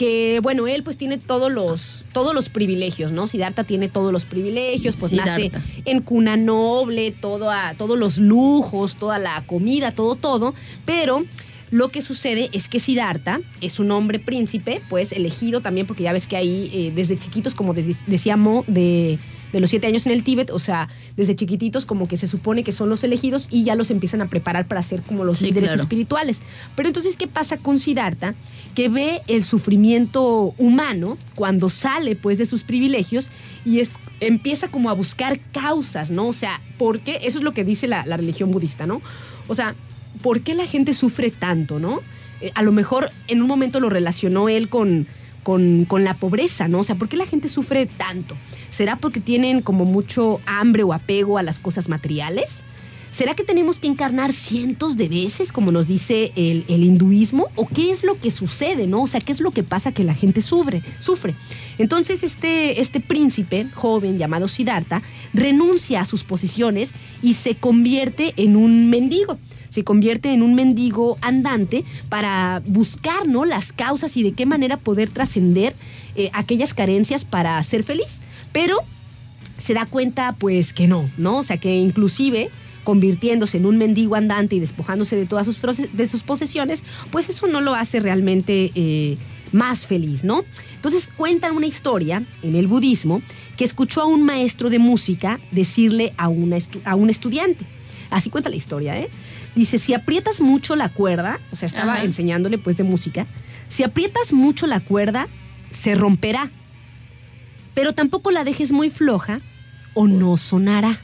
[0.02, 3.28] Que bueno, él pues tiene todos los, todos los privilegios, ¿no?
[3.28, 5.52] Siddhartha tiene todos los privilegios, pues nace
[5.86, 10.56] en cuna noble, todo a- todos los lujos, toda la comida, todo, todo.
[10.86, 11.24] Pero
[11.70, 16.14] lo que sucede es que Siddhartha es un hombre príncipe, pues elegido también, porque ya
[16.14, 19.20] ves que ahí eh, desde chiquitos, como des- decía Mo, de
[19.52, 20.88] de los siete años en el Tíbet, o sea,
[21.18, 24.28] desde chiquititos como que se supone que son los elegidos y ya los empiezan a
[24.28, 25.82] preparar para ser como los Sí, líderes claro.
[25.84, 26.42] espirituales.
[26.76, 28.36] Pero entonces, ¿qué pasa con Siddhartha?
[28.76, 33.32] Que ve el sufrimiento humano cuando sale pues de sus privilegios
[33.66, 36.28] y es, empieza como a buscar causas, ¿no?
[36.28, 37.20] O sea, ¿por qué?
[37.24, 39.02] Eso es lo que dice la, la religión budista, ¿no?
[39.48, 39.76] O sea,
[40.22, 42.00] ¿por qué la gente sufre tanto, no?
[42.42, 45.08] Eh, a lo mejor en un momento lo relacionó él con,
[45.44, 46.80] con, con la pobreza, ¿no?
[46.80, 48.36] O sea, ¿por qué la gente sufre tanto?
[48.70, 52.64] ¿Será porque tienen como mucho hambre o apego a las cosas materiales?
[53.12, 57.50] ¿Será que tenemos que encarnar cientos de veces, como nos dice el, el hinduismo?
[57.56, 59.04] ¿O qué es lo que sucede, no?
[59.04, 60.82] O sea, ¿qué es lo que pasa que la gente sufre?
[61.02, 61.36] sufre?
[61.78, 65.02] Entonces, este, este príncipe joven llamado Siddhartha
[65.34, 69.38] renuncia a sus posiciones y se convierte en un mendigo.
[69.72, 73.46] Se convierte en un mendigo andante para buscar ¿no?
[73.46, 75.74] las causas y de qué manera poder trascender
[76.16, 78.20] eh, aquellas carencias para ser feliz.
[78.52, 78.78] Pero
[79.58, 81.38] se da cuenta pues que no, ¿no?
[81.38, 82.50] O sea que inclusive
[82.84, 85.58] convirtiéndose en un mendigo andante y despojándose de todas sus,
[85.94, 89.18] de sus posesiones, pues eso no lo hace realmente eh,
[89.52, 90.44] más feliz, ¿no?
[90.76, 93.22] Entonces cuentan una historia en el budismo
[93.56, 97.66] que escuchó a un maestro de música decirle a, una a un estudiante.
[98.10, 99.10] Así cuenta la historia, ¿eh?
[99.56, 102.04] Dice, si aprietas mucho la cuerda, o sea, estaba Ajá.
[102.04, 103.28] enseñándole pues de música,
[103.68, 105.28] si aprietas mucho la cuerda,
[105.72, 106.50] se romperá
[107.74, 109.42] pero tampoco la dejes muy floja
[109.94, 111.00] o no sonará.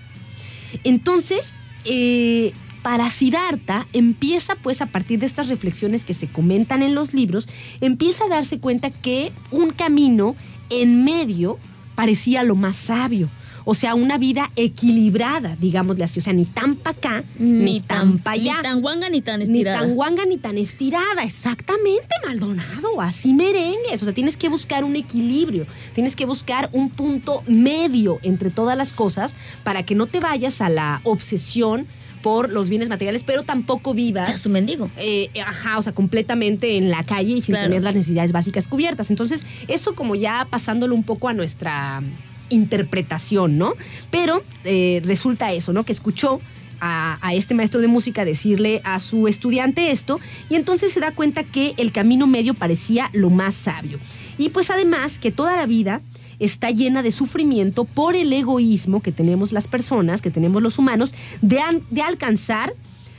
[0.84, 1.53] Entonces,
[1.86, 2.53] eh,
[2.84, 7.48] para Siddhartha empieza pues a partir de estas reflexiones que se comentan en los libros,
[7.82, 10.36] empieza a darse cuenta que un camino
[10.69, 11.57] en medio
[11.95, 13.30] parecía lo más sabio.
[13.69, 16.19] O sea, una vida equilibrada, digámosle así.
[16.19, 18.56] O sea, ni tan para acá, ni, tan para allá.
[18.57, 19.80] Ni tan guanga ni tan Ni estirada.
[19.81, 24.02] tan guanga ni tan estirada, exactamente, Maldonado, así merengues.
[24.02, 28.77] O sea, tienes que buscar un equilibrio, tienes que buscar un punto medio entre todas
[28.77, 29.35] las cosas
[29.65, 31.88] para que no te vayas a la obsesión
[32.22, 34.27] por los bienes materiales, pero tampoco vivas.
[34.27, 34.89] Seas un mendigo.
[34.98, 37.68] eh, ajá, o sea, completamente en la calle y sin Claro.
[37.68, 39.10] tener las necesidades básicas cubiertas.
[39.10, 42.02] Entonces, eso como ya pasándolo un poco a nuestra
[42.49, 43.74] interpretación, ¿no?
[44.11, 45.84] Pero eh, resulta eso, ¿no?
[45.84, 46.41] Que escuchó
[46.80, 50.19] a, este maestro de música decirle a su estudiante esto
[50.49, 53.99] y entonces se da cuenta que el camino medio parecía lo más sabio.
[54.38, 56.02] Y pues además que toda la vida
[56.40, 61.15] está llena de sufrimiento por el egoísmo que tenemos las personas, que tenemos los humanos,
[61.41, 61.60] de,
[61.90, 62.74] de alcanzar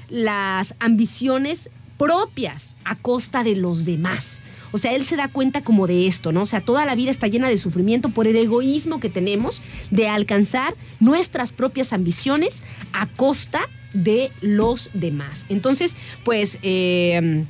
[0.09, 4.41] las ambiciones propias a costa de los demás.
[4.73, 6.43] O sea, él se da cuenta como de esto, ¿no?
[6.43, 10.09] O sea, toda la vida está llena de sufrimiento por el egoísmo que tenemos de
[10.09, 12.63] alcanzar nuestras propias ambiciones
[12.93, 13.61] a costa
[13.95, 15.47] de los demás.
[15.49, 16.59] Entonces, pues...
[16.63, 17.45] eh,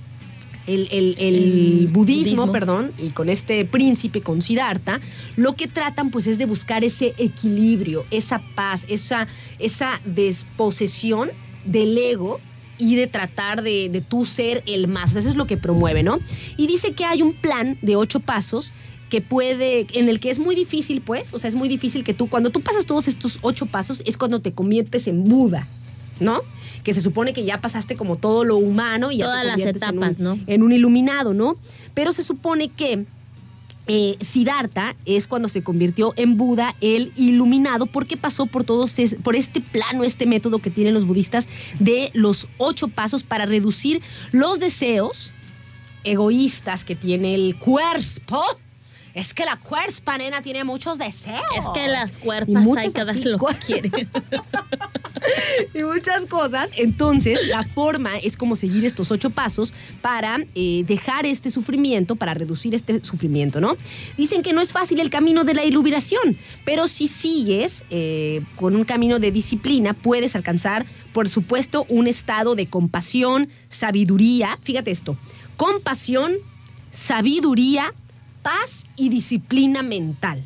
[0.66, 2.52] el, el- el El budismo, budismo.
[2.52, 5.00] perdón, y con este príncipe, con Siddhartha,
[5.34, 9.28] lo que tratan pues es de buscar ese equilibrio, esa paz, esa,
[9.58, 11.30] esa desposesión
[11.64, 12.38] del ego
[12.78, 15.10] y de tratar de, de tú ser el más.
[15.10, 16.18] O sea, eso es lo que promueve, ¿no?
[16.56, 18.72] Y dice que hay un plan de ocho pasos
[19.10, 22.12] que puede, en el que es muy difícil, pues, o sea, es muy difícil que
[22.14, 25.66] tú, cuando tú pasas todos estos ocho pasos, es cuando te conviertes en Buda,
[26.20, 26.42] ¿no?
[26.84, 29.54] Que se supone que ya pasaste como todo lo humano y ya Todas te las
[29.56, 30.38] conviertes en un- etapas, ¿no?
[30.46, 31.56] en un iluminado, ¿no?
[31.94, 33.06] Pero se supone que
[33.88, 39.16] eh, Siddhartha es cuando se convirtió en Buda, el iluminado, porque pasó por todos es-
[39.22, 41.48] por este plano, este método que tienen los budistas
[41.80, 44.00] de los ocho pasos para reducir
[44.30, 45.32] los deseos
[46.04, 48.42] egoístas que tiene el cuerpo.
[49.14, 51.42] Es que la cuerpa, nena, tiene muchos deseos.
[51.56, 54.08] Es que las cuerpas hay que darle lo que quieren.
[55.74, 56.70] y muchas cosas.
[56.76, 62.34] Entonces, la forma es como seguir estos ocho pasos para eh, dejar este sufrimiento, para
[62.34, 63.76] reducir este sufrimiento, ¿no?
[64.16, 68.76] Dicen que no es fácil el camino de la iluminación, pero si sigues eh, con
[68.76, 74.58] un camino de disciplina, puedes alcanzar, por supuesto, un estado de compasión, sabiduría.
[74.62, 75.16] Fíjate esto:
[75.56, 76.34] compasión,
[76.90, 77.92] sabiduría,
[78.48, 80.42] paz y disciplina mental.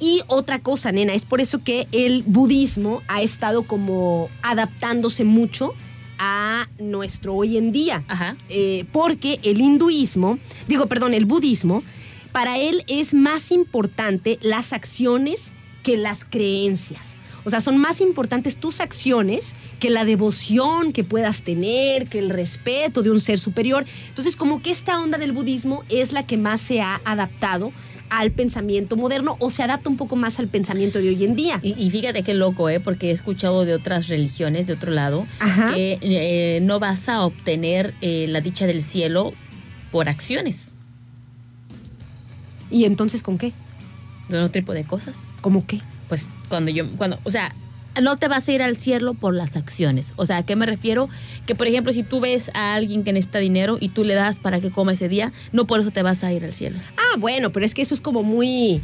[0.00, 5.72] Y otra cosa, nena, es por eso que el budismo ha estado como adaptándose mucho
[6.18, 8.02] a nuestro hoy en día.
[8.08, 8.36] Ajá.
[8.48, 11.84] Eh, porque el hinduismo, digo, perdón, el budismo,
[12.32, 15.52] para él es más importante las acciones
[15.84, 17.14] que las creencias.
[17.44, 22.30] O sea, son más importantes tus acciones que la devoción que puedas tener, que el
[22.30, 23.84] respeto de un ser superior.
[24.08, 27.72] Entonces, como que esta onda del budismo es la que más se ha adaptado
[28.10, 31.60] al pensamiento moderno o se adapta un poco más al pensamiento de hoy en día.
[31.62, 32.80] Y, y fíjate qué loco, ¿eh?
[32.80, 35.72] Porque he escuchado de otras religiones, de otro lado, Ajá.
[35.72, 39.32] que eh, no vas a obtener eh, la dicha del cielo
[39.92, 40.68] por acciones,
[42.70, 43.52] ¿Y entonces con qué?
[44.28, 45.16] de otro tipo de cosas.
[45.40, 45.80] ¿Cómo qué?
[46.10, 47.54] Pues cuando yo, cuando, o sea,
[48.00, 50.12] no te vas a ir al cielo por las acciones.
[50.16, 51.08] O sea, ¿a qué me refiero?
[51.46, 54.36] Que, por ejemplo, si tú ves a alguien que necesita dinero y tú le das
[54.36, 56.78] para que coma ese día, no por eso te vas a ir al cielo.
[56.98, 58.80] Ah, bueno, pero es que eso es como muy...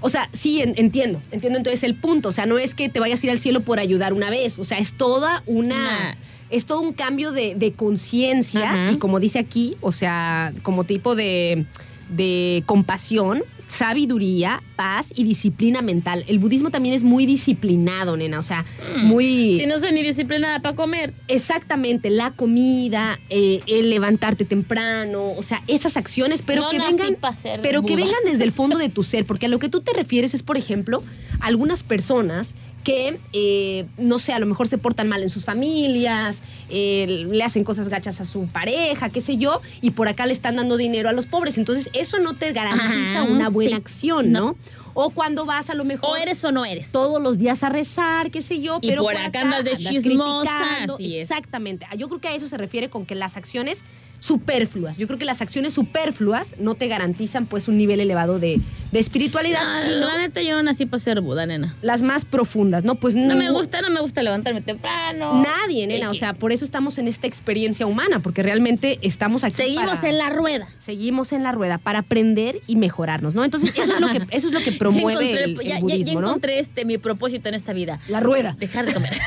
[0.00, 2.28] O sea, sí, en- entiendo, entiendo entonces el punto.
[2.28, 4.58] O sea, no es que te vayas a ir al cielo por ayudar una vez.
[4.58, 6.16] O sea, es toda una...
[6.50, 11.14] Es todo un cambio de, de conciencia y como dice aquí, o sea, como tipo
[11.14, 11.66] de,
[12.08, 16.24] de compasión, sabiduría, paz y disciplina mental.
[16.26, 18.38] El budismo también es muy disciplinado, nena.
[18.38, 18.64] O sea,
[18.96, 19.58] muy...
[19.58, 21.12] Si no soy ni disciplinada para comer.
[21.28, 27.16] Exactamente, la comida, eh, el levantarte temprano, o sea, esas acciones, pero No que vengan,
[27.62, 29.92] pero que vengan desde el fondo de tu ser, porque a lo que tú te
[29.92, 31.02] refieres es, por ejemplo,
[31.40, 32.54] algunas personas
[32.88, 36.40] que, eh, no sé, a lo mejor se portan mal en sus familias,
[36.70, 40.32] eh, le hacen cosas gachas a su pareja, qué sé yo, y por acá le
[40.32, 41.58] están dando dinero a los pobres.
[41.58, 43.76] Entonces, eso no te garantiza Ajá, una buena sí.
[43.76, 44.38] acción, ¿no?
[44.40, 44.56] No.
[44.94, 46.90] O cuando vas a lo mejor O eres o no eres.
[46.90, 50.50] todos los días a rezar, qué sé yo, Y pero por acá andas de chismosa,
[50.58, 50.94] criticando.
[50.94, 51.30] así es.
[51.30, 51.86] Exactamente.
[51.98, 53.84] Yo creo que a eso se refiere con que las acciones
[54.20, 54.98] superfluas.
[54.98, 58.60] Yo creo que las acciones superfluas no te garantizan pues un nivel elevado de,
[58.92, 61.76] de espiritualidad, No, sino la neta, yo no nací para ser Buda, nena.
[61.82, 62.96] las más profundas, ¿no?
[62.96, 65.42] Pues No me ningún- gusta, no me gusta levantarme temprano.
[65.42, 66.10] Nadie, nena.
[66.10, 69.54] O sea, por eso estamos en esta experiencia humana, porque realmente estamos aquí.
[69.54, 70.68] Seguimos para- en la rueda.
[70.78, 73.44] Seguimos en la rueda para aprender y mejorarnos, ¿no?
[73.44, 75.74] Entonces, eso es lo que, eso es lo que Ya promueve encontré, el, el ya-
[75.76, 76.26] ya- budismo, ya ¿no?
[76.28, 78.00] encontré este, mi propósito en esta vida.
[78.08, 78.56] La rueda.
[78.58, 79.12] Dejar de comer.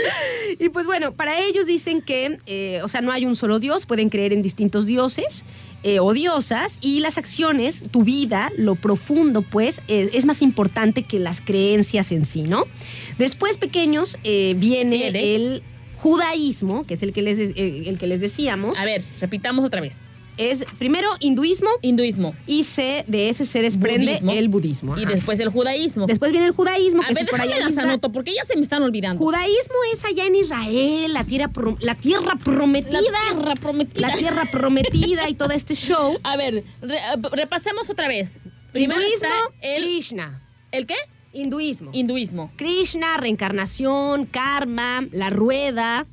[0.58, 3.86] Y pues bueno, para ellos dicen que, eh, o sea, no hay un solo Dios,
[3.86, 5.44] pueden creer en distintos dioses
[5.82, 11.02] eh, o diosas y las acciones, tu vida, lo profundo, pues, eh, es más importante
[11.02, 12.64] que las creencias en sí, ¿no?
[13.18, 15.62] Después, pequeños, viene el
[15.96, 18.78] judaísmo, que es el que les, el que les decíamos.
[18.78, 20.00] A ver, repitamos otra vez.
[20.36, 22.34] Es primero hinduismo Hinduismo.
[22.46, 24.32] y se, de ese se desprende Budismo.
[24.32, 24.98] el budismo.
[24.98, 26.06] Y después el judaísmo.
[26.06, 28.54] Después viene el judaísmo, a que ver, es por allá las anoto porque ya se
[28.56, 29.18] me están olvidando.
[29.18, 33.00] Judaísmo es allá en Israel, la tierra, pro- la tierra prometida.
[33.00, 33.00] La
[33.30, 34.08] tierra prometida.
[34.08, 36.18] La tierra prometida y todo este show.
[36.22, 37.00] A ver, re-
[37.32, 38.38] repasemos otra vez.
[38.72, 40.42] Primero Hinduismo, está el, Krishna.
[40.70, 40.96] ¿el qué?
[41.32, 41.90] Hinduismo.
[41.94, 42.52] Hinduismo.
[42.56, 46.06] Krishna, reencarnación, karma, la rueda,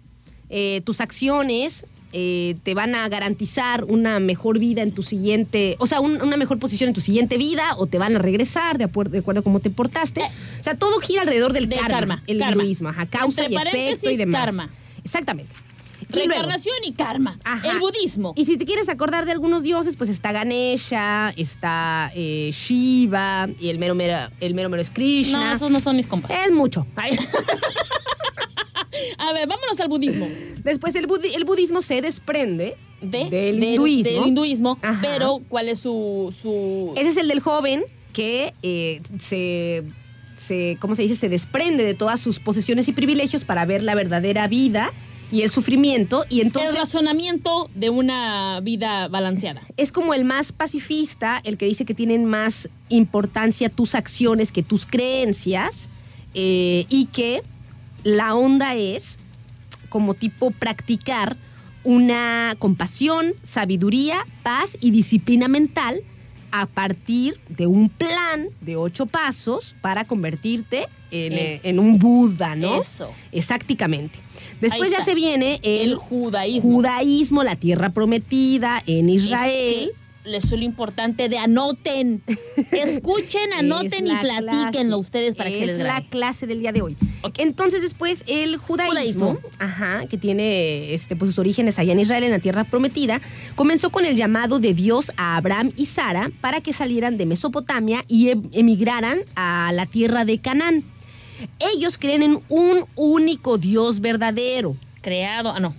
[0.50, 5.88] eh, tus acciones eh, te van a garantizar una mejor vida en tu siguiente, o
[5.88, 8.84] sea, un- una mejor posición en tu siguiente vida o te van a regresar de
[8.86, 10.22] acuerdo, de acuerdo a cómo te portaste.
[10.60, 12.64] o sea, todo gira alrededor del De karma, karma, el karma.
[12.64, 14.40] hinduismo, ajá, causa Entre y efecto y demás.
[14.42, 14.70] karma.
[15.04, 15.54] Exactamente.
[16.02, 17.40] Y luego- Reencarnación y karma.
[17.44, 17.72] Ajá.
[17.72, 18.34] El budismo.
[18.36, 23.70] Y si te quieres acordar de algunos dioses, pues está Ganesha, está eh, Shiva, y
[23.70, 25.50] el mero mero, el mero mero es Krishna.
[25.50, 26.30] No, esos no son mis compas.
[26.46, 26.86] Es mucho.
[29.18, 30.28] A ver, vámonos al budismo.
[30.64, 34.12] Después el, budi- el budismo se desprende De- del, del- hinduismo.
[34.12, 35.00] del hinduismo, Ajá.
[35.02, 36.34] pero ¿cuál es su...
[36.42, 36.94] su...
[36.96, 37.84] Ese es el del joven
[38.14, 39.84] que eh, se,
[40.38, 41.16] se, ¿cómo se dice?
[41.16, 44.92] Se desprende de todas sus posesiones y privilegios para ver la verdadera vida
[45.32, 46.26] y el sufrimiento.
[46.30, 49.64] Y entonces el razonamiento de una vida balanceada.
[49.78, 54.62] es como el más pacifista, el que dice que tienen más importancia tus acciones que
[54.62, 55.90] tus creencias
[56.36, 57.42] eh, y que
[58.04, 59.18] la onda es
[59.90, 61.38] como tipo practicar
[61.84, 66.02] una compasión, sabiduría, paz y disciplina mental
[66.52, 72.56] a partir de un plan de ocho pasos para convertirte en, Eh, en un Buda,
[72.56, 72.80] ¿no?
[72.80, 73.12] Eso.
[73.32, 74.20] Exactamente.
[74.62, 76.72] Después ya se viene el, El judaísmo.
[76.72, 79.52] judaísmo, la tierra prometida en Israel.
[79.52, 82.24] Es que les es lo importante de anoten.
[82.72, 84.96] Escuchen, anoten Es y la platíquenlo clase.
[84.96, 86.08] ustedes para que se es les la grabe.
[86.10, 86.98] clase del día de hoy.
[87.38, 89.40] Entonces después el judaísmo, Judaísmo.
[89.60, 93.22] ajá, que tiene este, pues, sus orígenes allá en Israel, en la tierra prometida,
[93.56, 98.04] comenzó con el llamado de Dios a Abraham y Sara para que salieran de Mesopotamia
[98.08, 100.84] y em- emigraran a la tierra de Canaán.
[101.60, 104.76] Ellos creen en un único Dios verdadero.
[105.02, 105.76] Creado, ah, no.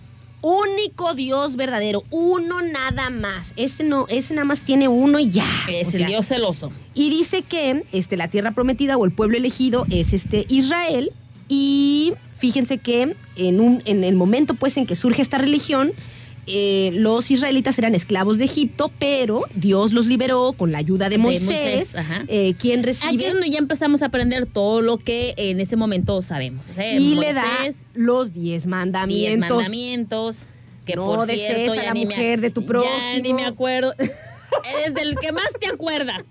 [0.46, 3.54] Único Dios verdadero, uno nada más.
[3.56, 5.46] Ese no, ese nada más tiene uno y ya.
[5.70, 6.70] Es O el Dios celoso.
[6.92, 11.12] y dice que este, la tierra prometida o el pueblo elegido es este Israel.
[11.48, 15.92] Y fíjense que en, un, en el momento pues, en que surge esta religión,
[16.46, 21.16] eh, los israelitas eran esclavos de Egipto, pero Dios los liberó con la ayuda de
[21.16, 21.94] De Moisés,
[22.28, 25.76] eh, quien Aquí recibe es donde ya empezamos a aprender todo lo que en ese
[25.76, 26.64] momento sabemos.
[26.70, 27.44] O sea, y le da
[27.94, 29.48] los diez diez mandamientos.
[29.56, 30.36] mandamientos.
[30.84, 33.34] Que No por cierto, a ya la ni me- mujer de tu Ya ni prójimo.
[33.36, 33.94] me acuerdo.
[33.98, 36.24] Eres del que más te acuerdas.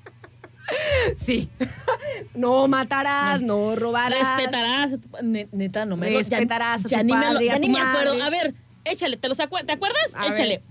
[1.18, 1.49] Sí.
[2.35, 4.19] no matarás, no, robarás.
[4.19, 4.91] Respetarás.
[4.91, 5.10] tu-
[5.52, 7.60] Neta, no me lo- ya- Respetarás a ya tu ni me, padre lo- ya tu
[7.61, 8.23] ni me acuerdo.
[8.23, 8.53] A ver,
[8.85, 10.14] échale, ¿te, los acuer- ¿te acuerdas?
[10.15, 10.34] A ver.
[10.34, 10.61] échale.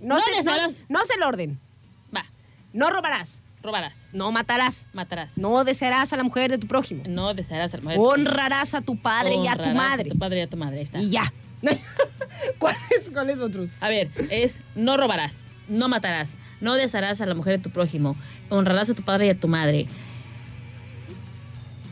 [0.00, 0.76] No, No se, no, desearás.
[0.88, 1.60] no se el orden.
[2.14, 2.24] Va.
[2.72, 3.40] No robarás.
[3.62, 4.06] Robarás.
[4.12, 4.86] No matarás.
[4.92, 5.38] Matarás.
[5.38, 7.02] No desearás a la mujer de tu prójimo.
[7.08, 7.98] No desearás a la mujer.
[8.00, 10.10] Honrarás a tu padre y a tu Honrarás madre.
[10.10, 10.76] A tu padre y a tu madre.
[10.78, 10.98] Ahí está.
[11.00, 11.32] Y ya.
[12.58, 13.70] ¿Cuáles, ¿Cuáles otros?
[13.80, 18.14] A ver, es no robarás, no matarás, no desearás a la mujer de tu prójimo,
[18.50, 19.86] honrarás a tu padre y a tu madre.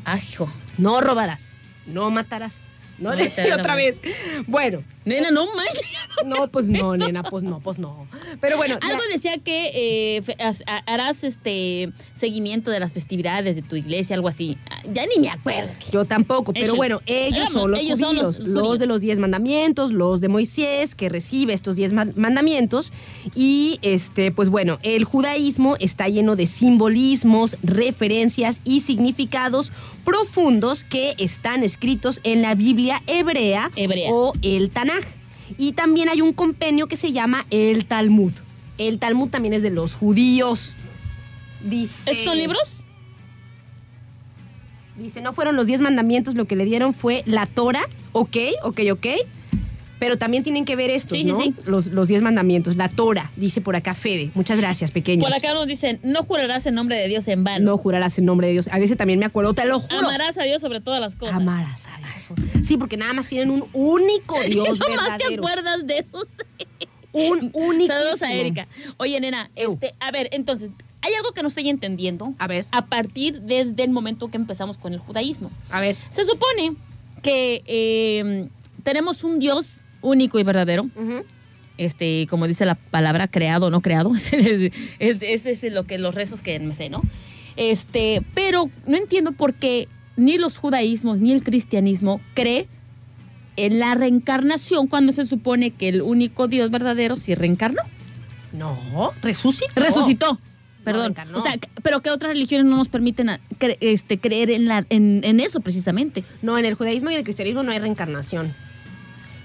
[0.04, 0.48] Ay, hijo.
[0.78, 1.48] No robarás.
[1.86, 2.54] No matarás.
[2.98, 4.00] No, No le otra vez.
[4.46, 4.82] Bueno.
[5.04, 5.82] Nena, no manches.
[6.24, 8.08] No, pues no, nena, pues no, pues no.
[8.40, 10.22] Pero bueno, Algo decía que eh,
[10.86, 14.56] harás este seguimiento de las festividades de tu iglesia, algo así.
[14.94, 15.70] Ya ni me acuerdo.
[15.92, 18.78] Yo tampoco, pero bueno, ellos Éramos- son los ellos son judíos, los- los, los judíos.
[18.78, 22.90] de los diez mandamientos, los de Moisés, que recibe estos diez man- mandamientos.
[23.34, 29.70] Y este, pues bueno, el judaísmo está lleno de simbolismos, referencias y significados
[30.04, 34.10] profundos que están escritos en la Biblia hebrea, Hebrea.
[34.12, 35.04] o el Tanaj.
[35.58, 38.32] Y también hay un compendio que se llama el Talmud.
[38.78, 40.74] El Talmud también es de los judíos.
[41.62, 42.62] Dice, ¿Esos son libros?
[44.98, 48.80] Dice, no fueron los diez mandamientos, lo que le dieron fue la Torah, ok, ok,
[48.92, 49.06] ok.
[49.98, 51.40] Pero también tienen que ver estos, Sí, ¿no?
[51.40, 51.54] sí.
[51.64, 54.30] Los, los diez mandamientos, la Torah, dice por acá Fede.
[54.34, 55.24] Muchas gracias, pequeños.
[55.24, 57.64] Por acá nos dicen, no jurarás en nombre de Dios en vano.
[57.64, 58.68] No jurarás en nombre de Dios.
[58.72, 59.98] A veces también me acuerdo, te lo juro.
[59.98, 61.36] Amarás a Dios sobre todas las cosas.
[61.36, 62.66] Amarás a Dios.
[62.66, 66.26] Sí, porque nada más tienen un único Dios ¿No más te acuerdas de esos?
[67.12, 67.92] Un único.
[67.94, 68.66] Saludos a Erika.
[68.96, 70.70] Oye, nena, este, a ver, entonces,
[71.02, 72.34] hay algo que no estoy entendiendo.
[72.38, 72.66] A ver.
[72.72, 75.50] A partir desde el momento que empezamos con el judaísmo.
[75.70, 75.96] A ver.
[76.10, 76.74] Se supone
[77.22, 78.48] que eh,
[78.82, 80.88] tenemos un Dios único y verdadero.
[81.76, 84.14] Este, como dice la palabra, creado o no creado.
[84.14, 84.36] Ese
[85.00, 87.02] es, es- es lo que los rezos que me sé, ¿no?
[87.56, 92.68] Este, pero no entiendo por qué ni los judaísmos ni el cristianismo cree
[93.56, 97.82] en la reencarnación cuando se supone que el único Dios verdadero sí reencarnó.
[98.52, 99.72] No, resucitó.
[99.74, 100.38] Resucitó.
[100.84, 101.14] Perdón.
[101.34, 103.28] o sea, pero que otras religiones no nos permiten
[103.58, 106.24] cre- este, creer en, la, en, en eso precisamente.
[106.42, 108.52] No, en el judaísmo y el cristianismo no hay reencarnación.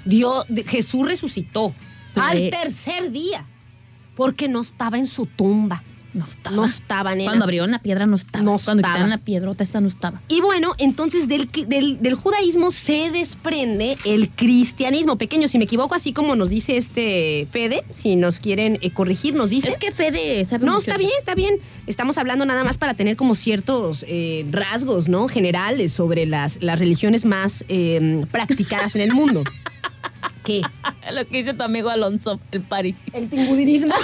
[0.09, 1.73] Dios, Jesús resucitó
[2.15, 2.49] al Eh.
[2.49, 3.45] tercer día
[4.15, 5.83] porque no estaba en su tumba.
[6.11, 6.55] No estaba.
[6.55, 7.29] No estaba, nena.
[7.29, 8.43] Cuando abrieron la piedra no estaba.
[8.43, 8.95] No Cuando estaba.
[8.95, 10.19] quitaron la piedrota, esta no estaba.
[10.27, 15.19] Y bueno, entonces del, del, del judaísmo se desprende el cristianismo.
[15.19, 19.35] Pequeño, si me equivoco, así como nos dice este Fede, si nos quieren eh, corregir,
[19.35, 19.69] nos dice.
[19.69, 21.59] Es que Fede sabe No, mucho está bien, está bien.
[21.85, 25.27] Estamos hablando nada más para tener como ciertos eh, rasgos, ¿no?
[25.27, 29.43] Generales sobre las, las religiones más eh, practicadas en el mundo.
[30.43, 30.61] ¿Qué?
[31.13, 32.95] Lo que dice tu amigo Alonso, el pari.
[33.13, 33.93] El tingudirismo.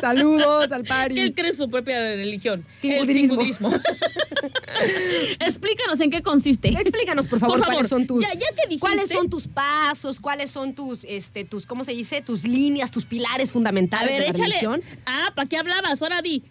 [0.00, 1.14] Saludos al pari.
[1.14, 2.64] Que él cree su propia religión.
[2.80, 3.40] Tingudirismo.
[3.40, 3.70] El tingudirismo.
[5.40, 6.68] Explícanos en qué consiste.
[6.68, 8.22] Explícanos, por favor, Por favor, cuáles son tus.
[8.22, 10.18] ya- ya que dijiste- ¿Cuáles son tus pasos?
[10.20, 12.20] ¿Cuáles son tus, este, tus, ¿cómo se dice?
[12.20, 14.48] Tus líneas, tus pilares A fundamentales ver, de la échale.
[14.54, 14.82] religión.
[15.06, 16.02] Ah, ¿para qué hablabas?
[16.02, 16.42] Ahora di.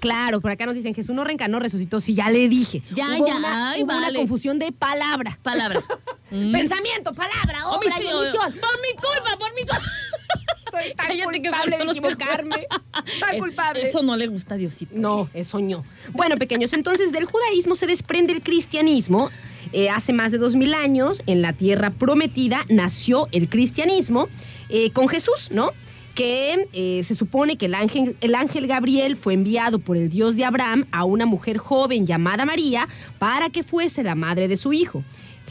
[0.00, 2.00] Claro, por acá nos dicen Jesús no reencarnó, resucitó.
[2.00, 2.82] Sí, ya le dije.
[2.92, 5.38] Ya, Hubo ya, Una, ay, hubo una confusión de palabra.
[5.42, 5.82] Palabra.
[6.30, 6.50] Mm.
[6.50, 8.16] Pensamiento, palabra, obra y Omisión.
[8.16, 8.52] omisión.
[8.60, 9.82] Por mi culpa, por mi culpa.
[10.72, 12.66] Soy tan Cállate, que culpable de eso no equivocarme.
[13.20, 13.82] Tan Es- culpable.
[13.88, 14.94] Eso no le gusta a Diosito.
[14.96, 15.84] No, es soñó.
[16.12, 19.30] Bueno, pequeños, entonces del judaísmo se desprende el cristianismo.
[19.72, 24.28] Eh, hace más de dos mil años, en la tierra prometida, nació el cristianismo
[24.70, 25.70] eh, con Jesús, ¿no?
[26.14, 30.36] Que eh, se supone que el ángel, el ángel Gabriel fue enviado por el Dios
[30.36, 32.88] de Abraham a una mujer joven llamada María
[33.18, 35.02] para que fuese la madre de su hijo.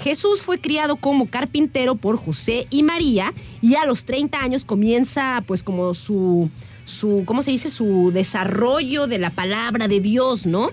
[0.02, 5.44] Jesús fue criado como carpintero por José y María y a los 30 años comienza
[5.45, 6.49] pues como su,
[6.85, 7.69] su ¿cómo se dice?
[7.69, 10.72] Su desarrollo de la palabra de Dios, ¿no?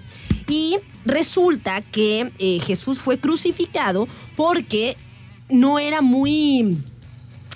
[0.49, 4.97] Y resulta que eh, Jesús fue crucificado porque
[5.49, 6.79] no era muy,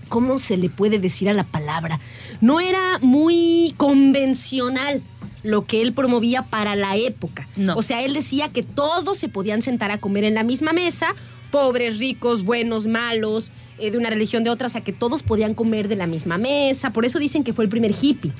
[0.08, 1.98] ¿cómo se le puede decir a la palabra?
[2.44, 5.00] No era muy convencional
[5.42, 7.48] lo que él promovía para la época.
[7.56, 7.74] No.
[7.74, 11.14] O sea, él decía que todos se podían sentar a comer en la misma mesa,
[11.50, 15.54] pobres, ricos, buenos, malos, eh, de una religión de otra, o sea, que todos podían
[15.54, 16.90] comer de la misma mesa.
[16.90, 18.32] Por eso dicen que fue el primer hippie.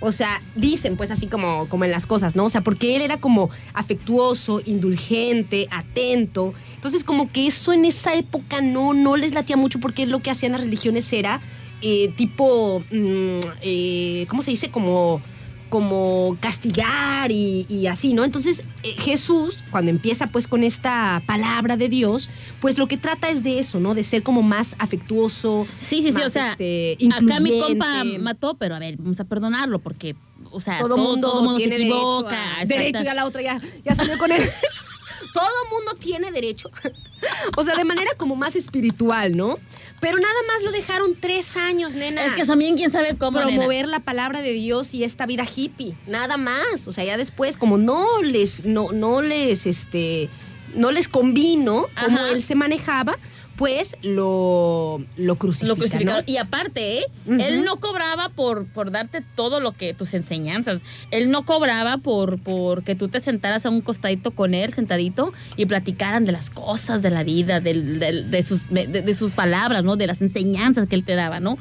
[0.00, 2.46] O sea, dicen pues así como, como en las cosas, ¿no?
[2.46, 6.54] O sea, porque él era como afectuoso, indulgente, atento.
[6.74, 10.30] Entonces, como que eso en esa época no, no les latía mucho porque lo que
[10.30, 11.42] hacían las religiones era
[11.82, 14.70] eh, tipo, mm, eh, ¿cómo se dice?
[14.70, 15.20] Como
[15.68, 18.24] como castigar y, y así, ¿no?
[18.24, 22.28] Entonces eh, Jesús, cuando empieza pues con esta palabra de Dios,
[22.60, 23.94] pues lo que trata es de eso, ¿no?
[23.94, 25.66] De ser como más afectuoso.
[25.78, 29.24] Sí, sí, sí, o sea, este, acá mi compa mató, pero a ver, vamos a
[29.24, 30.14] perdonarlo porque,
[30.50, 32.28] o sea, todo todo, mundo, todo mundo se tiene equivoca.
[32.36, 34.42] derecho, a- derecho y a la otra ya, ya salió con él.
[35.32, 36.70] todo mundo tiene derecho.
[37.56, 39.58] o sea, de manera como más espiritual, ¿no?
[40.00, 42.24] Pero nada más lo dejaron tres años, nena.
[42.24, 45.94] Es que también quién sabe cómo, promover la palabra de Dios y esta vida hippie,
[46.08, 46.86] nada más.
[46.86, 50.28] O sea, ya después, como no les, no, no les, este,
[50.74, 52.30] no les convino como Ajá.
[52.30, 53.16] él se manejaba,
[53.56, 55.68] pues lo, lo crucificaron.
[55.78, 56.24] Lo crucificaron.
[56.26, 57.04] Y aparte, ¿eh?
[57.26, 60.80] Él no cobraba por, por darte todo lo que tus enseñanzas.
[61.10, 65.32] Él no cobraba por, por que tú te sentaras a un costadito con él, sentadito,
[65.56, 69.30] y platicaran de las cosas de la vida, del- del- de, sus, de, de sus
[69.32, 69.96] palabras, ¿no?
[69.96, 71.58] De las enseñanzas que él te daba, ¿no?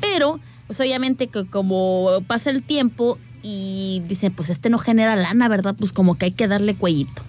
[0.00, 5.48] Pero, pues obviamente que como pasa el tiempo y dicen, pues este no genera lana,
[5.48, 5.74] ¿verdad?
[5.78, 7.22] Pues como que hay que darle cuellito.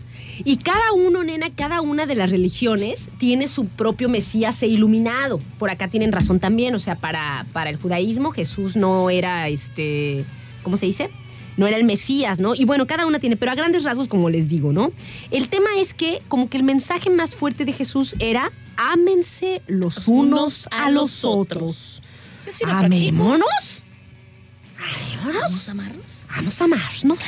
[0.44, 5.40] Y cada uno, nena, cada una de las religiones tiene su propio Mesías e iluminado.
[5.60, 10.26] Por acá tienen razón también, o sea, para, para el judaísmo Jesús no era este,
[10.64, 11.10] ¿cómo se dice?
[11.58, 12.54] No era el Mesías, ¿no?
[12.54, 14.92] Y bueno, cada una tiene, pero a grandes rasgos, como les digo, ¿no?
[15.32, 20.08] El tema es que como que el mensaje más fuerte de Jesús era, ámense los
[20.10, 22.02] unos a los otros.
[22.44, 22.70] Practico.
[22.70, 23.85] Amémonos.
[25.26, 26.26] Vamos a amarnos.
[26.36, 27.20] Vamos a amarnos.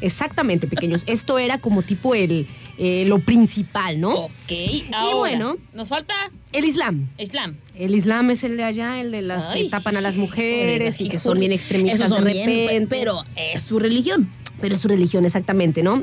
[0.00, 1.04] Exactamente, pequeños.
[1.06, 2.46] Esto era como tipo el
[2.78, 4.12] eh, lo principal, ¿no?
[4.14, 4.52] Ok,
[4.92, 5.56] ahora, bueno.
[5.72, 6.14] nos falta
[6.52, 7.08] El Islam.
[7.18, 7.56] Islam.
[7.74, 11.08] El Islam es el de allá, el de las que tapan a las mujeres y
[11.08, 12.86] que son bien extremistas son de bien, repente.
[12.88, 14.30] pero es su religión.
[14.60, 16.02] Pero es su religión, exactamente, ¿no?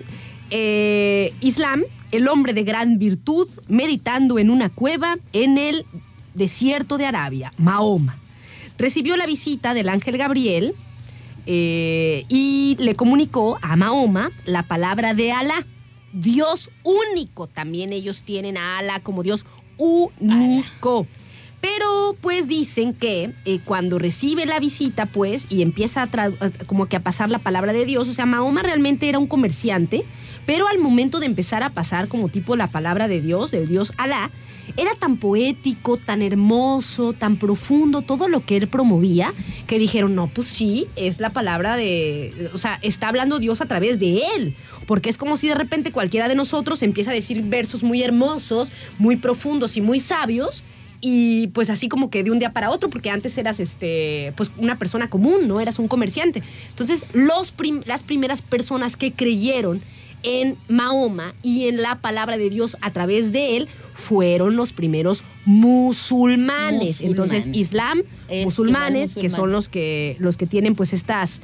[0.49, 5.85] Eh, Islam, el hombre de gran virtud, meditando en una cueva en el
[6.35, 8.17] desierto de Arabia, Mahoma.
[8.77, 10.75] Recibió la visita del ángel Gabriel
[11.45, 15.65] eh, y le comunicó a Mahoma la palabra de Alá,
[16.13, 17.47] Dios único.
[17.47, 19.45] También ellos tienen a Alá como Dios
[19.77, 21.07] único.
[21.61, 26.29] Pero pues dicen que eh, cuando recibe la visita pues y empieza a
[26.65, 30.03] como que a pasar la palabra de Dios, o sea, Mahoma realmente era un comerciante,
[30.45, 33.93] pero al momento de empezar a pasar como tipo la palabra de Dios, del Dios
[33.97, 34.29] Alá,
[34.77, 39.33] era tan poético, tan hermoso, tan profundo todo lo que él promovía,
[39.67, 43.65] que dijeron, no, pues sí, es la palabra de, o sea, está hablando Dios a
[43.65, 44.55] través de él,
[44.87, 48.71] porque es como si de repente cualquiera de nosotros empieza a decir versos muy hermosos,
[48.97, 50.63] muy profundos y muy sabios,
[51.05, 54.51] y pues así como que de un día para otro, porque antes eras este, pues
[54.57, 55.59] una persona común, ¿no?
[55.59, 56.41] Eras un comerciante.
[56.69, 57.53] Entonces, los
[57.85, 59.81] las primeras personas que creyeron
[60.23, 65.23] en Mahoma y en la palabra de Dios a través de él fueron los primeros
[65.45, 67.01] musulmanes.
[67.01, 67.01] Musulmanes.
[67.01, 71.41] Entonces, Islam, Es musulmanes, que son los que, los que tienen pues estas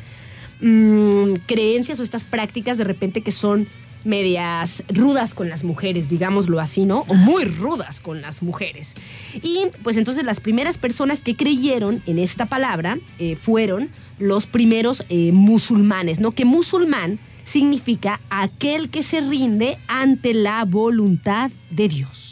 [0.62, 3.68] mm, creencias o estas prácticas de repente que son
[4.04, 7.02] medias rudas con las mujeres, digámoslo así, ¿no?
[7.08, 8.96] O muy rudas con las mujeres.
[9.44, 15.04] Y pues entonces las primeras personas que creyeron en esta palabra eh, fueron los primeros
[15.10, 16.32] eh, musulmanes, ¿no?
[16.32, 22.29] Que musulmán significa aquel que se rinde ante la voluntad de Dios.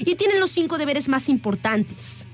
[0.00, 2.24] Y tienen los cinco deberes más importantes,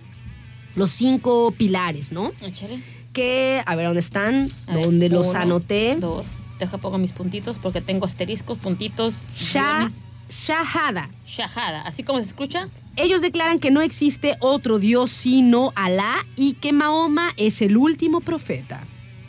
[0.76, 2.32] los cinco pilares, ¿no?
[2.40, 2.80] Échale.
[3.12, 4.50] Que, a ver, ¿dónde están?
[4.66, 5.96] A ver, ¿Dónde los uno, anoté?
[6.00, 6.26] Dos.
[6.58, 9.14] Deja pongo mis puntitos porque tengo asteriscos, puntitos.
[9.36, 9.98] Sha- guiones.
[10.46, 11.10] Shahada.
[11.26, 11.82] Shahada.
[11.82, 12.68] Así como se escucha.
[12.96, 18.20] Ellos declaran que no existe otro Dios sino Alá y que Mahoma es el último
[18.20, 18.80] profeta.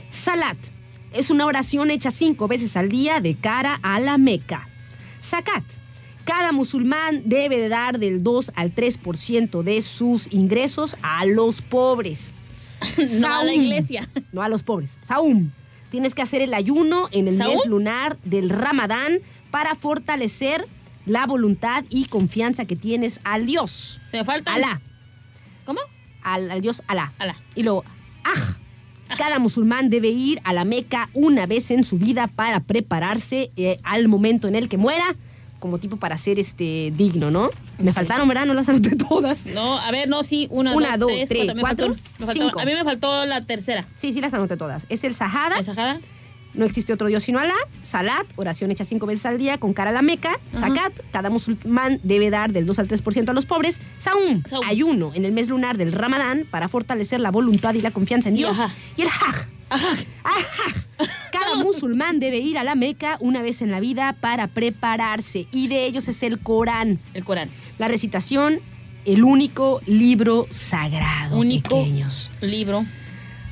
[0.09, 0.57] Salat
[1.13, 4.67] es una oración hecha cinco veces al día de cara a la Meca.
[5.23, 5.63] Zakat.
[6.25, 12.31] Cada musulmán debe de dar del 2 al 3% de sus ingresos a los pobres.
[13.19, 14.09] No a la iglesia.
[14.33, 14.97] No a los pobres.
[15.01, 15.51] Saum.
[15.89, 19.19] Tienes que hacer el ayuno en el mes lunar del Ramadán
[19.49, 20.67] para fortalecer
[21.05, 24.01] la voluntad y confianza que tienes al Dios.
[24.11, 24.53] Me falta.
[24.53, 24.81] Alá.
[25.65, 25.79] ¿Cómo?
[26.21, 27.13] Al, al Dios Alá.
[27.17, 27.35] Alá.
[27.55, 27.85] Y luego,
[28.23, 28.57] Aj.
[29.17, 33.79] Cada musulmán debe ir a la Meca una vez en su vida para prepararse eh,
[33.83, 35.15] al momento en el que muera,
[35.59, 37.49] como tipo para ser este digno, ¿no?
[37.79, 38.45] Me faltaron, ¿verdad?
[38.45, 39.45] No las anoté todas.
[39.47, 40.47] No, a ver, no, sí.
[40.51, 41.55] Una, Una, dos, dos, tres, tres, cuatro.
[41.55, 42.59] Me cuatro, faltó- me faltó- cinco.
[42.59, 43.85] A mí me faltó la tercera.
[43.95, 44.85] Sí, sí las anoté todas.
[44.89, 45.55] Es el Sahada.
[45.57, 45.99] ¿La Shahada?
[46.53, 47.53] No existe otro Dios sino Alá.
[47.83, 50.39] Salat, oración hecha cinco veces al día con cara a la Meca.
[50.53, 53.81] Zakat, cada musulmán debe dar del 2 al 3% a los pobres.
[53.97, 54.65] Saum, Saum.
[54.65, 58.35] ayuno en el mes lunar del Ramadán para fortalecer la voluntad y la confianza en
[58.35, 58.57] Y Dios.
[58.57, 58.73] ajá.
[58.95, 59.47] Y el Hajj.
[59.69, 65.47] Cada musulmán debe ir a la Meca una vez en la vida para prepararse.
[65.51, 66.99] Y de ellos es el Corán.
[67.13, 67.49] El Corán.
[67.77, 68.59] La recitación,
[69.05, 71.37] el único libro sagrado.
[71.37, 71.79] Único.
[71.79, 72.31] pequeños.
[72.41, 72.85] Libro.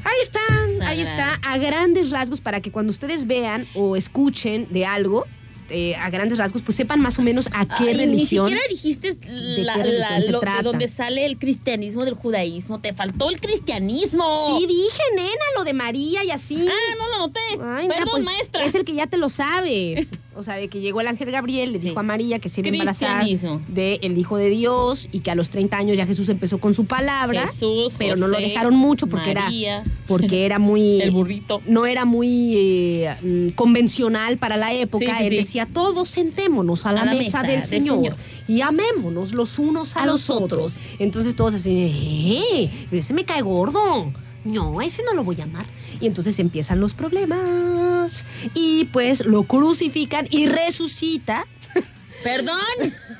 [0.05, 1.01] Ahí está, ahí Sagrado.
[1.01, 5.25] está, a grandes rasgos para que cuando ustedes vean o escuchen de algo,
[5.73, 8.45] eh, a grandes rasgos, pues sepan más o menos a qué Ay, religión.
[8.45, 12.79] Ni siquiera dijiste la- lo- de dónde sale el cristianismo del judaísmo.
[12.79, 14.57] Te faltó el cristianismo.
[14.59, 16.65] Sí, dije, nena, lo de María y así.
[16.69, 17.39] Ah, no lo noté.
[17.51, 18.63] Ay, nena, Perdón, pues, maestra.
[18.63, 20.11] Es el que ya te lo sabes.
[20.35, 22.69] O sea, de que llegó el ángel Gabriel, le dijo a María que se iba
[22.69, 23.61] a embarazar Cristianismo.
[23.67, 26.85] del Hijo de Dios y que a los 30 años ya Jesús empezó con su
[26.85, 27.47] palabra.
[27.47, 29.77] Jesús, pero no lo dejaron mucho porque María.
[29.81, 31.61] era porque era muy El burrito.
[31.67, 35.05] no era muy eh, mm, convencional para la época.
[35.05, 37.97] Sí, sí, Él decía, todos sentémonos a la, A la mesa, mesa del del Señor,
[37.97, 38.15] Señor.
[38.47, 40.77] y amémonos los unos a, A los los otros.
[40.77, 40.79] otros.
[40.99, 42.69] Entonces todos así, ¡eh!
[42.89, 44.11] Pero ese me cae gordo.
[44.45, 45.65] No, ese no lo voy a amar.
[46.03, 48.25] Y entonces empiezan los problemas.
[48.53, 51.47] Y pues lo crucifican y resucita.
[52.23, 52.57] Perdón,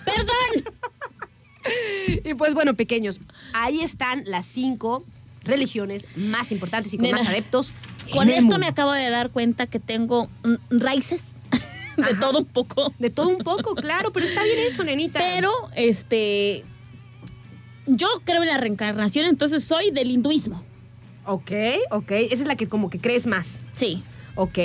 [0.06, 0.74] perdón.
[2.26, 3.22] Y pues bueno, pequeños,
[3.54, 5.06] ahí están las cinco
[5.46, 7.72] religiones más importantes y con más adeptos.
[8.12, 8.60] Con esto mundo.
[8.60, 11.22] me acabo de dar cuenta que tengo mm, raíces
[11.96, 12.20] de Ajá.
[12.20, 12.94] todo un poco.
[13.00, 15.20] De todo un poco, claro, pero está bien eso, nenita.
[15.20, 16.66] Pero, este.
[17.88, 20.62] Yo creo en la reencarnación, entonces soy del hinduismo.
[21.26, 21.52] Ok,
[21.92, 22.12] ok.
[22.12, 23.60] Esa es la que como que crees más.
[23.76, 24.04] Sí.
[24.36, 24.58] Ok.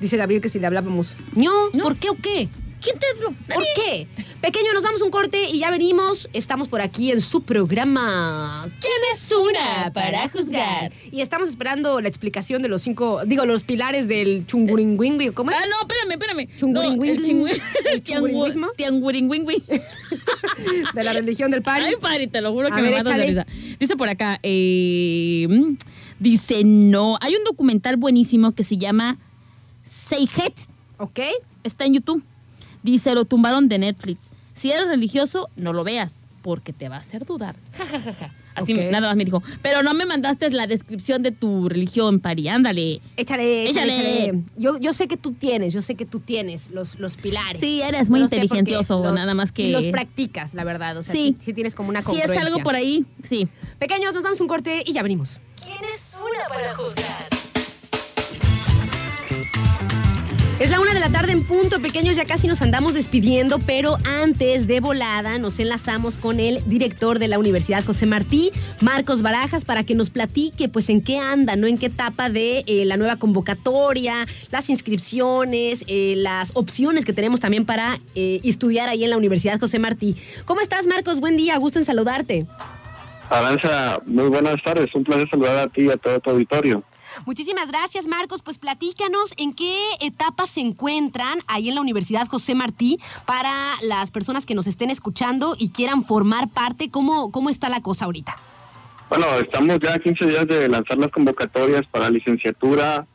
[0.00, 1.16] Dice Gabriel que si le hablábamos.
[1.34, 1.82] No, No.
[1.82, 2.48] ¿por qué o qué?
[2.80, 3.34] ¿Quién te habló?
[3.52, 4.06] ¿Por qué?
[4.40, 6.28] Pequeño, nos vamos a un corte y ya venimos.
[6.32, 8.68] Estamos por aquí en su programa.
[8.80, 10.92] ¿Quién es una para juzgar?
[11.10, 15.30] Y estamos esperando la explicación de los cinco, digo, los pilares del chunguringüingui.
[15.32, 15.56] ¿Cómo es?
[15.60, 16.56] Ah, no, espérame, espérame.
[16.56, 17.08] Chunguringüingui.
[17.08, 18.68] No, el chingüi- ¿El el chunguringüismo?
[18.68, 19.62] tiangu- tianguringüingui.
[20.94, 21.84] De la religión del pari.
[21.86, 23.46] Ay, padre, te lo juro A que me ver, matas de risa.
[23.80, 25.74] Dice por acá, eh, mm,
[26.18, 29.18] dice, no, hay un documental buenísimo que se llama
[29.84, 30.54] Seijet,
[30.98, 31.20] ¿Ok?
[31.64, 32.22] está en YouTube.
[32.82, 34.30] Dice, lo tumbaron de Netflix.
[34.54, 37.56] Si eres religioso, no lo veas, porque te va a hacer dudar.
[37.72, 38.34] Ja, ja, ja, ja.
[38.54, 39.40] Así nada más me dijo.
[39.62, 43.00] Pero no me mandaste la descripción de tu religión, Pari, ándale.
[43.16, 44.24] Échale, échale.
[44.24, 44.42] Échale.
[44.56, 47.60] Yo, yo sé que tú tienes, yo sé que tú tienes los, los pilares.
[47.60, 49.68] Sí, eres muy No inteligentioso, nada más que...
[49.68, 50.96] Y los practicas, la verdad.
[50.96, 51.36] O sea, Sí.
[51.38, 53.46] sí, sí tienes como una Si es algo por ahí, sí.
[53.78, 55.38] Pequeños, nos vamos a un corte y ya venimos.
[55.68, 57.28] ¿Quién es una para juzgar?
[60.58, 63.98] Es la una de la tarde en punto, pequeños, ya casi nos andamos despidiendo, pero
[64.04, 68.50] antes de volada nos enlazamos con el director de la Universidad José Martí,
[68.80, 71.66] Marcos Barajas, para que nos platique pues en qué anda, ¿no?
[71.66, 77.40] En qué etapa de eh, la nueva convocatoria, las inscripciones, eh, las opciones que tenemos
[77.40, 80.16] también para eh, estudiar ahí en la Universidad José Martí.
[80.46, 81.20] ¿Cómo estás, Marcos?
[81.20, 82.46] Buen día, gusto en saludarte.
[83.30, 84.94] Aranza, muy buenas tardes.
[84.94, 86.82] Un placer saludar a ti y a todo tu auditorio.
[87.26, 88.42] Muchísimas gracias, Marcos.
[88.42, 93.52] Pues platícanos en qué etapas se encuentran ahí en la Universidad José Martí para
[93.82, 96.90] las personas que nos estén escuchando y quieran formar parte.
[96.90, 98.36] ¿Cómo, cómo está la cosa ahorita?
[99.08, 103.06] Bueno, estamos ya a 15 días de lanzar las convocatorias para licenciatura,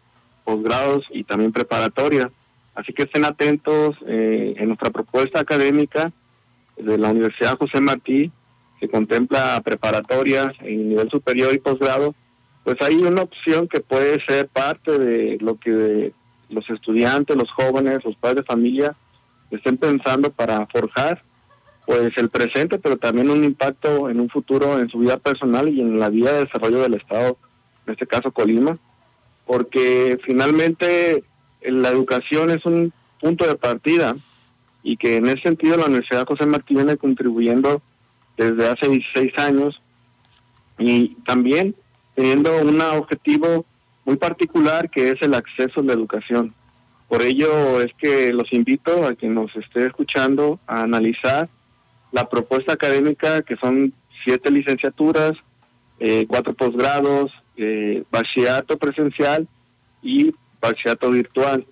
[0.44, 2.32] posgrados y también preparatoria.
[2.76, 6.12] Así que estén atentos eh, en nuestra propuesta académica
[6.78, 8.32] de la Universidad José Martí,
[8.84, 12.14] que contempla preparatorias en nivel superior y posgrado.
[12.66, 16.12] Pues hay una opción que puede ser parte de lo que
[16.50, 18.94] los estudiantes, los jóvenes, los padres de familia
[19.52, 21.24] estén pensando para forjar
[21.86, 25.80] pues el presente, pero también un impacto en un futuro en su vida personal y
[25.80, 27.38] en la vida de desarrollo del Estado,
[27.86, 28.78] en este caso Colima,
[29.46, 31.24] porque finalmente
[31.62, 32.92] eh, la educación es un
[33.22, 34.18] punto de partida
[34.82, 37.82] y que en ese sentido la Universidad José Martí viene contribuyendo
[38.38, 39.82] desde hace 16 años
[40.78, 41.76] y también
[42.16, 43.66] teniendo un objetivo
[44.06, 46.54] muy particular que es el acceso a la educación.
[47.08, 51.50] Por ello es que los invito a que nos esté escuchando a analizar
[52.12, 53.94] la propuesta académica que son
[54.24, 55.34] siete licenciaturas,
[56.00, 59.48] eh, cuatro posgrados, eh, bachillerato presencial
[60.02, 61.66] y bachillerato virtual.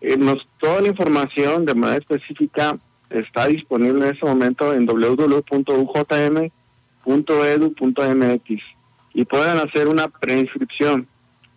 [0.00, 2.78] Eh, nos, toda la información de manera específica
[3.12, 5.32] está disponible en este momento en www.ujm.edu.mx
[9.14, 11.06] y pueden hacer una preinscripción.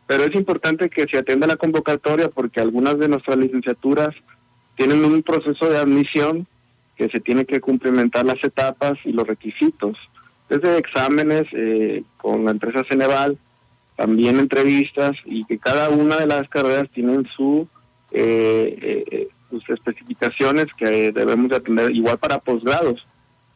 [0.07, 4.09] Pero es importante que se atienda la convocatoria porque algunas de nuestras licenciaturas
[4.75, 6.47] tienen un proceso de admisión
[6.95, 9.97] que se tiene que cumplimentar las etapas y los requisitos.
[10.49, 13.37] Desde exámenes eh, con la empresa Ceneval,
[13.95, 17.67] también entrevistas y que cada una de las carreras tienen su
[18.11, 23.05] eh, eh, sus especificaciones que debemos de atender igual para posgrados.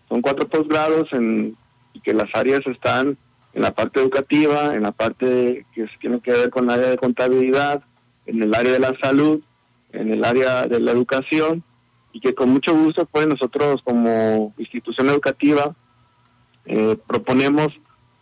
[0.07, 1.56] Son cuatro posgrados en,
[2.03, 3.18] que las áreas están
[3.53, 6.98] en la parte educativa, en la parte que tiene que ver con el área de
[6.98, 7.84] contabilidad,
[8.26, 9.41] en el área de la salud,
[9.91, 11.64] en el área de la educación
[12.11, 15.76] y que con mucho gusto pues nosotros como institución educativa
[16.66, 17.68] eh, proponemos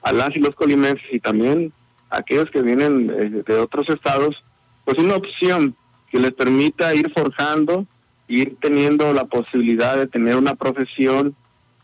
[0.02, 1.74] a las y los colimenses y también
[2.10, 4.44] a aquellos que vienen eh, de otros estados
[4.86, 5.76] pues una opción
[6.12, 7.86] que les permita ir forjando,
[8.28, 11.36] ir teniendo la posibilidad de tener una profesión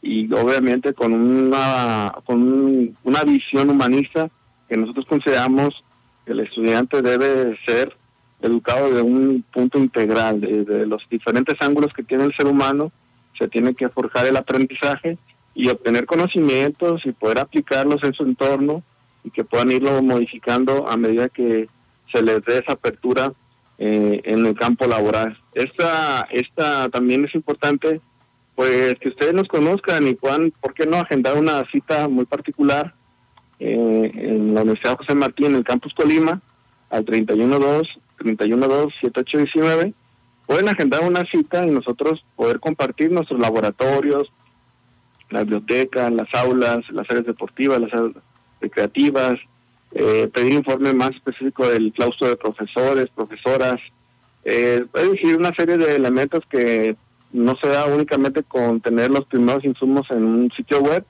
[0.01, 4.29] y obviamente con una con un- una visión humanista
[4.67, 5.69] que nosotros consideramos
[6.25, 7.95] que el estudiante debe ser
[8.41, 12.91] educado de un punto integral, de, de los diferentes ángulos que tiene el ser humano,
[13.39, 15.17] se tiene que forjar el aprendizaje
[15.55, 18.83] y obtener conocimientos y poder aplicarlos en su entorno
[19.23, 21.69] y que puedan irlo modificando a medida que
[22.11, 23.31] se les dé esa apertura
[23.77, 25.37] eh, en el campo laboral.
[25.53, 28.01] Esta, esta también es importante,
[28.55, 32.93] pues que ustedes nos conozcan y puedan, ¿por qué no agendar una cita muy particular
[33.59, 36.41] eh, en la Universidad José Martín, en el campus Colima,
[36.89, 39.93] al 312 312 7819
[40.45, 44.31] pueden agendar una cita y nosotros poder compartir nuestros laboratorios,
[45.29, 48.11] la biblioteca, las aulas, las áreas deportivas, las áreas
[48.61, 49.35] recreativas,
[49.95, 53.79] eh, pedir informe más específico del claustro de profesores, profesoras,
[54.43, 56.95] eh, es decir, una serie de elementos que
[57.31, 61.05] no se da únicamente con tener los primeros insumos en un sitio web,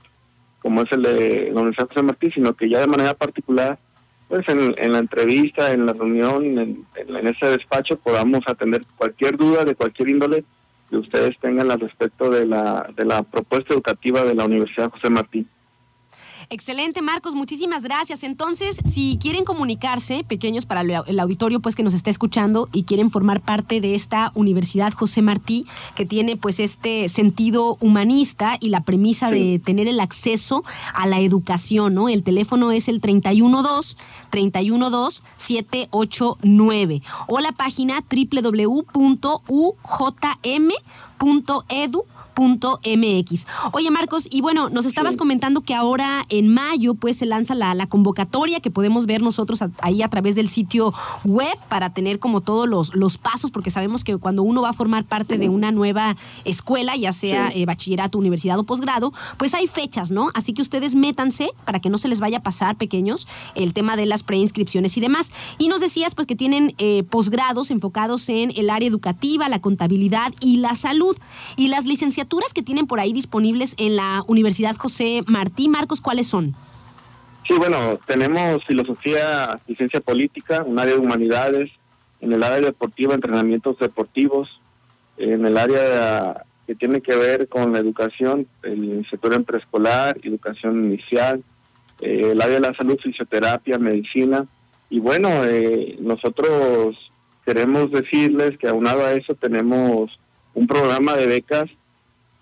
[0.62, 3.80] como es el de la Universidad José Martí, sino que ya de manera particular,
[4.30, 9.66] pues en, la entrevista, en la reunión, en, en, ese despacho, podamos atender cualquier duda
[9.66, 10.44] de cualquier índole
[10.90, 15.10] que ustedes tengan al respecto de la, de la propuesta educativa de la Universidad José
[15.10, 15.46] Martí.
[16.54, 18.22] Excelente, Marcos, muchísimas gracias.
[18.22, 23.10] Entonces, si quieren comunicarse, pequeños para el auditorio pues que nos está escuchando y quieren
[23.10, 25.66] formar parte de esta Universidad José Martí,
[25.96, 30.64] que tiene pues este sentido humanista y la premisa de tener el acceso
[30.94, 32.08] a la educación, ¿no?
[32.08, 33.98] El teléfono es el 312
[34.30, 38.04] 312 789 o la página
[42.36, 43.46] MX.
[43.72, 47.74] Oye, Marcos, y bueno, nos estabas comentando que ahora en mayo pues se lanza la,
[47.76, 50.94] la convocatoria que podemos ver nosotros ahí a través del sitio
[51.24, 54.74] web para tener como todos los, los pasos, porque sabemos que cuando uno va a
[54.74, 56.16] formar parte de una nueva
[56.46, 60.32] escuela, ya sea eh, bachillerato, universidad o posgrado, pues hay fechas, ¿no?
[60.34, 63.96] Así que ustedes métanse para que no se les vaya a pasar, pequeños, el tema
[63.96, 65.32] de las preinscripciones y demás.
[65.58, 70.34] Y nos decías pues que tienen eh, posgrados enfocados en el área educativa, la contabilidad
[70.40, 71.18] y la salud.
[71.56, 72.23] Y las licenciaturas
[72.54, 75.68] que tienen por ahí disponibles en la Universidad José Martí.
[75.70, 76.56] Marcos, ¿cuáles son?
[77.48, 81.70] Sí, bueno, tenemos filosofía y ciencia política, un área de humanidades,
[82.22, 84.50] en el área deportiva, entrenamientos deportivos,
[85.18, 91.44] en el área que tiene que ver con la educación, el sector preescolar, educación inicial,
[92.00, 94.46] eh, el área de la salud, fisioterapia, medicina.
[94.90, 96.96] Y bueno, eh, nosotros
[97.46, 100.10] queremos decirles que aunado a eso tenemos
[100.54, 101.70] un programa de becas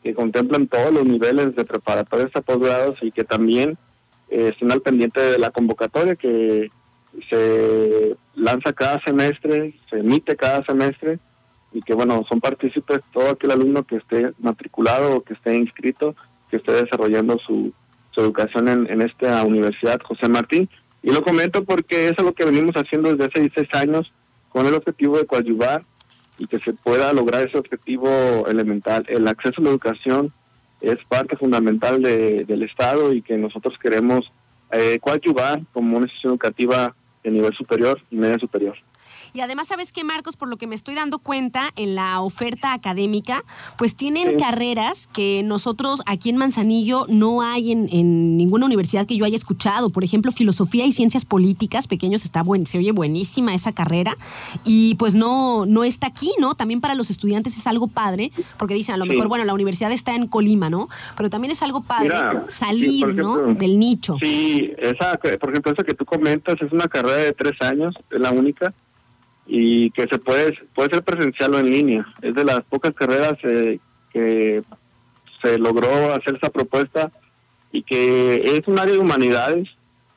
[0.04, 3.78] que contemplan todos los niveles de preparatoria hasta posgrados y que también
[4.30, 6.72] eh, estén al pendiente de la convocatoria que
[7.30, 11.20] se lanza cada semestre, se emite cada semestre
[11.74, 16.16] y que bueno, son partícipes todo aquel alumno que esté matriculado o que esté inscrito,
[16.50, 17.74] que esté desarrollando su,
[18.18, 20.70] educación en, en esta universidad José Martín.
[21.02, 24.14] Y lo comento porque es lo que venimos haciendo desde hace 16 años
[24.50, 25.84] con el objetivo de coadyuvar
[26.38, 29.06] y que se pueda lograr ese objetivo elemental.
[29.08, 30.34] El acceso a la educación
[30.82, 34.32] es parte fundamental de, del Estado y que nosotros queremos
[34.72, 38.76] eh, coadyuvar como una institución educativa de nivel superior y media superior.
[39.34, 40.36] Y además, ¿sabes qué, Marcos?
[40.36, 43.44] Por lo que me estoy dando cuenta en la oferta académica,
[43.78, 49.24] pues tienen carreras que nosotros aquí en Manzanillo no hay en, ninguna universidad que yo
[49.24, 49.90] haya escuchado.
[49.90, 54.18] Por ejemplo, filosofía y ciencias políticas, pequeños, está buen, se oye buenísima esa carrera.
[54.66, 56.56] Y pues no, no está aquí, ¿no?
[56.56, 59.92] También para los estudiantes es algo padre, porque dicen a lo mejor, bueno, la universidad
[59.92, 60.90] está en Colima, ¿no?
[61.16, 62.16] Pero también es algo padre
[62.50, 63.54] salir, ¿no?
[63.54, 64.18] Del nicho.
[64.22, 68.20] Sí, esa, por ejemplo, esa que tú comentas es una carrera de tres años, es
[68.20, 68.74] la única
[69.54, 72.08] y que se puede puede ser presencial o en línea.
[72.22, 73.80] Es de las pocas carreras eh,
[74.14, 74.62] que
[75.44, 77.12] se logró hacer esa propuesta
[77.70, 79.68] y que es un área de humanidades.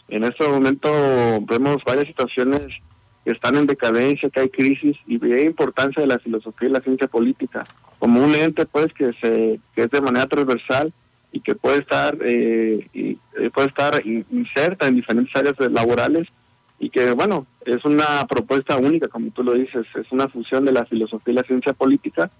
[0.07, 0.89] En este momento
[1.49, 2.61] vemos varias situaciones
[3.25, 6.81] que están en decadencia, que hay crisis y hay importancia de la filosofía y la
[6.81, 7.65] ciencia política
[7.99, 10.93] como un ente pues que se que es de manera transversal
[11.33, 13.17] y que puede estar eh, eh,
[13.53, 16.29] puede estar inserta en diferentes áreas laborales
[16.79, 20.73] y que bueno, es una propuesta única, como tú lo dices, es una fusión de
[20.73, 22.31] la filosofía y la ciencia política,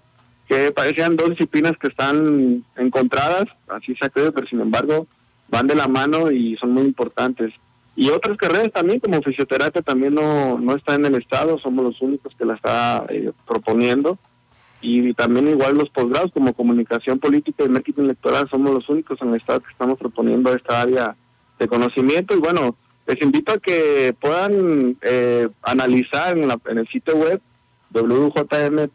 [0.47, 5.07] que parecían dos disciplinas que están encontradas, así se ha pero sin embargo
[5.47, 7.53] van de la mano y son muy importantes.
[7.95, 12.01] Y otras carreras también, como fisioterapia, también no, no está en el Estado, somos los
[12.01, 14.17] únicos que la está eh, proponiendo.
[14.81, 19.29] Y también igual los posgrados como comunicación política y marketing electoral, somos los únicos en
[19.29, 21.15] el Estado que estamos proponiendo esta área
[21.57, 22.35] de conocimiento.
[22.35, 22.75] Y bueno,
[23.07, 27.39] les invito a que puedan eh, analizar en, el sitio web
[27.91, 28.91] wjm.edu.mx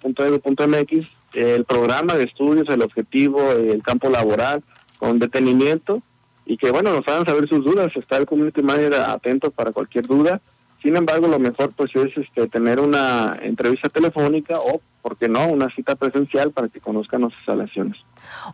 [1.32, 4.64] el programa de estudios, el objetivo, el campo laboral
[4.98, 6.02] con detenimiento
[6.44, 7.92] y que bueno nos hagan saber sus dudas.
[7.94, 10.40] Está el community manager atento para cualquier duda
[10.82, 15.46] Sin embargo, lo mejor pues es este, tener una entrevista telefónica o, ¿por qué no?,
[15.46, 17.96] una cita presencial para que conozcan las instalaciones.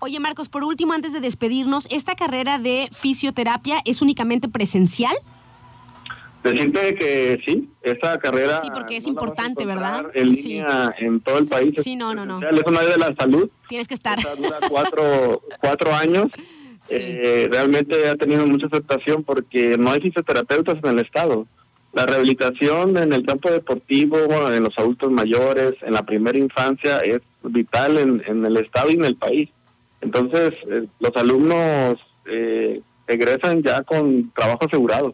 [0.01, 5.17] Oye, Marcos, por último, antes de despedirnos, ¿esta carrera de fisioterapia es únicamente presencial?
[6.53, 8.61] Decirte que sí, esta carrera...
[8.63, 10.07] Sí, porque es importante, ¿verdad?
[10.15, 10.49] En Sí.
[10.51, 11.75] línea en todo el país.
[11.83, 12.41] Sí, no, no, no.
[12.49, 13.49] Es una área de la salud.
[13.69, 14.19] Tienes que estar.
[14.19, 16.27] Esta dura cuatro, cuatro años.
[16.89, 21.49] Eh, realmente ha tenido mucha aceptación porque no hay fisioterapeutas en el estado.
[21.93, 26.99] La rehabilitación en el campo deportivo, bueno, en los adultos mayores, en la primera infancia,
[27.01, 29.51] es vital en, en el estado y en el país.
[30.01, 31.97] Entonces, eh, los alumnos
[32.27, 35.13] eh, egresan ya con trabajo asegurado.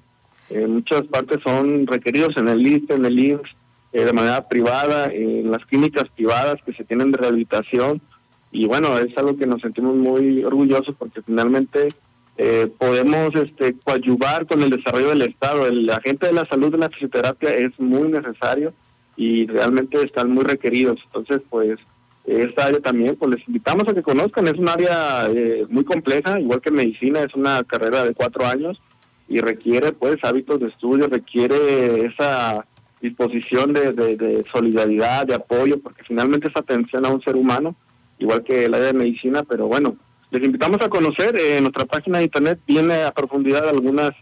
[0.52, 3.56] En muchas partes son requeridos en el ISTE, en el IMSS,
[3.92, 8.02] eh, de manera privada, en las clínicas privadas que se tienen de rehabilitación.
[8.50, 11.88] Y bueno, es algo que nos sentimos muy orgullosos porque finalmente
[12.36, 15.66] eh, podemos este, coadyuvar con el desarrollo del Estado.
[15.66, 18.74] El agente de la salud de la fisioterapia es muy necesario
[19.16, 21.00] y realmente están muy requeridos.
[21.06, 21.78] Entonces, pues,
[22.26, 24.46] esta área también, pues les invitamos a que conozcan.
[24.46, 28.78] Es un área eh, muy compleja, igual que medicina, es una carrera de cuatro años
[29.28, 32.66] y requiere, pues, hábitos de estudio, requiere esa
[33.00, 37.74] disposición de, de- de solidaridad, de apoyo, porque finalmente es atención a un ser humano,
[38.18, 39.96] igual que el área de medicina, pero bueno,
[40.30, 44.12] les invitamos a conocer, eh, en nuestra página de internet viene a profundidad algunas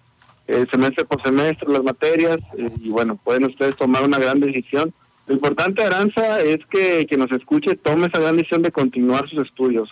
[0.48, 4.93] eh, semestre por semestre las materias eh, y bueno, pueden ustedes tomar una gran decisión.
[5.27, 9.44] Lo importante, Aranza, es que, que nos escuche, tome esa gran decisión de continuar sus
[9.44, 9.89] estudios.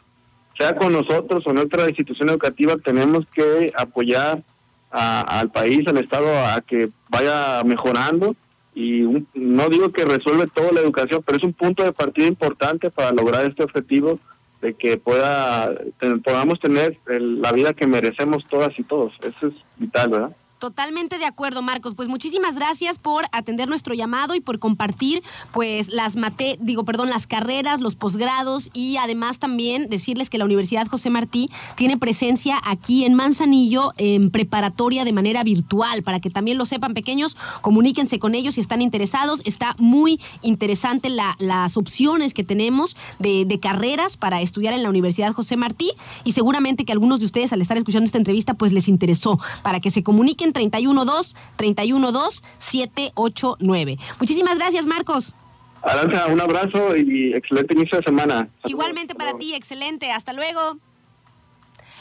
[0.58, 4.42] Sea con nosotros o en otra institución educativa, tenemos que apoyar
[4.90, 8.34] a- al país, al Estado, a que vaya mejorando.
[8.74, 12.26] Y un- no digo que resuelve toda la educación, pero es un punto de partida
[12.26, 14.18] importante para lograr este objetivo
[14.60, 19.12] de que pueda ten- podamos tener el- la vida que merecemos todas y todos.
[19.22, 20.36] Eso es vital, ¿verdad?
[20.58, 21.94] Totalmente de acuerdo, Marcos.
[21.94, 25.22] Pues muchísimas gracias por atender nuestro llamado y por compartir,
[25.52, 30.44] pues, las mate, digo, perdón, las carreras, los posgrados y además también decirles que la
[30.44, 36.28] Universidad José Martí tiene presencia aquí en Manzanillo en preparatoria de manera virtual para que
[36.28, 39.42] también lo sepan pequeños, comuníquense con ellos si están interesados.
[39.44, 44.88] Está muy interesante la- las opciones que tenemos de, de carreras para estudiar en la
[44.88, 45.92] Universidad José Martí
[46.24, 49.78] y seguramente que algunos de ustedes al estar escuchando esta entrevista pues les interesó para
[49.78, 53.98] que se comuniquen 312 312 789.
[54.18, 55.34] Muchísimas gracias, Marcos.
[55.82, 58.48] Aranza, un abrazo y excelente inicio de semana.
[58.64, 60.10] Igualmente para ti, excelente.
[60.10, 60.78] Hasta luego.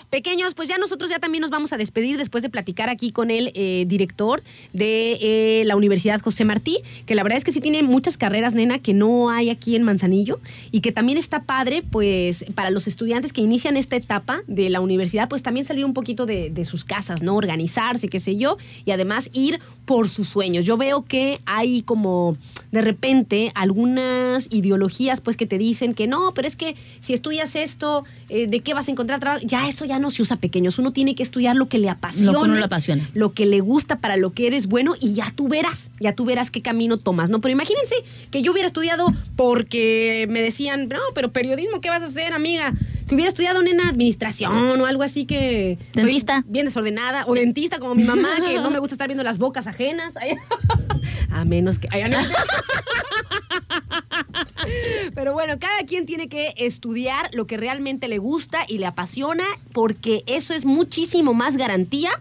[0.09, 3.29] Pequeños, pues ya nosotros ya también nos vamos a despedir después de platicar aquí con
[3.29, 7.59] el eh, director de eh, la Universidad José Martí, que la verdad es que sí
[7.59, 10.39] tiene muchas carreras, nena, que no hay aquí en Manzanillo
[10.71, 14.79] y que también está padre, pues para los estudiantes que inician esta etapa de la
[14.79, 17.35] universidad, pues también salir un poquito de, de sus casas, ¿no?
[17.35, 20.65] Organizarse, qué sé yo, y además ir por sus sueños.
[20.65, 22.37] Yo veo que hay como
[22.71, 27.55] de repente algunas ideologías pues que te dicen que no, pero es que si estudias
[27.55, 29.45] esto, eh, ¿de qué vas a encontrar trabajo?
[29.47, 30.77] Ya eso ya no se usa pequeños.
[30.77, 32.33] Uno tiene que estudiar lo que le apasiona.
[32.33, 33.09] Lo que uno le apasiona.
[33.13, 36.25] Lo que le gusta para lo que eres bueno y ya tú verás, ya tú
[36.25, 37.39] verás qué camino tomas, ¿no?
[37.39, 37.95] Pero imagínense
[38.29, 39.07] que yo hubiera estudiado
[39.37, 42.73] porque me decían, no, pero periodismo, ¿qué vas a hacer, amiga?
[43.07, 45.77] Que hubiera estudiado en administración o algo así que...
[45.93, 46.43] Dentista.
[46.47, 47.25] Bien desordenada.
[47.27, 50.13] O dentista como mi mamá, que no me gusta estar viendo las bocas ajenas.
[51.31, 51.87] A menos que...
[55.15, 59.45] Pero bueno, cada quien tiene que estudiar lo que realmente le gusta y le apasiona,
[59.73, 62.11] porque eso es muchísimo más garantía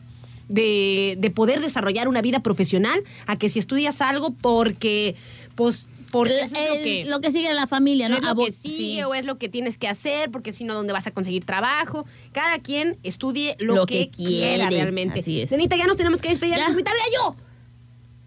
[0.48, 5.16] de, de poder desarrollar una vida profesional a que si estudias algo porque,
[5.56, 8.16] pues, porque eso es lo que, lo que sigue en la familia, ¿no?
[8.16, 9.02] es lo Abo- que sigue sí.
[9.02, 12.06] o es lo que tienes que hacer, porque si no, ¿dónde vas a conseguir trabajo?
[12.32, 15.20] Cada quien estudie lo, Lo que, que quiera quiere, realmente.
[15.20, 15.50] así es.
[15.50, 16.54] Cenita, ya nos tenemos que despedir.
[16.54, 17.36] ¡Es muy tarde, yo!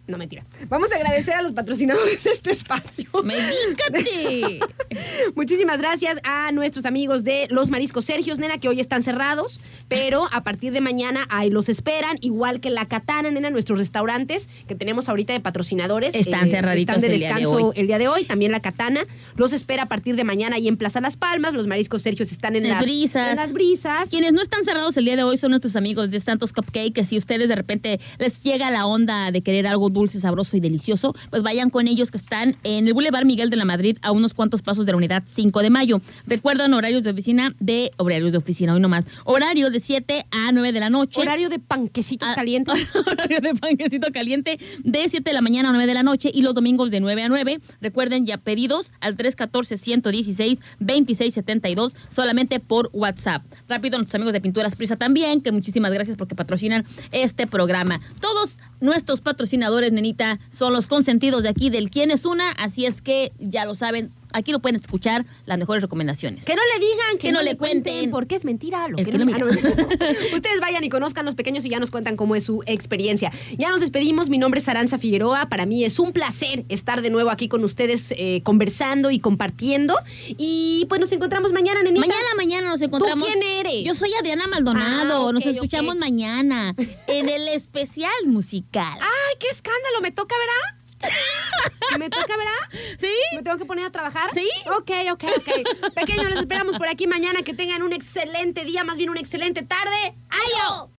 [0.10, 0.44] No, mentira.
[0.70, 3.08] Vamos a agradecer a los patrocinadores de este espacio.
[3.24, 4.60] ¡Medícate!
[5.36, 10.28] Muchísimas gracias a nuestros amigos de Los Mariscos Sergios, nena, que hoy están cerrados, pero
[10.32, 14.76] a partir de mañana ahí los esperan, igual que La Katana, nena, nuestros restaurantes que
[14.76, 16.16] tenemos ahorita de patrocinadores.
[16.16, 17.74] eh, Están cerraditos Están de el día de descanso hoy.
[17.76, 18.24] el día de hoy.
[18.26, 19.06] También La Katana
[19.36, 21.54] los espera a partir de mañana ahí en Plaza Las Palmas.
[21.54, 23.30] Los Mariscos Sergios están en Las las brisas.
[23.32, 24.10] en las brisas.
[24.10, 27.06] Quienes no están cerrados el día de hoy son nuestros amigos de Santos Cupcake, que
[27.06, 31.14] si ustedes de repente les llega la onda de querer algo dulce, sabroso y delicioso,
[31.30, 34.34] pues vayan con ellos que están en el Boulevard Miguel de la Madrid a unos
[34.34, 36.02] cuantos pasos de la unidad 5 de mayo.
[36.26, 39.06] Recuerdan horarios de oficina de horarios de oficina, hoy nomás.
[39.26, 41.22] Horario de 7 a 9 de la noche.
[41.22, 42.74] Horario de panquecitos calientes.
[42.96, 46.42] horario de panquecito caliente de 7 de la mañana a 9 de la noche y
[46.42, 47.60] los domingos de 9 a 9.
[47.82, 53.44] Recuerden ya pedidos al 314-116-2672 solamente por WhatsApp.
[53.68, 58.00] Rápido, nuestros amigos de Pinturas Prisa también, que muchísimas gracias porque patrocinan este programa.
[58.20, 63.02] Todos Nuestros patrocinadores, nenita, son los consentidos de aquí del Quién es Una, así es
[63.02, 66.46] que ya lo saben, aquí lo pueden escuchar las mejores recomendaciones.
[66.46, 68.12] Que no le digan, que, Que no le cuenten.
[68.12, 69.32] porque es mentira lo que, que no no.
[70.36, 73.32] Ustedes vayan y conozcan los pequeños y ya nos cuentan cómo es su experiencia.
[73.58, 77.10] Ya nos despedimos, mi nombre es Aranza Figueroa, para mí es un placer estar de
[77.10, 79.96] nuevo aquí con ustedes eh, conversando y compartiendo.
[80.38, 82.06] Y pues nos encontramos mañana, nenita.
[82.06, 83.28] Mañana, mañana nos encontramos.
[83.28, 83.86] quién eres?
[83.86, 85.30] Yo soy Adriana Maldonado.
[85.30, 86.76] Ah, nos escuchamos mañana
[87.08, 89.00] en el especial musical.
[89.02, 90.02] ¡Ay, qué escándalo!
[90.02, 90.79] ¿Me toca, verá?
[92.00, 92.52] ¿Me toca, verá?
[93.00, 93.12] ¿Sí?
[93.36, 94.30] ¿Me tengo que poner a trabajar?
[94.34, 94.48] Sí.
[94.78, 95.94] Ok, ok, ok.
[95.96, 97.42] Pequeños, les esperamos por aquí mañana.
[97.42, 100.16] Que tengan un excelente día, más bien una excelente tarde.
[100.30, 100.88] ¡Ayo!